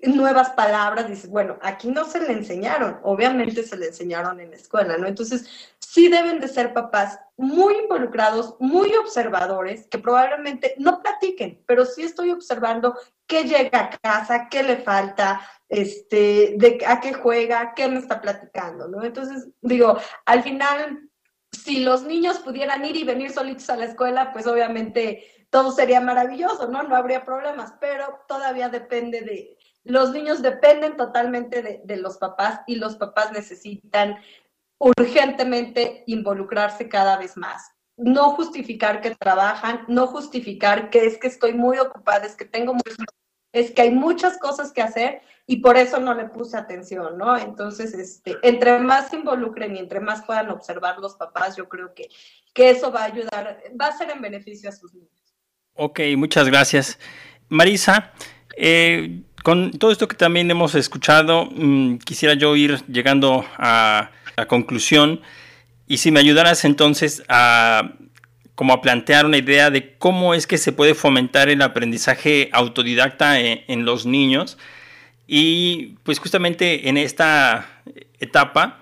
nuevas 0.00 0.50
palabras, 0.50 1.08
dices, 1.08 1.30
bueno, 1.30 1.58
aquí 1.62 1.88
no 1.88 2.04
se 2.04 2.20
le 2.20 2.32
enseñaron, 2.32 2.98
obviamente 3.02 3.62
se 3.62 3.76
le 3.76 3.86
enseñaron 3.86 4.40
en 4.40 4.50
la 4.50 4.56
escuela, 4.56 4.96
¿no? 4.98 5.06
Entonces, 5.06 5.46
sí 5.78 6.08
deben 6.08 6.40
de 6.40 6.48
ser 6.48 6.74
papás 6.74 7.20
muy 7.36 7.74
involucrados, 7.76 8.56
muy 8.58 8.92
observadores, 8.96 9.86
que 9.86 9.98
probablemente 9.98 10.74
no 10.78 11.00
platiquen, 11.00 11.62
pero 11.66 11.84
sí 11.84 12.02
estoy 12.02 12.30
observando 12.30 12.96
qué 13.26 13.44
llega 13.44 13.78
a 13.80 13.90
casa, 13.98 14.48
qué 14.50 14.62
le 14.62 14.76
falta, 14.78 15.40
este, 15.68 16.54
de 16.56 16.84
a 16.86 17.00
qué 17.00 17.14
juega, 17.14 17.74
qué 17.74 17.88
me 17.88 17.98
está 17.98 18.20
platicando, 18.20 18.88
¿no? 18.88 19.04
Entonces, 19.04 19.48
digo, 19.60 19.98
al 20.26 20.42
final, 20.42 21.08
si 21.50 21.80
los 21.80 22.02
niños 22.02 22.40
pudieran 22.40 22.84
ir 22.84 22.96
y 22.96 23.04
venir 23.04 23.30
solitos 23.30 23.70
a 23.70 23.76
la 23.76 23.86
escuela, 23.86 24.32
pues 24.32 24.46
obviamente 24.46 25.46
todo 25.50 25.70
sería 25.70 26.00
maravilloso, 26.00 26.68
¿no? 26.68 26.82
No 26.82 26.96
habría 26.96 27.24
problemas, 27.24 27.74
pero 27.80 28.20
todavía 28.26 28.68
depende 28.68 29.20
de, 29.20 29.53
los 29.84 30.12
niños 30.12 30.42
dependen 30.42 30.96
totalmente 30.96 31.82
de, 31.84 31.96
los 31.96 32.16
papás 32.16 32.60
y 32.66 32.76
los 32.76 32.96
papás 32.96 33.32
necesitan 33.32 34.16
urgentemente 34.78 36.02
involucrarse 36.06 36.88
cada 36.88 37.16
vez 37.18 37.36
más. 37.36 37.70
No 37.96 38.30
justificar 38.30 39.00
que 39.00 39.14
trabajan, 39.14 39.84
no 39.86 40.06
justificar 40.06 40.90
que 40.90 41.06
es 41.06 41.18
que 41.18 41.28
estoy 41.28 41.52
muy 41.52 41.78
ocupada, 41.78 42.26
es 42.26 42.34
que 42.34 42.44
tengo 42.44 42.74
es 43.52 43.70
que 43.70 43.82
hay 43.82 43.92
muchas 43.92 44.36
cosas 44.38 44.72
que 44.72 44.82
hacer 44.82 45.22
y 45.46 45.58
por 45.58 45.76
eso 45.76 46.00
no 46.00 46.12
le 46.14 46.24
puse 46.24 46.56
atención, 46.56 47.16
¿no? 47.16 47.36
Entonces, 47.38 47.94
este, 47.94 48.36
entre 48.42 48.80
más 48.80 49.10
se 49.10 49.16
involucren 49.16 49.76
y 49.76 49.78
entre 49.78 50.00
más 50.00 50.24
puedan 50.24 50.50
observar 50.50 50.98
los 50.98 51.14
papás, 51.14 51.56
yo 51.56 51.68
creo 51.68 51.94
que, 51.94 52.08
que 52.52 52.70
eso 52.70 52.90
va 52.90 53.02
a 53.02 53.04
ayudar, 53.04 53.62
va 53.80 53.86
a 53.86 53.96
ser 53.96 54.10
en 54.10 54.20
beneficio 54.20 54.68
a 54.68 54.72
sus 54.72 54.92
niños. 54.92 55.36
Ok, 55.74 56.00
muchas 56.16 56.48
gracias. 56.48 56.98
Marisa, 57.48 58.12
eh, 58.56 59.22
con 59.44 59.72
todo 59.72 59.92
esto 59.92 60.08
que 60.08 60.16
también 60.16 60.50
hemos 60.50 60.74
escuchado, 60.74 61.50
mm, 61.54 61.98
quisiera 61.98 62.32
yo 62.32 62.56
ir 62.56 62.82
llegando 62.86 63.44
a 63.58 64.10
la 64.38 64.48
conclusión 64.48 65.20
y 65.86 65.98
si 65.98 66.10
me 66.10 66.18
ayudaras 66.18 66.64
entonces 66.64 67.22
a 67.28 67.92
como 68.54 68.72
a 68.72 68.80
plantear 68.80 69.26
una 69.26 69.36
idea 69.36 69.68
de 69.68 69.96
cómo 69.98 70.32
es 70.32 70.46
que 70.46 70.56
se 70.56 70.72
puede 70.72 70.94
fomentar 70.94 71.50
el 71.50 71.60
aprendizaje 71.60 72.48
autodidacta 72.52 73.38
en, 73.38 73.60
en 73.68 73.84
los 73.84 74.06
niños 74.06 74.56
y 75.26 75.96
pues 76.04 76.20
justamente 76.20 76.88
en 76.88 76.96
esta 76.96 77.82
etapa 78.20 78.80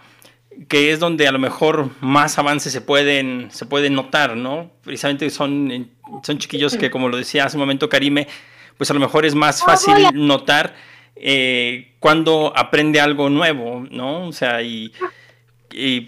que 0.69 0.93
es 0.93 1.01
donde 1.01 1.27
a 1.27 1.33
lo 1.33 1.41
mejor 1.41 1.91
más 2.01 2.39
avances 2.39 2.73
se 2.73 2.81
pueden, 2.81 3.49
se 3.51 3.67
pueden 3.67 3.95
notar, 3.95 4.37
¿no? 4.37 4.71
Precisamente 4.85 5.29
son, 5.31 5.91
son 6.23 6.39
chiquillos 6.39 6.77
que, 6.77 6.89
como 6.89 7.09
lo 7.09 7.17
decía 7.17 7.47
hace 7.47 7.57
un 7.57 7.63
momento 7.63 7.89
Karime, 7.89 8.29
pues 8.77 8.91
a 8.91 8.95
lo 8.95 9.01
mejor 9.01 9.25
es 9.25 9.35
más 9.35 9.63
fácil 9.63 9.95
notar 10.15 10.75
eh, 11.17 11.95
cuando 12.01 12.53
aprende 12.57 13.01
algo 13.01 13.31
nuevo, 13.31 13.87
¿no? 13.91 14.27
O 14.27 14.33
sea, 14.33 14.63
y, 14.63 14.93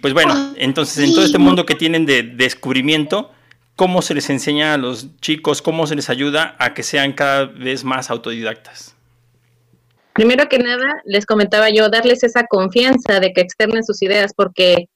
pues 0.02 0.12
bueno, 0.12 0.54
entonces 0.56 1.04
en 1.04 1.14
todo 1.14 1.24
este 1.24 1.38
mundo 1.38 1.64
que 1.64 1.74
tienen 1.74 2.04
de, 2.06 2.22
descubrimiento, 2.22 3.30
¿cómo 3.76 4.02
se 4.02 4.14
les 4.14 4.28
enseña 4.30 4.74
a 4.74 4.78
los 4.78 5.18
chicos, 5.20 5.62
cómo 5.62 5.86
se 5.86 5.94
les 5.94 6.10
ayuda 6.10 6.56
a 6.58 6.74
que 6.74 6.82
sean 6.82 7.12
cada 7.12 7.46
vez 7.46 7.84
más 7.84 8.10
autodidactas? 8.10 8.94
Primero 10.14 10.48
que 10.48 10.58
nada, 10.58 11.02
les 11.04 11.26
comentaba 11.26 11.70
yo, 11.70 11.88
darles 11.88 12.22
esa 12.22 12.46
confianza 12.46 13.20
de 13.20 13.32
que 13.32 13.40
externen 13.40 13.84
sus 13.84 14.00
ideas, 14.02 14.32
porque 14.34 14.88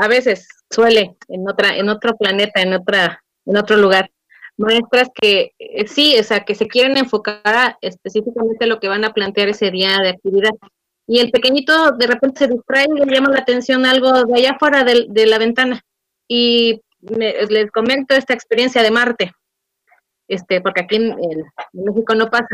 a 0.00 0.08
veces 0.08 0.48
suele 0.70 1.16
en 1.28 1.48
otra, 1.48 1.76
en 1.76 1.88
otro 1.88 2.16
planeta, 2.16 2.62
en 2.62 2.72
otra, 2.72 3.22
en 3.46 3.56
otro 3.56 3.76
lugar, 3.76 4.10
maestras 4.56 5.08
que 5.14 5.52
eh, 5.58 5.86
sí, 5.86 6.16
o 6.18 6.22
sea, 6.22 6.44
que 6.44 6.54
se 6.54 6.68
quieren 6.68 6.96
enfocar 6.96 7.40
a 7.44 7.78
específicamente 7.80 8.66
lo 8.66 8.80
que 8.80 8.88
van 8.88 9.04
a 9.04 9.12
plantear 9.12 9.48
ese 9.48 9.70
día 9.70 9.98
de 9.98 10.10
actividad. 10.10 10.52
Y 11.06 11.20
el 11.20 11.30
pequeñito 11.30 11.92
de 11.92 12.06
repente 12.06 12.40
se 12.40 12.52
distrae 12.52 12.86
y 12.86 13.04
le 13.04 13.14
llama 13.14 13.30
la 13.30 13.40
atención 13.40 13.84
algo 13.84 14.24
de 14.24 14.38
allá 14.38 14.52
afuera 14.52 14.84
de, 14.84 15.26
la 15.26 15.38
ventana. 15.38 15.82
Y 16.28 16.80
les 17.00 17.70
comento 17.70 18.14
esta 18.14 18.32
experiencia 18.32 18.82
de 18.82 18.90
Marte, 18.90 19.32
este, 20.28 20.62
porque 20.62 20.82
aquí 20.82 20.96
en, 20.96 21.16
México 21.72 22.14
no 22.14 22.30
pasa. 22.30 22.48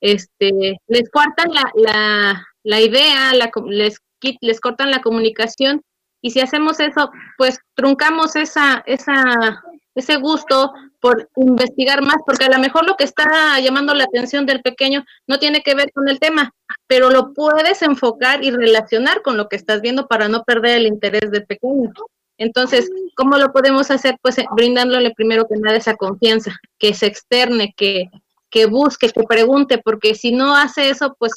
Este, 0.00 0.80
les 0.88 1.10
cortan 1.10 1.52
la, 1.52 1.70
la, 1.74 2.46
la 2.64 2.80
idea, 2.80 3.32
les, 3.66 3.98
les 4.40 4.60
cortan 4.60 4.90
la 4.90 5.00
comunicación 5.00 5.82
y 6.22 6.30
si 6.30 6.40
hacemos 6.40 6.78
eso, 6.80 7.10
pues 7.36 7.60
truncamos 7.74 8.36
esa, 8.36 8.82
esa, 8.86 9.62
ese 9.94 10.16
gusto 10.16 10.72
por 11.02 11.28
investigar 11.34 12.00
más, 12.00 12.18
porque 12.24 12.44
a 12.44 12.48
lo 12.48 12.60
mejor 12.60 12.86
lo 12.86 12.94
que 12.94 13.02
está 13.02 13.58
llamando 13.58 13.92
la 13.92 14.04
atención 14.04 14.46
del 14.46 14.62
pequeño 14.62 15.04
no 15.26 15.40
tiene 15.40 15.60
que 15.62 15.74
ver 15.74 15.90
con 15.92 16.08
el 16.08 16.20
tema, 16.20 16.54
pero 16.86 17.10
lo 17.10 17.34
puedes 17.34 17.82
enfocar 17.82 18.44
y 18.44 18.52
relacionar 18.52 19.20
con 19.20 19.36
lo 19.36 19.48
que 19.48 19.56
estás 19.56 19.80
viendo 19.80 20.06
para 20.06 20.28
no 20.28 20.44
perder 20.44 20.76
el 20.76 20.86
interés 20.86 21.32
del 21.32 21.44
pequeño. 21.44 21.90
Entonces, 22.38 22.88
¿cómo 23.16 23.36
lo 23.36 23.52
podemos 23.52 23.90
hacer? 23.90 24.16
Pues 24.22 24.38
eh, 24.38 24.46
brindándole 24.54 25.10
primero 25.10 25.48
que 25.48 25.56
nada 25.56 25.76
esa 25.76 25.96
confianza, 25.96 26.56
que 26.78 26.94
se 26.94 27.06
externe, 27.06 27.74
que, 27.76 28.04
que 28.48 28.66
busque, 28.66 29.08
que 29.08 29.24
pregunte, 29.24 29.78
porque 29.78 30.14
si 30.14 30.30
no 30.30 30.54
hace 30.54 30.88
eso, 30.88 31.16
pues 31.18 31.32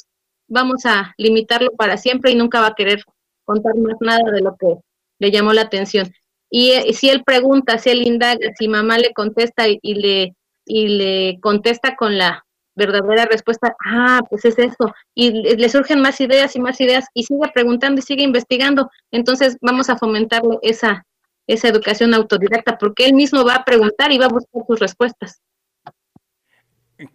vamos 0.46 0.86
a 0.86 1.12
limitarlo 1.18 1.72
para 1.72 1.96
siempre 1.96 2.30
y 2.30 2.36
nunca 2.36 2.60
va 2.60 2.68
a 2.68 2.74
querer 2.76 3.02
contar 3.44 3.74
más 3.74 3.96
nada 3.98 4.30
de 4.30 4.42
lo 4.42 4.54
que 4.54 4.76
le 5.18 5.32
llamó 5.32 5.52
la 5.52 5.62
atención. 5.62 6.12
Y 6.50 6.70
eh, 6.72 6.92
si 6.92 7.10
él 7.10 7.22
pregunta, 7.24 7.78
si 7.78 7.90
él 7.90 8.06
indaga, 8.06 8.38
si 8.58 8.68
mamá 8.68 8.98
le 8.98 9.12
contesta 9.12 9.66
y, 9.68 9.94
le 9.94 10.34
y 10.64 10.88
le 10.88 11.38
contesta 11.40 11.96
con 11.96 12.18
la 12.18 12.44
verdadera 12.74 13.24
respuesta, 13.24 13.74
ah, 13.84 14.20
pues 14.28 14.44
es 14.44 14.58
eso, 14.58 14.94
y 15.14 15.30
le, 15.30 15.68
surgen 15.70 16.00
más 16.00 16.20
ideas 16.20 16.54
y 16.56 16.60
más 16.60 16.78
ideas, 16.80 17.06
y 17.14 17.24
sigue 17.24 17.50
preguntando 17.54 18.00
y 18.00 18.02
sigue 18.02 18.22
investigando, 18.22 18.90
entonces 19.10 19.56
vamos 19.62 19.88
a 19.88 19.96
fomentarle 19.96 20.58
esa, 20.60 21.06
esa 21.46 21.68
educación 21.68 22.12
autodidacta, 22.12 22.76
porque 22.76 23.06
él 23.06 23.14
mismo 23.14 23.44
va 23.44 23.54
a 23.56 23.64
preguntar 23.64 24.12
y 24.12 24.18
va 24.18 24.26
a 24.26 24.30
buscar 24.30 24.62
sus 24.66 24.78
respuestas. 24.78 25.40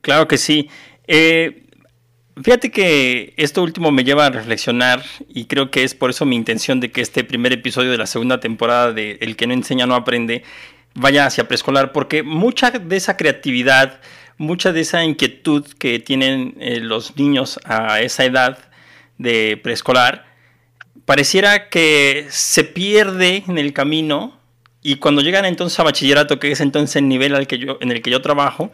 Claro 0.01 0.27
que 0.27 0.37
sí. 0.37 0.69
Eh, 1.07 1.67
fíjate 2.41 2.71
que 2.71 3.33
esto 3.37 3.63
último 3.63 3.91
me 3.91 4.03
lleva 4.03 4.25
a 4.25 4.29
reflexionar 4.29 5.03
y 5.29 5.45
creo 5.45 5.71
que 5.71 5.83
es 5.83 5.95
por 5.95 6.09
eso 6.09 6.25
mi 6.25 6.35
intención 6.35 6.79
de 6.79 6.91
que 6.91 7.01
este 7.01 7.23
primer 7.23 7.53
episodio 7.53 7.91
de 7.91 7.97
la 7.97 8.07
segunda 8.07 8.39
temporada 8.39 8.93
de 8.93 9.17
El 9.21 9.35
que 9.35 9.47
no 9.47 9.53
enseña 9.53 9.85
no 9.85 9.95
aprende 9.95 10.43
vaya 10.93 11.25
hacia 11.25 11.47
preescolar, 11.47 11.91
porque 11.91 12.23
mucha 12.23 12.71
de 12.71 12.95
esa 12.97 13.17
creatividad, 13.17 13.99
mucha 14.37 14.73
de 14.73 14.81
esa 14.81 15.03
inquietud 15.03 15.65
que 15.77 15.99
tienen 15.99 16.55
eh, 16.59 16.79
los 16.79 17.15
niños 17.17 17.59
a 17.63 18.01
esa 18.01 18.25
edad 18.25 18.57
de 19.17 19.59
preescolar, 19.61 20.25
pareciera 21.05 21.69
que 21.69 22.27
se 22.29 22.63
pierde 22.63 23.43
en 23.47 23.57
el 23.57 23.73
camino 23.73 24.37
y 24.81 24.95
cuando 24.95 25.21
llegan 25.21 25.45
entonces 25.45 25.79
a 25.79 25.83
bachillerato, 25.83 26.39
que 26.39 26.51
es 26.51 26.59
entonces 26.59 26.97
el 26.97 27.07
nivel 27.07 27.35
al 27.35 27.47
que 27.47 27.59
yo, 27.59 27.77
en 27.81 27.91
el 27.91 28.01
que 28.01 28.09
yo 28.09 28.21
trabajo, 28.21 28.71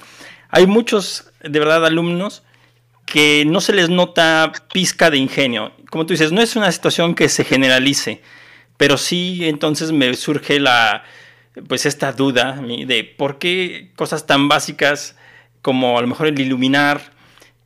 hay 0.49 0.66
muchos, 0.66 1.32
de 1.43 1.60
verdad, 1.60 1.86
alumnos 1.86 2.43
que 3.08 3.45
no 3.45 3.62
se 3.62 3.74
les 3.74 3.89
nota 3.89 4.51
pizca 4.74 5.10
de 5.10 5.18
ingenio. 5.18 5.72
Como 5.89 6.05
tú 6.05 6.14
dices, 6.14 6.34
no 6.34 6.41
es 6.41 6.58
una 6.58 6.72
situación 6.72 7.16
que 7.16 7.30
se 7.30 7.45
generalice, 7.45 8.22
pero 8.76 8.97
sí 8.97 9.47
entonces 9.47 9.93
me 9.93 10.14
surge 10.14 10.60
la, 10.60 11.05
pues 11.68 11.86
esta 11.86 12.12
duda 12.12 12.62
de 12.62 13.03
por 13.05 13.39
qué 13.39 13.91
cosas 13.95 14.28
tan 14.28 14.49
básicas 14.49 15.16
como 15.62 15.97
a 15.97 16.01
lo 16.01 16.08
mejor 16.08 16.28
el 16.28 16.38
iluminar, 16.38 17.14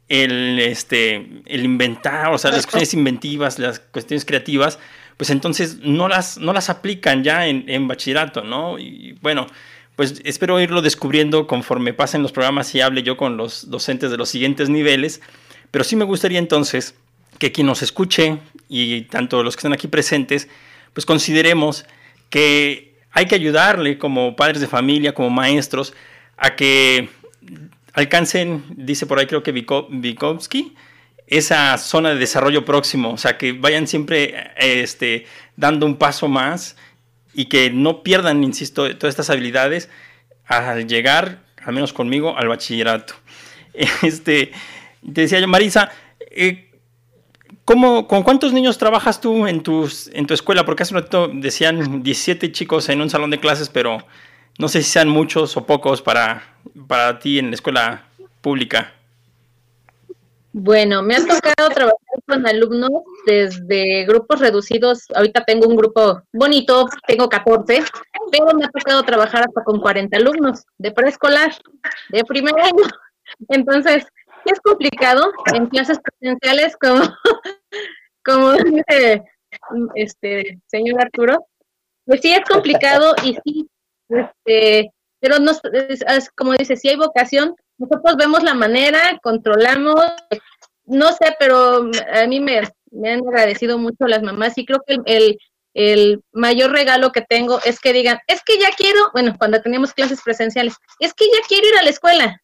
el, 0.09 0.59
este, 0.59 1.41
el 1.47 1.65
inventar, 1.65 2.31
o 2.31 2.37
sea, 2.37 2.51
las 2.51 2.65
cuestiones 2.67 2.93
inventivas, 2.93 3.57
las 3.57 3.79
cuestiones 3.79 4.25
creativas, 4.25 4.77
pues 5.17 5.31
entonces 5.31 5.79
no 5.79 6.07
las, 6.07 6.37
no 6.37 6.53
las 6.53 6.69
aplican 6.69 7.23
ya 7.23 7.47
en, 7.47 7.65
en 7.67 7.87
bachillerato, 7.87 8.43
¿no? 8.43 8.77
Y 8.77 9.17
bueno, 9.23 9.47
pues 9.95 10.21
espero 10.25 10.59
irlo 10.59 10.81
descubriendo 10.81 11.47
conforme 11.47 11.93
pasen 11.93 12.23
los 12.23 12.31
programas 12.31 12.73
y 12.75 12.81
hable 12.81 13.03
yo 13.03 13.17
con 13.17 13.37
los 13.37 13.69
docentes 13.69 14.11
de 14.11 14.17
los 14.17 14.29
siguientes 14.29 14.69
niveles, 14.69 15.21
pero 15.69 15.83
sí 15.83 15.95
me 15.95 16.05
gustaría 16.05 16.39
entonces 16.39 16.95
que 17.37 17.51
quien 17.51 17.67
nos 17.67 17.81
escuche 17.81 18.39
y 18.69 19.01
tanto 19.03 19.43
los 19.43 19.55
que 19.55 19.59
están 19.59 19.73
aquí 19.73 19.87
presentes, 19.87 20.47
pues 20.93 21.05
consideremos 21.05 21.85
que 22.29 22.95
hay 23.11 23.25
que 23.25 23.35
ayudarle 23.35 23.97
como 23.97 24.35
padres 24.35 24.61
de 24.61 24.67
familia, 24.67 25.13
como 25.13 25.29
maestros, 25.29 25.93
a 26.37 26.55
que 26.55 27.09
alcancen, 27.93 28.63
dice 28.69 29.05
por 29.05 29.19
ahí 29.19 29.27
creo 29.27 29.43
que 29.43 29.51
Vikovsky, 29.51 30.75
esa 31.27 31.77
zona 31.77 32.09
de 32.09 32.15
desarrollo 32.15 32.65
próximo, 32.65 33.11
o 33.13 33.17
sea, 33.17 33.37
que 33.37 33.53
vayan 33.53 33.87
siempre 33.87 34.51
este, 34.57 35.25
dando 35.55 35.85
un 35.85 35.95
paso 35.95 36.27
más 36.27 36.75
y 37.33 37.45
que 37.45 37.69
no 37.69 38.03
pierdan, 38.03 38.43
insisto, 38.43 38.95
todas 38.97 39.13
estas 39.13 39.29
habilidades 39.29 39.89
al 40.45 40.87
llegar, 40.87 41.43
al 41.63 41.73
menos 41.73 41.93
conmigo, 41.93 42.37
al 42.37 42.47
bachillerato. 42.47 43.15
Este, 44.03 44.51
te 45.01 45.21
decía 45.21 45.39
yo, 45.39 45.47
Marisa, 45.47 45.89
eh, 46.29 46.71
¿Cómo, 47.63 48.07
¿Con 48.07 48.23
cuántos 48.23 48.53
niños 48.53 48.77
trabajas 48.77 49.21
tú 49.21 49.45
en, 49.45 49.61
tus, 49.61 50.09
en 50.13 50.25
tu 50.25 50.33
escuela? 50.33 50.65
Porque 50.65 50.83
hace 50.83 50.95
un 50.95 51.01
rato 51.01 51.29
decían 51.31 52.01
17 52.01 52.51
chicos 52.51 52.89
en 52.89 53.01
un 53.01 53.09
salón 53.09 53.29
de 53.29 53.39
clases, 53.39 53.69
pero 53.69 54.05
no 54.57 54.67
sé 54.67 54.81
si 54.81 54.89
sean 54.89 55.07
muchos 55.07 55.55
o 55.57 55.65
pocos 55.65 56.01
para, 56.01 56.55
para 56.87 57.19
ti 57.19 57.39
en 57.39 57.51
la 57.51 57.55
escuela 57.55 58.07
pública. 58.41 58.93
Bueno, 60.53 61.01
me 61.01 61.15
ha 61.15 61.19
tocado 61.19 61.69
trabajar 61.69 61.97
con 62.27 62.45
alumnos 62.45 62.89
desde 63.25 64.05
grupos 64.05 64.41
reducidos. 64.41 65.05
Ahorita 65.15 65.45
tengo 65.45 65.67
un 65.67 65.77
grupo 65.77 66.21
bonito, 66.33 66.87
tengo 67.07 67.29
14, 67.29 67.83
pero 68.31 68.53
me 68.53 68.65
ha 68.65 68.69
tocado 68.69 69.03
trabajar 69.03 69.45
hasta 69.47 69.63
con 69.63 69.79
40 69.79 70.17
alumnos 70.17 70.65
de 70.77 70.91
preescolar, 70.91 71.51
de 72.09 72.23
primer 72.25 72.53
año. 72.59 72.83
Entonces, 73.47 74.05
es 74.45 74.59
complicado 74.59 75.31
en 75.53 75.67
clases 75.67 75.99
presenciales, 75.99 76.75
como, 76.75 76.99
como 78.25 78.53
dice 78.53 79.23
este 79.95 80.59
señor 80.67 81.01
Arturo. 81.01 81.47
Pues 82.05 82.21
sí, 82.21 82.33
es 82.33 82.43
complicado 82.49 83.15
y 83.23 83.37
sí, 83.45 83.69
este, 84.09 84.91
pero 85.21 85.39
no, 85.39 85.51
es, 85.51 86.29
como 86.31 86.53
dice, 86.53 86.75
si 86.75 86.89
hay 86.89 86.97
vocación, 86.97 87.55
nosotros 87.81 88.15
vemos 88.17 88.43
la 88.43 88.53
manera, 88.53 89.19
controlamos, 89.23 89.99
no 90.85 91.11
sé, 91.13 91.35
pero 91.39 91.89
a 92.13 92.27
mí 92.27 92.39
me, 92.39 92.61
me 92.91 93.13
han 93.13 93.27
agradecido 93.27 93.77
mucho 93.77 94.07
las 94.07 94.21
mamás 94.21 94.57
y 94.57 94.65
creo 94.65 94.81
que 94.85 94.97
el, 95.05 95.37
el 95.73 96.21
mayor 96.31 96.71
regalo 96.71 97.11
que 97.11 97.21
tengo 97.21 97.59
es 97.65 97.79
que 97.79 97.93
digan, 97.93 98.19
es 98.27 98.41
que 98.43 98.59
ya 98.59 98.69
quiero, 98.77 99.09
bueno, 99.13 99.35
cuando 99.37 99.61
teníamos 99.61 99.93
clases 99.93 100.21
presenciales, 100.21 100.75
es 100.99 101.13
que 101.13 101.25
ya 101.25 101.39
quiero 101.47 101.67
ir 101.67 101.77
a 101.77 101.83
la 101.83 101.89
escuela, 101.89 102.41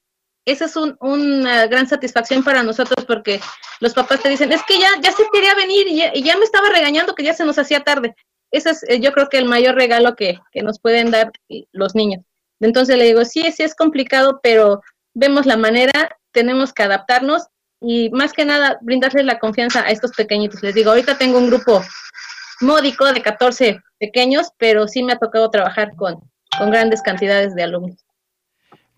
esa 0.47 0.63
es 0.65 0.75
una 1.01 1.67
gran 1.67 1.89
satisfacción 1.89 2.41
para 2.41 2.63
nosotros 2.63 3.05
porque 3.05 3.41
los 3.81 3.93
papás 3.93 4.21
te 4.21 4.29
dicen, 4.29 4.53
es 4.53 4.63
que 4.63 4.79
ya, 4.79 4.87
ya 5.01 5.11
se 5.11 5.23
quería 5.33 5.53
venir 5.55 5.87
y 5.89 6.23
ya, 6.23 6.37
me 6.37 6.45
estaba 6.45 6.69
regañando 6.69 7.15
que 7.15 7.23
ya 7.23 7.33
se 7.33 7.43
nos 7.43 7.59
hacía 7.59 7.81
tarde. 7.81 8.15
Ese 8.49 8.69
es 8.69 8.83
eh, 8.87 9.01
yo 9.01 9.11
creo 9.11 9.27
que 9.27 9.39
el 9.39 9.45
mayor 9.45 9.75
regalo 9.75 10.15
que, 10.15 10.39
nos 10.63 10.79
pueden 10.79 11.11
dar 11.11 11.33
los 11.73 11.95
niños. 11.95 12.23
Entonces 12.61 12.97
le 12.97 13.03
digo, 13.03 13.25
sí, 13.25 13.51
sí 13.51 13.63
es 13.63 13.75
complicado, 13.75 14.39
pero 14.41 14.81
vemos 15.17 15.47
la 15.47 15.57
manera, 15.57 16.15
tenemos 16.31 16.73
que 16.73 16.83
adaptarnos 16.83 17.47
y 17.81 18.09
más 18.11 18.33
que 18.33 18.45
nada 18.45 18.77
brindarles 18.81 19.25
la 19.25 19.39
confianza 19.39 19.81
a 19.81 19.89
estos 19.89 20.11
pequeñitos. 20.11 20.61
Les 20.61 20.75
digo, 20.75 20.91
ahorita 20.91 21.17
tengo 21.17 21.39
un 21.39 21.47
grupo 21.47 21.83
módico 22.61 23.11
de 23.11 23.21
14 23.21 23.81
pequeños, 23.99 24.49
pero 24.57 24.87
sí 24.87 25.03
me 25.03 25.13
ha 25.13 25.17
tocado 25.17 25.49
trabajar 25.49 25.95
con, 25.95 26.19
con 26.57 26.69
grandes 26.69 27.01
cantidades 27.01 27.55
de 27.55 27.63
alumnos. 27.63 28.05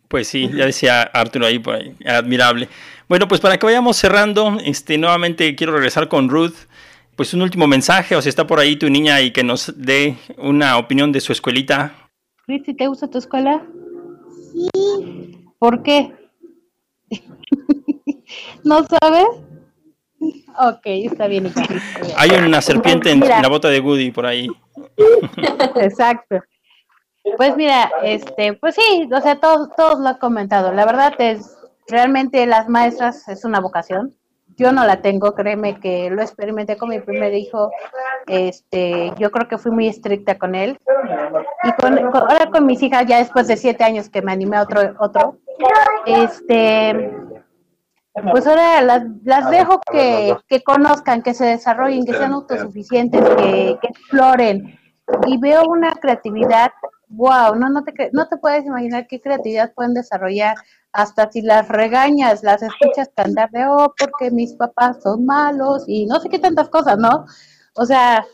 Pues 0.09 0.27
sí, 0.27 0.49
ya 0.53 0.65
decía 0.65 1.03
Arturo 1.03 1.45
ahí, 1.45 1.61
admirable. 2.05 2.67
Bueno, 3.07 3.27
pues 3.27 3.39
para 3.39 3.57
que 3.57 3.65
vayamos 3.65 3.95
cerrando, 3.95 4.57
este, 4.65 4.97
nuevamente 4.97 5.55
quiero 5.55 5.73
regresar 5.73 6.09
con 6.09 6.29
Ruth. 6.29 6.55
Pues 7.15 7.33
un 7.33 7.41
último 7.41 7.67
mensaje, 7.67 8.15
o 8.15 8.21
si 8.21 8.29
está 8.29 8.47
por 8.47 8.59
ahí 8.59 8.77
tu 8.77 8.89
niña 8.89 9.19
y 9.21 9.31
que 9.31 9.43
nos 9.43 9.73
dé 9.75 10.15
una 10.37 10.77
opinión 10.77 11.11
de 11.11 11.19
su 11.19 11.33
escuelita. 11.33 11.93
Ruth, 12.47 12.75
¿te 12.77 12.87
gusta 12.87 13.09
tu 13.09 13.17
escuela? 13.17 13.61
Sí. 14.73 15.38
¿Por 15.59 15.83
qué? 15.83 16.15
¿No 18.63 18.85
sabes? 18.85 19.27
Ok, 20.57 20.81
está 20.85 21.27
bien. 21.27 21.51
Hay 22.17 22.31
una 22.31 22.61
serpiente 22.61 23.11
en 23.11 23.19
la 23.19 23.47
bota 23.47 23.69
de 23.69 23.79
Woody 23.79 24.11
por 24.11 24.25
ahí. 24.25 24.47
Exacto. 25.75 26.41
Pues 27.37 27.55
mira, 27.55 27.91
este, 28.03 28.53
pues 28.53 28.75
sí, 28.75 29.09
o 29.13 29.21
sea, 29.21 29.39
todos, 29.39 29.69
todos 29.75 29.99
lo 29.99 30.09
han 30.09 30.17
comentado. 30.17 30.73
La 30.73 30.85
verdad 30.85 31.13
es, 31.19 31.57
realmente 31.87 32.45
las 32.45 32.67
maestras 32.69 33.27
es 33.27 33.45
una 33.45 33.59
vocación. 33.59 34.15
Yo 34.57 34.73
no 34.73 34.85
la 34.85 35.01
tengo, 35.01 35.35
créeme 35.35 35.79
que 35.79 36.09
lo 36.09 36.21
experimenté 36.21 36.75
con 36.75 36.89
mi 36.89 36.99
primer 36.99 37.33
hijo. 37.33 37.71
Este, 38.27 39.13
yo 39.17 39.31
creo 39.31 39.47
que 39.47 39.57
fui 39.57 39.71
muy 39.71 39.87
estricta 39.87 40.37
con 40.37 40.55
él. 40.55 40.77
Y 41.63 41.71
con, 41.73 41.97
ahora 41.97 42.49
con 42.51 42.65
mis 42.65 42.81
hijas, 42.81 43.05
ya 43.05 43.19
después 43.19 43.47
de 43.47 43.55
siete 43.55 43.85
años 43.85 44.09
que 44.09 44.21
me 44.21 44.33
animé 44.33 44.57
a 44.57 44.63
otro, 44.63 44.81
otro, 44.99 45.37
este, 46.05 47.11
pues 48.31 48.47
ahora 48.47 48.81
las, 48.81 49.03
las 49.23 49.49
dejo 49.49 49.79
que, 49.91 50.35
que 50.47 50.61
conozcan, 50.63 51.21
que 51.21 51.33
se 51.33 51.45
desarrollen, 51.45 52.05
que 52.05 52.13
sean 52.13 52.33
autosuficientes, 52.33 53.21
que, 53.21 53.77
que 53.81 53.87
exploren. 53.87 54.79
Y 55.27 55.37
veo 55.37 55.63
una 55.65 55.93
creatividad 55.93 56.71
wow, 57.09 57.55
no, 57.55 57.69
no, 57.69 57.83
te, 57.83 58.09
no 58.13 58.27
te 58.27 58.37
puedes 58.37 58.65
imaginar 58.65 59.07
qué 59.07 59.19
creatividad 59.19 59.73
pueden 59.73 59.93
desarrollar. 59.93 60.55
Hasta 60.91 61.31
si 61.31 61.41
las 61.41 61.67
regañas, 61.67 62.43
las 62.43 62.63
escuchas 62.63 63.09
cantar 63.15 63.49
de, 63.51 63.65
oh, 63.67 63.93
porque 63.97 64.31
mis 64.31 64.53
papás 64.53 65.01
son 65.03 65.25
malos 65.25 65.83
y 65.87 66.05
no 66.05 66.19
sé 66.19 66.29
qué 66.29 66.39
tantas 66.39 66.69
cosas, 66.69 66.97
¿no? 66.97 67.25
O 67.75 67.85
sea, 67.85 68.25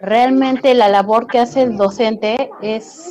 realmente 0.00 0.74
la 0.74 0.88
labor 0.88 1.26
que 1.26 1.40
hace 1.40 1.62
el 1.62 1.76
docente 1.76 2.50
es... 2.60 3.08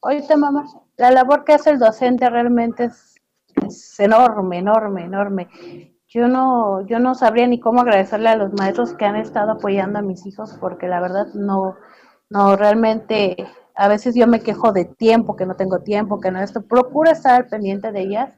Oíste, 0.00 0.36
mamá, 0.36 0.64
la 1.02 1.10
labor 1.10 1.42
que 1.42 1.52
hace 1.54 1.70
el 1.70 1.80
docente 1.80 2.30
realmente 2.30 2.84
es, 2.84 3.98
enorme, 3.98 4.58
enorme, 4.58 5.04
enorme 5.04 5.48
yo 6.08 6.28
no, 6.28 6.86
yo 6.86 7.00
no 7.00 7.14
sabría 7.14 7.46
ni 7.48 7.58
cómo 7.58 7.80
agradecerle 7.80 8.28
a 8.28 8.36
los 8.36 8.52
maestros 8.52 8.92
que 8.92 9.04
han 9.04 9.16
estado 9.16 9.52
apoyando 9.52 9.98
a 9.98 10.02
mis 10.02 10.26
hijos, 10.26 10.56
porque 10.60 10.86
la 10.86 11.00
verdad 11.00 11.26
no, 11.34 11.76
no, 12.30 12.54
realmente 12.54 13.36
a 13.74 13.88
veces 13.88 14.14
yo 14.14 14.26
me 14.26 14.40
quejo 14.40 14.72
de 14.72 14.84
tiempo, 14.84 15.34
que 15.34 15.46
no 15.46 15.56
tengo 15.56 15.80
tiempo, 15.80 16.20
que 16.20 16.30
no 16.30 16.40
esto, 16.40 16.62
procuro 16.62 17.10
estar 17.10 17.48
pendiente 17.48 17.90
de 17.90 18.00
ellas, 18.02 18.30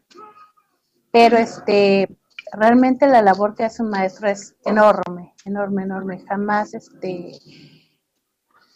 pero 1.11 1.37
este, 1.37 2.09
realmente 2.53 3.09
la 3.09 3.23
labor 3.23 3.55
que 3.55 3.65
hace 3.65 3.83
un 3.83 3.91
maestro 3.91 4.29
es 4.29 4.57
enorme, 4.65 5.35
enorme, 5.45 5.83
enorme. 5.83 6.25
Jamás, 6.29 6.75
este, 6.75 7.33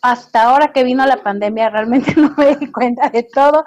hasta 0.03 0.43
ahora 0.43 0.73
que 0.73 0.85
vino 0.85 1.05
la 1.07 1.23
pandemia, 1.23 1.71
realmente 1.71 2.15
no 2.17 2.35
me 2.37 2.57
di 2.57 2.71
cuenta 2.71 3.09
de 3.11 3.23
todo, 3.23 3.65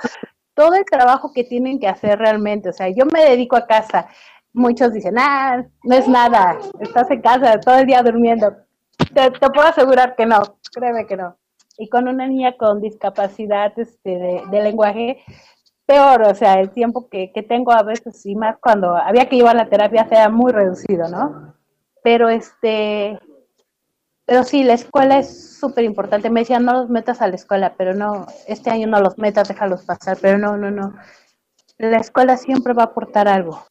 todo 0.54 0.76
el 0.76 0.86
trabajo 0.86 1.32
que 1.34 1.44
tienen 1.44 1.80
que 1.80 1.88
hacer 1.88 2.20
realmente. 2.20 2.70
O 2.70 2.74
sea, 2.74 2.90
yo 2.90 3.06
me 3.06 3.24
dedico 3.24 3.56
a 3.56 3.68
casa. 3.68 4.08
Muchos 4.54 4.94
dicen, 4.94 5.16
ah, 5.18 5.64
no 5.84 5.96
es 5.96 6.08
nada, 6.08 6.58
estás 6.80 7.10
en 7.10 7.22
casa 7.22 7.60
todo 7.62 7.78
el 7.78 7.86
día 7.86 8.04
durmiendo. 8.04 8.54
Te, 9.14 9.32
puedo 9.32 9.68
asegurar 9.68 10.16
que 10.16 10.26
no, 10.26 10.42
créeme 10.74 11.06
que 11.06 11.16
no. 11.16 11.38
Y 11.78 11.88
con 11.90 12.08
una 12.08 12.28
niña 12.28 12.58
con 12.58 12.82
discapacidad 12.82 13.72
este, 13.80 14.44
de, 14.52 14.62
lenguaje, 14.62 15.24
peor, 15.86 16.24
o 16.24 16.36
sea, 16.36 16.60
el 16.60 16.70
tiempo 16.72 17.08
que, 17.10 17.32
que, 17.32 17.44
tengo 17.44 17.72
a 17.72 17.82
veces 17.82 18.26
y 18.26 18.36
más 18.36 18.58
cuando 18.60 18.96
había 18.96 19.28
que 19.30 19.38
llevar 19.38 19.56
la 19.56 19.70
terapia 19.70 20.08
sea 20.08 20.30
muy 20.30 20.52
reducido, 20.52 21.08
¿no? 21.08 21.56
Pero 22.04 22.28
este, 22.28 23.18
pero 24.32 24.46
sí, 24.46 24.64
la 24.64 24.76
escuela 24.76 25.20
es 25.20 25.58
súper 25.60 25.84
importante. 25.84 26.30
Me 26.30 26.40
decían, 26.40 26.64
no 26.64 26.72
los 26.72 26.90
metas 26.90 27.22
a 27.22 27.28
la 27.28 27.36
escuela, 27.36 27.74
pero 27.78 27.94
no, 27.94 28.28
este 28.48 28.70
año 28.70 28.88
no 28.88 29.02
los 29.02 29.18
metas, 29.18 29.50
déjalos 29.50 29.84
pasar, 29.84 30.18
pero 30.22 30.38
no, 30.38 30.56
no, 30.56 30.72
no. 30.72 30.94
La 31.78 31.98
escuela 31.98 32.38
siempre 32.38 32.72
va 32.72 32.84
a 32.84 32.86
aportar 32.86 33.28
algo. 33.28 33.62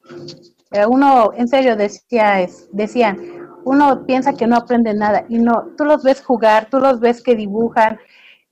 Uno, 0.86 1.32
en 1.34 1.48
serio, 1.48 1.76
decía, 1.76 2.42
es, 2.42 2.68
decían, 2.72 3.18
uno 3.64 4.04
piensa 4.04 4.34
que 4.34 4.46
no 4.46 4.56
aprende 4.56 4.92
nada 4.92 5.24
y 5.30 5.38
no, 5.38 5.68
tú 5.78 5.86
los 5.86 6.02
ves 6.02 6.22
jugar, 6.22 6.68
tú 6.68 6.78
los 6.78 7.00
ves 7.00 7.22
que 7.22 7.34
dibujan, 7.34 7.98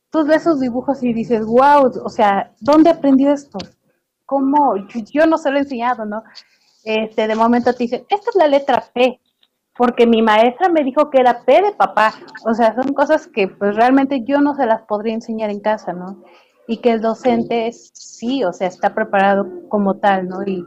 tú 0.08 0.24
ves 0.24 0.44
sus 0.44 0.60
dibujos 0.60 1.02
y 1.02 1.12
dices, 1.12 1.44
wow, 1.44 1.92
o 2.02 2.08
sea, 2.08 2.54
¿dónde 2.58 2.88
aprendió 2.88 3.34
esto? 3.34 3.58
¿Cómo? 4.24 4.76
Yo 5.12 5.26
no 5.26 5.36
se 5.36 5.50
lo 5.50 5.58
he 5.58 5.60
enseñado, 5.60 6.06
¿no? 6.06 6.22
Este, 6.84 7.28
de 7.28 7.34
momento 7.34 7.74
te 7.74 7.84
dicen, 7.84 8.06
esta 8.08 8.30
es 8.30 8.36
la 8.36 8.48
letra 8.48 8.82
P, 8.94 9.20
porque 9.78 10.08
mi 10.08 10.22
maestra 10.22 10.68
me 10.68 10.82
dijo 10.82 11.08
que 11.08 11.20
era 11.20 11.44
P 11.44 11.62
de 11.62 11.72
papá. 11.72 12.12
O 12.44 12.52
sea, 12.52 12.74
son 12.74 12.92
cosas 12.92 13.28
que 13.28 13.46
pues 13.46 13.76
realmente 13.76 14.24
yo 14.24 14.40
no 14.40 14.56
se 14.56 14.66
las 14.66 14.82
podría 14.82 15.14
enseñar 15.14 15.50
en 15.50 15.60
casa, 15.60 15.92
¿no? 15.92 16.24
Y 16.66 16.78
que 16.78 16.90
el 16.90 17.00
docente 17.00 17.70
sí, 17.72 18.42
o 18.42 18.52
sea, 18.52 18.66
está 18.66 18.92
preparado 18.92 19.46
como 19.68 19.98
tal, 19.98 20.28
¿no? 20.28 20.42
Y 20.44 20.66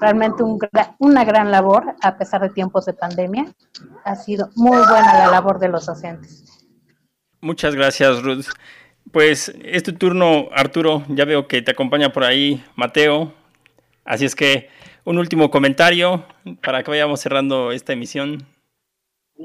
realmente 0.00 0.44
un, 0.44 0.60
una 1.00 1.24
gran 1.24 1.50
labor, 1.50 1.96
a 2.02 2.16
pesar 2.16 2.40
de 2.40 2.50
tiempos 2.50 2.86
de 2.86 2.94
pandemia, 2.94 3.52
ha 4.04 4.14
sido 4.14 4.48
muy 4.54 4.78
buena 4.78 5.18
la 5.18 5.26
labor 5.26 5.58
de 5.58 5.68
los 5.68 5.84
docentes. 5.84 6.68
Muchas 7.40 7.74
gracias, 7.74 8.22
Ruth. 8.22 8.46
Pues 9.10 9.52
es 9.64 9.82
tu 9.82 9.92
turno, 9.94 10.46
Arturo. 10.54 11.02
Ya 11.08 11.24
veo 11.24 11.48
que 11.48 11.62
te 11.62 11.72
acompaña 11.72 12.12
por 12.12 12.22
ahí 12.22 12.64
Mateo. 12.76 13.34
Así 14.04 14.24
es 14.24 14.36
que 14.36 14.70
un 15.04 15.18
último 15.18 15.50
comentario 15.50 16.24
para 16.62 16.84
que 16.84 16.90
vayamos 16.92 17.20
cerrando 17.20 17.72
esta 17.72 17.92
emisión. 17.92 18.51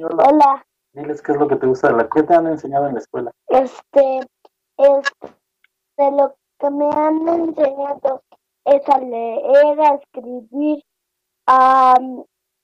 Hola. 0.03 0.65
Diles 0.93 1.21
qué 1.21 1.31
es 1.31 1.37
lo 1.37 1.47
que 1.47 1.55
te 1.55 1.67
gusta 1.67 1.89
de 1.89 1.97
la 1.97 2.09
¿Qué 2.09 2.23
te 2.23 2.33
han 2.33 2.47
enseñado 2.47 2.87
en 2.87 2.93
la 2.93 2.99
escuela? 2.99 3.31
Este, 3.47 4.19
de 4.77 6.11
lo 6.11 6.35
que 6.59 6.69
me 6.69 6.89
han 6.89 7.27
enseñado 7.27 8.23
es 8.65 8.87
a 8.89 8.99
leer, 8.99 9.79
a 9.79 9.95
escribir, 9.95 10.83
a, 11.47 11.97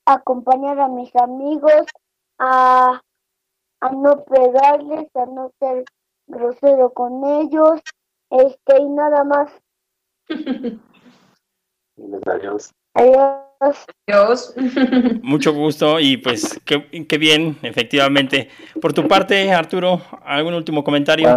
acompañar 0.06 0.80
a 0.80 0.88
mis 0.88 1.16
amigos, 1.16 1.86
a, 2.40 3.02
a 3.80 3.90
no 3.92 4.24
pegarles, 4.26 5.08
a 5.16 5.26
no 5.26 5.52
ser 5.60 5.86
grosero 6.28 6.94
con 6.94 7.24
ellos, 7.24 7.82
este 8.30 8.82
y 8.82 8.90
nada 8.90 9.24
más. 9.24 9.52
adiós. 12.26 12.74
Adiós. 12.96 13.53
Mucho 15.24 15.54
gusto 15.54 16.00
y 16.00 16.18
pues 16.18 16.60
qué, 16.66 17.06
qué, 17.08 17.18
bien, 17.18 17.58
efectivamente. 17.62 18.50
Por 18.82 18.94
tu 18.94 19.08
parte, 19.08 19.52
Arturo, 19.52 20.02
¿algún 20.26 20.54
último 20.54 20.84
comentario? 20.84 21.28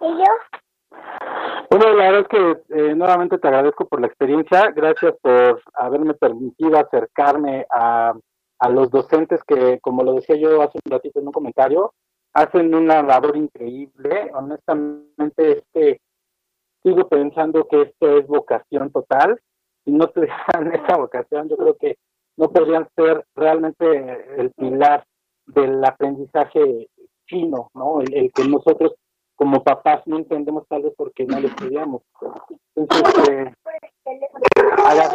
¿Y 0.00 0.04
yo? 0.04 0.98
Bueno, 1.70 1.94
la 1.94 2.10
verdad 2.10 2.20
es 2.20 2.28
que 2.28 2.76
eh, 2.76 2.94
nuevamente 2.94 3.38
te 3.38 3.48
agradezco 3.48 3.88
por 3.88 4.00
la 4.00 4.06
experiencia. 4.06 4.70
Gracias 4.74 5.14
por 5.22 5.62
haberme 5.74 6.14
permitido 6.14 6.78
acercarme 6.78 7.66
a, 7.70 8.12
a 8.58 8.68
los 8.68 8.90
docentes 8.90 9.42
que, 9.44 9.78
como 9.80 10.02
lo 10.02 10.14
decía 10.14 10.36
yo 10.36 10.60
hace 10.60 10.78
un 10.84 10.90
ratito 10.90 11.20
en 11.20 11.26
un 11.28 11.32
comentario, 11.32 11.94
hacen 12.34 12.74
una 12.74 13.02
labor 13.02 13.36
increíble. 13.36 14.30
Honestamente, 14.34 15.58
este, 15.58 16.00
sigo 16.82 17.08
pensando 17.08 17.66
que 17.68 17.82
esto 17.82 18.18
es 18.18 18.26
vocación 18.26 18.90
total 18.90 19.40
si 19.84 19.92
no 19.92 20.08
tuvieran 20.08 20.34
esa 20.74 20.96
vocación, 20.96 21.48
yo 21.48 21.56
creo 21.56 21.76
que 21.76 21.96
no 22.36 22.50
podrían 22.50 22.88
ser 22.96 23.24
realmente 23.34 23.84
el 24.38 24.50
pilar 24.52 25.04
del 25.46 25.84
aprendizaje 25.84 26.88
chino, 27.26 27.70
¿no? 27.74 28.00
El, 28.00 28.32
que 28.32 28.44
nosotros 28.44 28.94
como 29.34 29.62
papás 29.62 30.02
no 30.06 30.18
entendemos 30.18 30.66
tal 30.68 30.82
vez 30.82 30.94
porque 30.96 31.24
no 31.24 31.40
lo 31.40 31.48
estudiamos. 31.48 32.02
Entonces, 32.76 33.28
eh, 33.28 33.52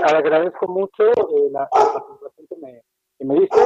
agradezco 0.04 0.68
mucho 0.68 1.04
eh, 1.06 1.50
la, 1.52 1.68
participación 1.70 2.48
que 2.50 2.56
me, 2.58 2.82
que 3.18 3.26
me 3.26 3.40
diste 3.40 3.58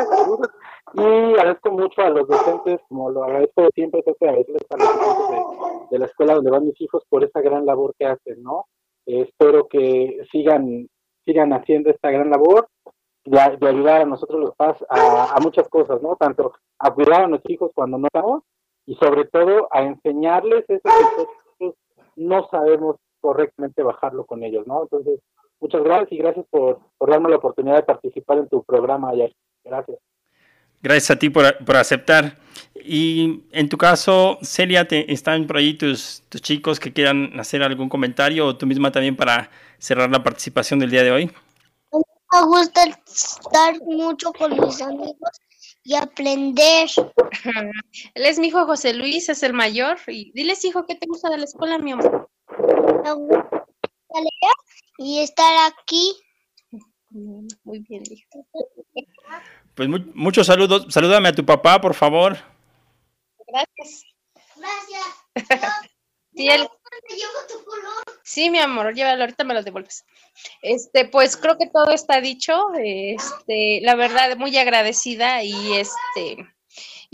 y 0.94 1.02
agradezco 1.40 1.72
mucho 1.72 2.02
a 2.02 2.10
los 2.10 2.28
docentes, 2.28 2.80
como 2.90 3.10
lo 3.10 3.24
agradezco 3.24 3.68
siempre, 3.74 4.04
tengo 4.04 4.18
que 4.20 4.30
a 4.30 4.34
los 4.34 4.46
docentes 4.48 5.90
de, 5.90 6.00
la 6.00 6.06
escuela 6.06 6.36
donde 6.36 6.52
van 6.52 6.66
mis 6.66 6.80
hijos 6.82 7.04
por 7.10 7.24
esa 7.24 7.42
gran 7.42 7.66
labor 7.66 7.94
que 7.98 8.06
hacen, 8.06 8.44
¿no? 8.44 8.66
Espero 9.06 9.68
que 9.68 10.20
sigan 10.32 10.88
sigan 11.26 11.54
haciendo 11.54 11.90
esta 11.90 12.12
gran 12.12 12.30
labor 12.30 12.68
de, 13.26 13.40
ayudar 13.40 14.02
a 14.02 14.06
nosotros 14.06 14.40
los 14.40 14.56
padres 14.56 14.84
a, 14.90 15.38
muchas 15.42 15.68
cosas, 15.70 16.02
¿no? 16.02 16.16
Tanto 16.16 16.54
a 16.80 16.92
cuidar 16.94 17.24
a 17.24 17.28
nuestros 17.28 17.52
hijos 17.54 17.72
cuando 17.76 17.98
no 17.98 18.08
estamos 18.08 18.44
y 18.86 18.96
sobre 18.96 19.26
todo 19.26 19.68
a 19.72 19.84
enseñarles 19.84 20.66
eso 20.68 20.82
que 20.84 21.18
nosotros 21.18 21.76
no 22.16 22.48
sabemos 22.50 22.96
correctamente 23.20 23.84
bajarlo 23.84 24.26
con 24.26 24.44
ellos, 24.44 24.66
¿no? 24.66 24.84
Entonces, 24.84 25.20
muchas 25.60 25.84
gracias 25.84 26.12
y 26.12 26.18
gracias 26.18 26.46
por 26.50 26.80
darme 27.00 27.30
la 27.30 27.38
oportunidad 27.38 27.76
de 27.76 27.84
participar 27.84 28.40
en 28.40 28.50
tu 28.50 28.64
programa 28.64 29.10
ayer. 29.10 29.34
Gracias. 29.64 30.00
Gracias 30.82 31.12
a 31.12 31.20
ti 31.20 31.30
por, 31.30 31.58
por, 31.64 31.78
aceptar. 31.78 32.38
Y 32.76 33.44
en 33.52 33.70
tu 33.70 33.78
caso, 33.78 34.40
Celia, 34.42 34.88
te, 34.88 35.12
¿están 35.12 35.46
por 35.46 35.58
ahí 35.58 35.76
tus, 35.76 36.24
tus, 36.30 36.42
chicos 36.42 36.80
que 36.80 36.92
quieran 36.92 37.40
hacer 37.40 37.62
algún 37.62 37.90
comentario 37.90 38.48
o 38.48 38.58
tú 38.58 38.66
misma 38.66 38.92
también 38.92 39.16
para 39.16 39.52
cerrar 39.78 40.10
la 40.10 40.24
participación 40.24 40.80
del 40.80 40.90
día 40.90 41.04
de 41.04 41.12
hoy? 41.12 41.32
Me 42.34 42.46
gusta 42.46 42.86
estar 42.86 43.80
mucho 43.82 44.32
con 44.34 44.60
mis 44.60 44.82
amigos 44.82 45.32
y 45.84 45.96
aprender. 45.96 46.90
Él 48.16 48.26
es 48.26 48.40
mi 48.40 48.48
hijo 48.48 48.66
José 48.66 48.94
Luis, 48.94 49.30
es 49.30 49.44
el 49.44 49.54
mayor. 49.54 49.98
Y 50.08 50.32
diles, 50.32 50.64
hijo, 50.66 50.86
¿qué 50.86 50.96
te 50.96 51.08
gusta 51.08 51.30
de 51.30 51.38
la 51.38 51.46
escuela, 51.46 51.78
mi 51.78 51.92
amor? 51.92 52.30
Me 53.04 53.12
gusta 53.14 53.62
leer 54.14 54.56
y 54.98 55.20
estar 55.20 55.72
aquí. 55.72 56.16
Muy 57.10 57.80
bien, 57.80 58.04
hijo. 58.10 58.48
Pues 59.90 60.06
muchos 60.14 60.46
saludos. 60.46 60.86
Salúdame 60.90 61.30
a 61.30 61.34
tu 61.34 61.44
papá, 61.44 61.82
por 61.82 61.96
favor. 61.96 62.38
Gracias. 63.48 64.04
Gracias. 64.56 65.08
sí, 66.36 66.50
sí, 68.22 68.50
mi 68.52 68.60
amor, 68.60 68.94
llévalo, 68.94 69.24
ahorita 69.24 69.44
me 69.44 69.56
lo 69.56 69.64
devuelves. 69.64 70.06
Este, 70.62 71.06
pues 71.06 71.36
creo 71.36 71.58
que 71.58 71.66
todo 71.66 71.90
está 71.94 72.22
dicho. 72.22 72.62
Este, 72.76 73.80
la 73.82 73.96
verdad, 73.96 74.38
muy 74.38 74.56
agradecida 74.56 75.44
y 75.44 75.74
este 75.74 76.51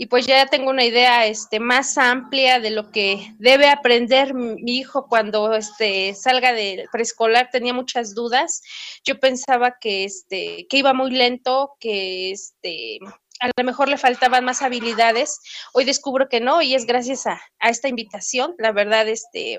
y 0.00 0.06
pues 0.06 0.26
ya 0.26 0.46
tengo 0.46 0.70
una 0.70 0.84
idea 0.84 1.26
este, 1.26 1.58
más 1.58 1.98
amplia 1.98 2.60
de 2.60 2.70
lo 2.70 2.92
que 2.92 3.34
debe 3.40 3.68
aprender 3.68 4.32
mi 4.32 4.78
hijo 4.78 5.08
cuando 5.08 5.52
este, 5.54 6.14
salga 6.14 6.52
de 6.52 6.86
preescolar. 6.92 7.50
Tenía 7.50 7.74
muchas 7.74 8.14
dudas. 8.14 8.62
Yo 9.04 9.18
pensaba 9.18 9.78
que, 9.80 10.04
este, 10.04 10.68
que 10.70 10.76
iba 10.78 10.94
muy 10.94 11.10
lento, 11.10 11.74
que 11.80 12.30
este, 12.30 13.00
a 13.40 13.50
lo 13.56 13.64
mejor 13.64 13.88
le 13.88 13.98
faltaban 13.98 14.44
más 14.44 14.62
habilidades. 14.62 15.40
Hoy 15.74 15.84
descubro 15.84 16.28
que 16.28 16.38
no 16.38 16.62
y 16.62 16.76
es 16.76 16.86
gracias 16.86 17.26
a, 17.26 17.40
esta 17.60 17.88
invitación. 17.88 18.54
La 18.58 18.70
verdad, 18.70 19.08
este, 19.08 19.58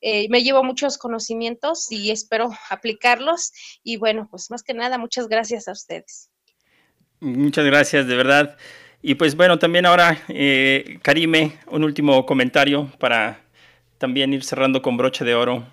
eh, 0.00 0.26
me 0.28 0.42
llevo 0.42 0.64
muchos 0.64 0.98
conocimientos 0.98 1.86
y 1.92 2.10
espero 2.10 2.50
aplicarlos. 2.68 3.52
Y 3.84 3.96
bueno, 3.96 4.26
pues 4.28 4.50
más 4.50 4.64
que 4.64 4.74
nada, 4.74 4.98
muchas 4.98 5.28
gracias 5.28 5.68
a 5.68 5.72
ustedes. 5.72 6.30
Muchas 7.20 7.64
gracias, 7.64 8.08
de 8.08 8.16
verdad. 8.16 8.58
Y 9.02 9.16
pues 9.16 9.36
bueno, 9.36 9.58
también 9.58 9.84
ahora, 9.84 10.16
eh, 10.28 11.00
Karime, 11.02 11.58
un 11.66 11.82
último 11.82 12.24
comentario 12.24 12.88
para 13.00 13.40
también 13.98 14.32
ir 14.32 14.44
cerrando 14.44 14.80
con 14.80 14.96
broche 14.96 15.24
de 15.24 15.34
oro. 15.34 15.66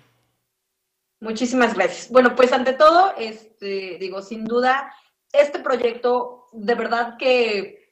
Muchísimas 1.20 1.74
gracias. 1.74 2.10
Bueno, 2.10 2.34
pues 2.34 2.52
ante 2.52 2.72
todo, 2.72 3.14
este, 3.16 3.98
digo, 4.00 4.20
sin 4.20 4.44
duda, 4.44 4.92
este 5.32 5.60
proyecto 5.60 6.48
de 6.52 6.74
verdad 6.74 7.16
que 7.18 7.90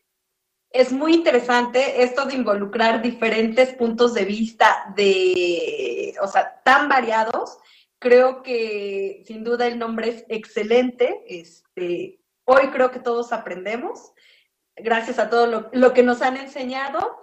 es 0.71 0.93
muy 0.93 1.15
interesante 1.15 2.03
esto 2.03 2.25
de 2.25 2.35
involucrar 2.35 3.01
diferentes 3.01 3.73
puntos 3.75 4.15
de 4.15 4.25
vista 4.25 4.93
de, 4.97 6.15
o 6.21 6.27
sea, 6.27 6.61
tan 6.65 6.89
variados. 6.89 7.59
Creo 8.01 8.43
que 8.43 9.23
sin 9.25 9.45
duda 9.45 9.69
el 9.69 9.79
nombre 9.79 10.09
es 10.09 10.25
excelente. 10.29 11.23
Este, 11.29 12.19
hoy 12.45 12.69
creo 12.73 12.91
que 12.91 12.99
todos 12.99 13.33
aprendemos 13.33 14.13
gracias 14.83 15.19
a 15.19 15.31
todo 15.31 15.71
lo, 15.73 15.93
que 15.93 16.03
nos 16.03 16.23
han 16.23 16.37
enseñado. 16.37 17.21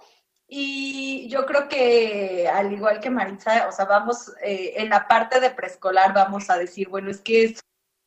Y 0.48 1.28
yo 1.28 1.44
creo 1.44 1.68
que 1.68 2.48
al 2.52 2.72
igual 2.72 3.00
que 3.00 3.10
Maritza, 3.10 3.66
o 3.68 3.72
sea, 3.72 3.84
vamos 3.84 4.32
eh, 4.42 4.74
en 4.76 4.90
la 4.90 5.08
parte 5.08 5.40
de 5.40 5.50
preescolar, 5.50 6.14
vamos 6.14 6.48
a 6.50 6.56
decir, 6.56 6.88
bueno, 6.88 7.10
es 7.10 7.20
que 7.20 7.44
es 7.44 7.60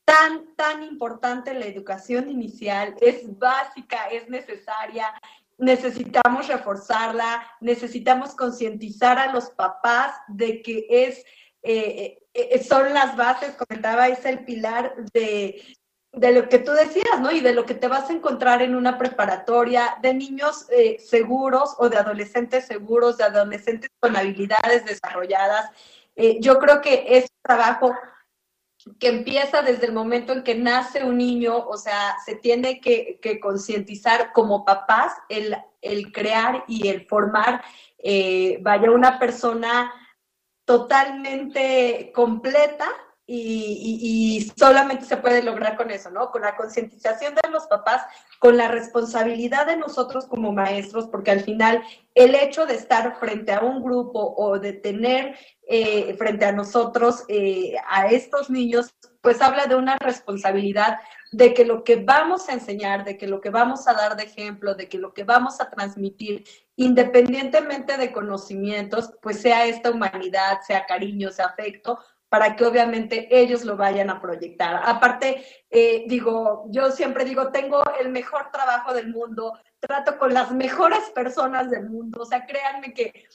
tan, 0.05 0.55
tan 0.55 0.83
importante 0.83 1.53
la 1.53 1.65
educación 1.65 2.29
inicial, 2.29 2.95
es 3.01 3.37
básica, 3.37 4.07
es 4.07 4.29
necesaria, 4.29 5.13
necesitamos 5.59 6.47
reforzarla, 6.47 7.45
necesitamos 7.59 8.33
concientizar 8.33 9.19
a 9.19 9.31
los 9.31 9.49
papás 9.51 10.15
de 10.29 10.61
que 10.61 10.87
es, 10.89 11.23
eh, 11.61 12.19
eh, 12.33 12.63
son 12.63 12.93
las 12.93 13.17
bases, 13.17 13.55
comentaba, 13.55 14.07
es 14.07 14.25
el 14.25 14.45
pilar 14.45 14.95
de, 15.13 15.61
de 16.11 16.31
lo 16.31 16.49
que 16.49 16.59
tú 16.59 16.71
decías, 16.71 17.19
¿no? 17.21 17.31
Y 17.31 17.39
de 17.39 17.53
lo 17.53 17.65
que 17.65 17.75
te 17.75 17.87
vas 17.87 18.09
a 18.09 18.13
encontrar 18.13 18.61
en 18.61 18.75
una 18.75 18.97
preparatoria, 18.97 19.97
de 20.01 20.13
niños 20.13 20.65
eh, 20.69 20.97
seguros 20.99 21.75
o 21.77 21.89
de 21.89 21.97
adolescentes 21.97 22.65
seguros, 22.65 23.17
de 23.17 23.25
adolescentes 23.25 23.89
con 23.99 24.15
habilidades 24.15 24.85
desarrolladas. 24.85 25.69
Eh, 26.15 26.37
yo 26.41 26.57
creo 26.59 26.81
que 26.81 27.17
es 27.17 27.31
trabajo 27.41 27.95
que 28.97 29.09
empieza 29.09 29.61
desde 29.61 29.87
el 29.87 29.93
momento 29.93 30.33
en 30.33 30.43
que 30.43 30.55
nace 30.55 31.03
un 31.03 31.17
niño, 31.17 31.57
o 31.57 31.77
sea, 31.77 32.15
se 32.25 32.35
tiene 32.35 32.79
que, 32.79 33.19
concientizar 33.41 34.31
como 34.31 34.65
papás 34.65 35.13
el, 35.27 35.55
el, 35.81 36.11
crear 36.11 36.63
y 36.67 36.87
el 36.87 37.05
formar, 37.05 37.61
eh, 37.97 38.57
vaya, 38.61 38.89
una 38.89 39.19
persona 39.19 39.93
totalmente 40.65 42.11
completa 42.15 42.87
y, 43.31 44.51
solamente 44.57 45.05
se 45.05 45.17
puede 45.17 45.43
lograr 45.43 45.77
con 45.77 45.91
eso, 45.91 46.09
¿no? 46.09 46.31
Con 46.31 46.41
la 46.41 46.55
concientización 46.55 47.35
de 47.35 47.49
los 47.49 47.67
papás, 47.67 48.03
con 48.39 48.57
la 48.57 48.67
responsabilidad 48.67 49.67
de 49.67 49.77
nosotros 49.77 50.25
como 50.25 50.51
maestros, 50.51 51.07
porque 51.07 51.31
al 51.31 51.41
final 51.41 51.83
el 52.15 52.33
hecho 52.33 52.65
de 52.65 52.75
estar 52.75 53.19
frente 53.19 53.53
a 53.53 53.61
un 53.61 53.83
grupo 53.83 54.33
o 54.35 54.57
de 54.57 54.73
tener 54.73 55.35
eh, 55.67 56.15
frente 56.17 56.45
a 56.45 56.51
nosotros 56.51 57.23
eh, 57.27 57.75
a 57.87 58.07
estos 58.07 58.49
niños, 58.49 58.95
pues 59.21 59.41
habla 59.41 59.67
de 59.67 59.75
una 59.75 59.97
responsabilidad 59.97 60.97
de 61.31 61.53
que 61.53 61.65
lo 61.65 61.83
que 61.83 61.97
vamos 61.97 62.49
a 62.49 62.53
enseñar, 62.53 63.03
de 63.03 63.17
que 63.17 63.27
lo 63.27 63.41
que 63.41 63.51
vamos 63.51 63.87
a 63.87 63.93
dar 63.93 64.15
de 64.15 64.23
ejemplo, 64.23 64.73
de 64.73 64.89
que 64.89 64.97
lo 64.97 65.13
que 65.13 65.23
vamos 65.23 65.61
a 65.61 65.69
transmitir, 65.69 66.43
independientemente 66.75 67.97
de 67.97 68.11
conocimientos, 68.11 69.11
pues 69.21 69.41
sea 69.41 69.67
esta 69.67 69.91
humanidad, 69.91 70.61
sea 70.65 70.87
cariño, 70.87 71.29
sea 71.29 71.47
afecto, 71.47 71.99
para 72.29 72.55
que 72.55 72.63
obviamente 72.63 73.27
ellos 73.31 73.65
lo 73.65 73.75
vayan 73.75 74.09
a 74.09 74.21
proyectar. 74.21 74.81
Aparte, 74.85 75.43
eh, 75.69 76.05
digo, 76.07 76.65
yo 76.69 76.91
siempre 76.91 77.25
digo, 77.25 77.51
tengo 77.51 77.83
el 77.99 78.09
mejor 78.09 78.51
trabajo 78.51 78.93
del 78.93 79.09
mundo, 79.09 79.57
trato 79.79 80.17
con 80.17 80.33
las 80.33 80.51
mejores 80.51 81.09
personas 81.09 81.69
del 81.69 81.89
mundo, 81.89 82.21
o 82.21 82.25
sea, 82.25 82.45
créanme 82.45 82.93
que 82.93 83.25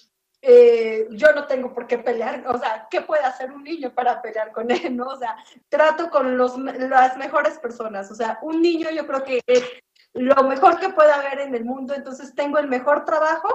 eh, 0.40 1.08
yo 1.10 1.32
no 1.32 1.46
tengo 1.46 1.72
por 1.72 1.86
qué 1.86 1.98
pelear, 1.98 2.44
o 2.46 2.58
sea, 2.58 2.86
¿qué 2.90 3.00
puede 3.00 3.24
hacer 3.24 3.50
un 3.50 3.64
niño 3.64 3.92
para 3.94 4.20
pelear 4.20 4.52
con 4.52 4.70
él, 4.70 4.94
no? 4.96 5.06
O 5.06 5.16
sea, 5.16 5.36
trato 5.68 6.10
con 6.10 6.36
los, 6.36 6.56
las 6.58 7.16
mejores 7.16 7.58
personas, 7.58 8.10
o 8.10 8.14
sea, 8.14 8.38
un 8.42 8.60
niño 8.60 8.90
yo 8.90 9.06
creo 9.06 9.24
que 9.24 9.40
es 9.46 9.64
lo 10.12 10.44
mejor 10.44 10.78
que 10.78 10.90
puede 10.90 11.12
haber 11.12 11.40
en 11.40 11.54
el 11.54 11.64
mundo, 11.64 11.94
entonces 11.94 12.34
tengo 12.34 12.58
el 12.58 12.68
mejor 12.68 13.04
trabajo, 13.04 13.48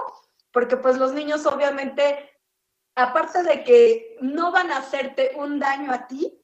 porque 0.52 0.76
pues 0.76 0.98
los 0.98 1.12
niños 1.12 1.46
obviamente 1.46 2.29
aparte 3.00 3.42
de 3.42 3.64
que 3.64 4.16
no 4.20 4.52
van 4.52 4.70
a 4.70 4.78
hacerte 4.78 5.32
un 5.36 5.58
daño 5.58 5.92
a 5.92 6.06
ti, 6.06 6.36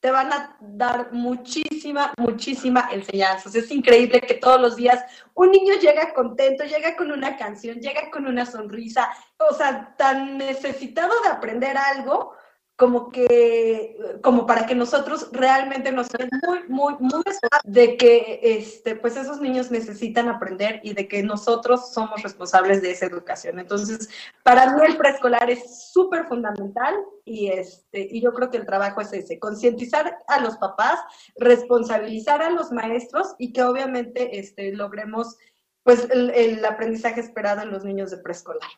te 0.00 0.10
van 0.10 0.30
a 0.34 0.56
dar 0.60 1.12
muchísima, 1.12 2.12
muchísima 2.18 2.90
enseñanza. 2.92 3.48
es 3.58 3.70
increíble 3.70 4.20
que 4.20 4.34
todos 4.34 4.60
los 4.60 4.76
días 4.76 5.02
un 5.32 5.50
niño 5.50 5.76
llega 5.80 6.12
contento, 6.12 6.64
llega 6.64 6.94
con 6.94 7.10
una 7.10 7.38
canción, 7.38 7.78
llega 7.80 8.10
con 8.10 8.26
una 8.26 8.44
sonrisa, 8.44 9.08
o 9.38 9.54
sea, 9.54 9.94
tan 9.96 10.36
necesitado 10.36 11.10
de 11.22 11.30
aprender 11.30 11.78
algo 11.78 12.34
como 12.76 13.10
que, 13.10 13.96
como 14.20 14.46
para 14.46 14.66
que 14.66 14.74
nosotros 14.74 15.28
realmente 15.30 15.92
nos 15.92 16.08
muy, 16.44 16.64
muy, 16.68 16.94
muy 16.98 17.22
de 17.62 17.96
que 17.96 18.40
este, 18.42 18.96
pues 18.96 19.16
esos 19.16 19.40
niños 19.40 19.70
necesitan 19.70 20.28
aprender 20.28 20.80
y 20.82 20.92
de 20.92 21.06
que 21.06 21.22
nosotros 21.22 21.92
somos 21.92 22.22
responsables 22.22 22.82
de 22.82 22.90
esa 22.90 23.06
educación. 23.06 23.60
Entonces, 23.60 24.08
para 24.42 24.74
mí 24.74 24.82
el 24.84 24.96
preescolar 24.96 25.48
es 25.50 25.92
súper 25.92 26.26
fundamental 26.26 26.96
y, 27.24 27.48
este, 27.48 28.08
y 28.10 28.20
yo 28.20 28.32
creo 28.32 28.50
que 28.50 28.56
el 28.56 28.66
trabajo 28.66 29.00
es 29.00 29.12
ese, 29.12 29.38
concientizar 29.38 30.18
a 30.26 30.40
los 30.40 30.56
papás, 30.56 30.98
responsabilizar 31.36 32.42
a 32.42 32.50
los 32.50 32.72
maestros 32.72 33.36
y 33.38 33.52
que 33.52 33.62
obviamente 33.62 34.40
este, 34.40 34.72
logremos 34.72 35.36
pues 35.84 36.08
el, 36.10 36.30
el 36.30 36.64
aprendizaje 36.64 37.20
esperado 37.20 37.62
en 37.62 37.70
los 37.70 37.84
niños 37.84 38.10
de 38.10 38.16
preescolar. 38.16 38.70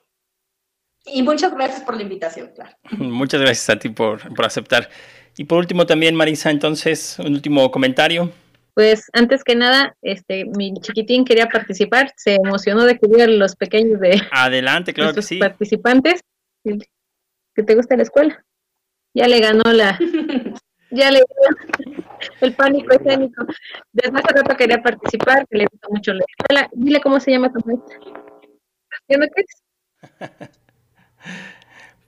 Y 1.07 1.23
muchas 1.23 1.55
gracias 1.55 1.83
por 1.83 1.97
la 1.97 2.03
invitación, 2.03 2.51
claro. 2.55 2.77
Muchas 2.99 3.41
gracias 3.41 3.71
a 3.71 3.79
ti 3.79 3.89
por, 3.89 4.21
aceptar. 4.45 4.91
Y 5.37 5.45
por 5.45 5.59
último 5.59 5.87
también, 5.87 6.15
Marisa, 6.15 6.51
entonces, 6.51 7.19
un 7.19 7.35
último 7.35 7.71
comentario. 7.71 8.33
Pues 8.75 9.09
antes 9.13 9.45
que 9.45 9.55
nada, 9.55 9.97
este, 10.03 10.45
mi 10.45 10.75
chiquitín 10.75 11.25
quería 11.25 11.47
participar, 11.47 12.13
se 12.17 12.35
emocionó 12.35 12.85
de 12.85 12.99
que 12.99 13.07
vieran 13.07 13.39
los 13.39 13.57
pequeños 13.57 14.01
de 14.01 14.21
Adelante, 14.31 14.93
claro 14.93 15.15
que 15.15 15.23
sí. 15.23 15.39
participantes. 15.39 16.21
Que 16.65 17.63
te 17.63 17.75
gusta 17.75 17.97
la 17.97 18.03
escuela. 18.03 18.45
Ya 19.15 19.29
le 19.29 19.41
ganó 19.41 19.63
la, 19.73 19.99
ya 20.91 21.11
le 21.11 21.21
ganó 21.21 21.57
el 22.41 22.55
pánico 22.55 22.93
escénico. 22.95 23.47
Desde 23.93 24.19
hace 24.19 24.35
rato 24.35 24.57
quería 24.57 24.83
participar, 24.83 25.47
que 25.49 25.59
le 25.59 25.67
gusta 25.71 25.89
mucho 25.89 26.13
la 26.13 26.25
escuela. 26.29 26.69
Dile 26.73 27.01
cómo 27.01 27.21
se 27.21 27.31
llama 27.31 27.53
tu 27.53 27.61
maestra. 27.65 27.99
¿Ya 29.09 29.19
me 29.19 29.29
crees? 29.31 29.63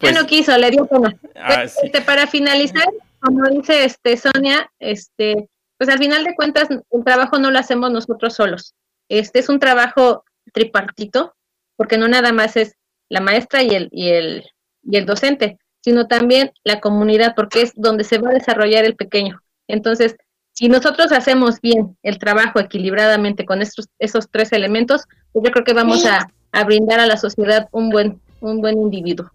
ya 0.01 0.13
no 0.13 0.21
pues, 0.21 0.27
quiso, 0.27 0.57
le 0.57 0.71
dio 0.71 0.87
pena. 0.87 1.17
Ah, 1.35 1.65
este, 1.65 2.01
para 2.03 2.27
finalizar, 2.27 2.87
como 3.21 3.49
dice 3.49 3.85
este 3.85 4.17
Sonia, 4.17 4.71
este, 4.79 5.49
pues 5.77 5.91
al 5.91 5.99
final 5.99 6.25
de 6.25 6.35
cuentas 6.35 6.69
el 6.71 7.05
trabajo 7.05 7.39
no 7.39 7.51
lo 7.51 7.59
hacemos 7.59 7.91
nosotros 7.91 8.35
solos. 8.35 8.75
Este 9.09 9.39
es 9.39 9.49
un 9.49 9.59
trabajo 9.59 10.25
tripartito, 10.53 11.35
porque 11.77 11.99
no 11.99 12.09
nada 12.09 12.33
más 12.33 12.57
es 12.57 12.75
la 13.09 13.21
maestra 13.21 13.63
y 13.63 13.71
el, 13.71 13.89
y 13.91 14.11
el, 14.11 14.45
y 14.83 14.97
el 14.97 15.07
docente, 15.07 15.59
sino 15.83 16.07
también 16.07 16.53
la 16.65 16.81
comunidad, 16.81 17.35
porque 17.35 17.63
es 17.63 17.73
donde 17.75 18.05
se 18.05 18.19
va 18.19 18.31
a 18.31 18.35
desarrollar 18.35 18.85
el 18.85 18.97
pequeño. 18.97 19.41
Entonces, 19.67 20.17
si 20.53 20.69
nosotros 20.69 21.13
hacemos 21.13 21.61
bien 21.61 21.97
el 22.03 22.19
trabajo 22.19 22.59
equilibradamente 22.59 23.45
con 23.45 23.63
estos, 23.63 23.89
esos 23.99 24.29
tres 24.31 24.53
elementos, 24.53 25.05
pues 25.33 25.45
yo 25.45 25.53
creo 25.53 25.65
que 25.65 25.73
vamos 25.73 26.05
a, 26.05 26.29
a 26.53 26.65
brindar 26.65 27.01
a 27.01 27.07
la 27.07 27.17
sociedad 27.17 27.69
un 27.71 27.91
buen, 27.91 28.21
un 28.41 28.61
buen 28.61 28.79
individuo. 28.79 29.31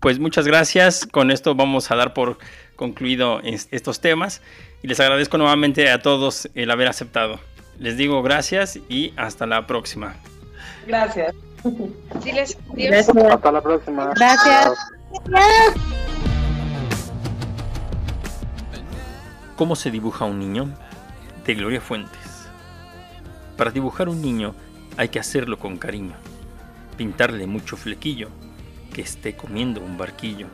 Pues 0.00 0.18
muchas 0.18 0.46
gracias. 0.46 1.06
Con 1.06 1.30
esto 1.30 1.54
vamos 1.54 1.90
a 1.90 1.96
dar 1.96 2.14
por 2.14 2.38
concluido 2.76 3.40
estos 3.42 4.00
temas 4.00 4.42
y 4.82 4.88
les 4.88 5.00
agradezco 5.00 5.38
nuevamente 5.38 5.90
a 5.90 6.00
todos 6.00 6.48
el 6.54 6.70
haber 6.70 6.88
aceptado. 6.88 7.40
Les 7.78 7.96
digo 7.96 8.22
gracias 8.22 8.78
y 8.88 9.12
hasta 9.16 9.46
la 9.46 9.66
próxima. 9.66 10.14
Gracias. 10.86 11.34
Hasta 13.32 13.52
la 13.52 13.60
próxima. 13.60 14.12
Gracias. 14.14 14.72
¿Cómo 19.56 19.74
se 19.74 19.90
dibuja 19.90 20.24
un 20.24 20.38
niño? 20.38 20.72
De 21.44 21.54
Gloria 21.54 21.80
Fuentes. 21.80 22.48
Para 23.56 23.72
dibujar 23.72 24.08
un 24.08 24.22
niño 24.22 24.54
hay 24.96 25.08
que 25.08 25.18
hacerlo 25.18 25.58
con 25.58 25.78
cariño, 25.78 26.14
pintarle 26.98 27.46
mucho 27.46 27.76
flequillo 27.76 28.28
que 28.92 29.02
esté 29.02 29.36
comiendo 29.36 29.80
un 29.80 29.96
barquillo. 29.96 30.48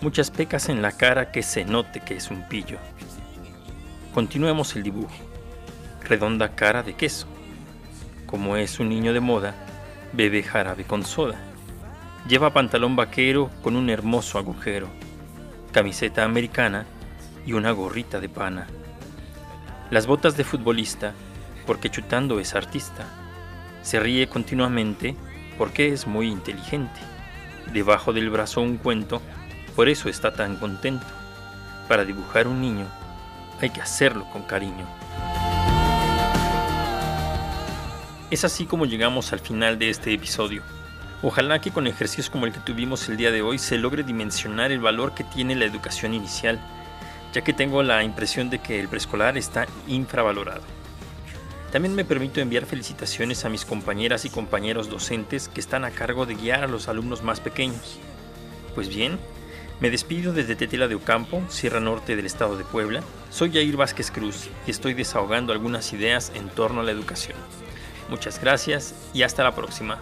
Muchas 0.00 0.30
pecas 0.30 0.68
en 0.68 0.80
la 0.80 0.92
cara 0.92 1.32
que 1.32 1.42
se 1.42 1.64
note 1.64 2.00
que 2.00 2.14
es 2.14 2.30
un 2.30 2.48
pillo. 2.48 2.78
Continuemos 4.14 4.76
el 4.76 4.84
dibujo. 4.84 5.12
Redonda 6.02 6.54
cara 6.54 6.82
de 6.82 6.94
queso. 6.94 7.26
Como 8.26 8.56
es 8.56 8.78
un 8.78 8.88
niño 8.88 9.12
de 9.12 9.20
moda, 9.20 9.54
bebe 10.12 10.42
jarabe 10.42 10.84
con 10.84 11.04
soda. 11.04 11.40
Lleva 12.28 12.52
pantalón 12.52 12.94
vaquero 12.94 13.50
con 13.62 13.74
un 13.76 13.90
hermoso 13.90 14.38
agujero, 14.38 14.88
camiseta 15.72 16.24
americana 16.24 16.86
y 17.44 17.52
una 17.52 17.72
gorrita 17.72 18.20
de 18.20 18.28
pana. 18.28 18.68
Las 19.90 20.06
botas 20.06 20.36
de 20.36 20.44
futbolista, 20.44 21.12
porque 21.66 21.90
chutando 21.90 22.38
es 22.38 22.54
artista. 22.54 23.06
Se 23.82 23.98
ríe 23.98 24.28
continuamente 24.28 25.16
porque 25.56 25.88
es 25.88 26.06
muy 26.06 26.28
inteligente 26.28 27.00
debajo 27.72 28.12
del 28.12 28.30
brazo 28.30 28.60
un 28.60 28.76
cuento, 28.76 29.20
por 29.74 29.88
eso 29.88 30.08
está 30.08 30.32
tan 30.32 30.56
contento. 30.56 31.06
Para 31.88 32.04
dibujar 32.04 32.46
un 32.46 32.60
niño 32.60 32.86
hay 33.60 33.70
que 33.70 33.80
hacerlo 33.80 34.24
con 34.32 34.42
cariño. 34.42 34.86
Es 38.30 38.44
así 38.44 38.66
como 38.66 38.86
llegamos 38.86 39.32
al 39.32 39.40
final 39.40 39.78
de 39.78 39.90
este 39.90 40.12
episodio. 40.12 40.62
Ojalá 41.22 41.60
que 41.60 41.70
con 41.70 41.86
ejercicios 41.86 42.30
como 42.30 42.46
el 42.46 42.52
que 42.52 42.60
tuvimos 42.60 43.08
el 43.08 43.16
día 43.16 43.30
de 43.30 43.42
hoy 43.42 43.58
se 43.58 43.78
logre 43.78 44.02
dimensionar 44.02 44.72
el 44.72 44.80
valor 44.80 45.14
que 45.14 45.24
tiene 45.24 45.54
la 45.54 45.64
educación 45.64 46.14
inicial, 46.14 46.60
ya 47.32 47.42
que 47.42 47.52
tengo 47.52 47.82
la 47.82 48.02
impresión 48.02 48.50
de 48.50 48.58
que 48.58 48.80
el 48.80 48.88
preescolar 48.88 49.38
está 49.38 49.66
infravalorado. 49.86 50.62
También 51.74 51.96
me 51.96 52.04
permito 52.04 52.40
enviar 52.40 52.66
felicitaciones 52.66 53.44
a 53.44 53.48
mis 53.48 53.64
compañeras 53.64 54.24
y 54.24 54.30
compañeros 54.30 54.88
docentes 54.88 55.48
que 55.48 55.58
están 55.58 55.84
a 55.84 55.90
cargo 55.90 56.24
de 56.24 56.36
guiar 56.36 56.62
a 56.62 56.68
los 56.68 56.86
alumnos 56.86 57.24
más 57.24 57.40
pequeños. 57.40 57.98
Pues 58.76 58.88
bien, 58.88 59.18
me 59.80 59.90
despido 59.90 60.32
desde 60.32 60.54
Tetela 60.54 60.86
de 60.86 60.94
Ocampo, 60.94 61.42
Sierra 61.48 61.80
Norte 61.80 62.14
del 62.14 62.26
estado 62.26 62.56
de 62.56 62.62
Puebla. 62.62 63.02
Soy 63.28 63.50
Jair 63.50 63.76
Vázquez 63.76 64.12
Cruz 64.12 64.50
y 64.68 64.70
estoy 64.70 64.94
desahogando 64.94 65.52
algunas 65.52 65.92
ideas 65.92 66.30
en 66.36 66.48
torno 66.48 66.80
a 66.80 66.84
la 66.84 66.92
educación. 66.92 67.36
Muchas 68.08 68.40
gracias 68.40 68.94
y 69.12 69.24
hasta 69.24 69.42
la 69.42 69.56
próxima. 69.56 69.98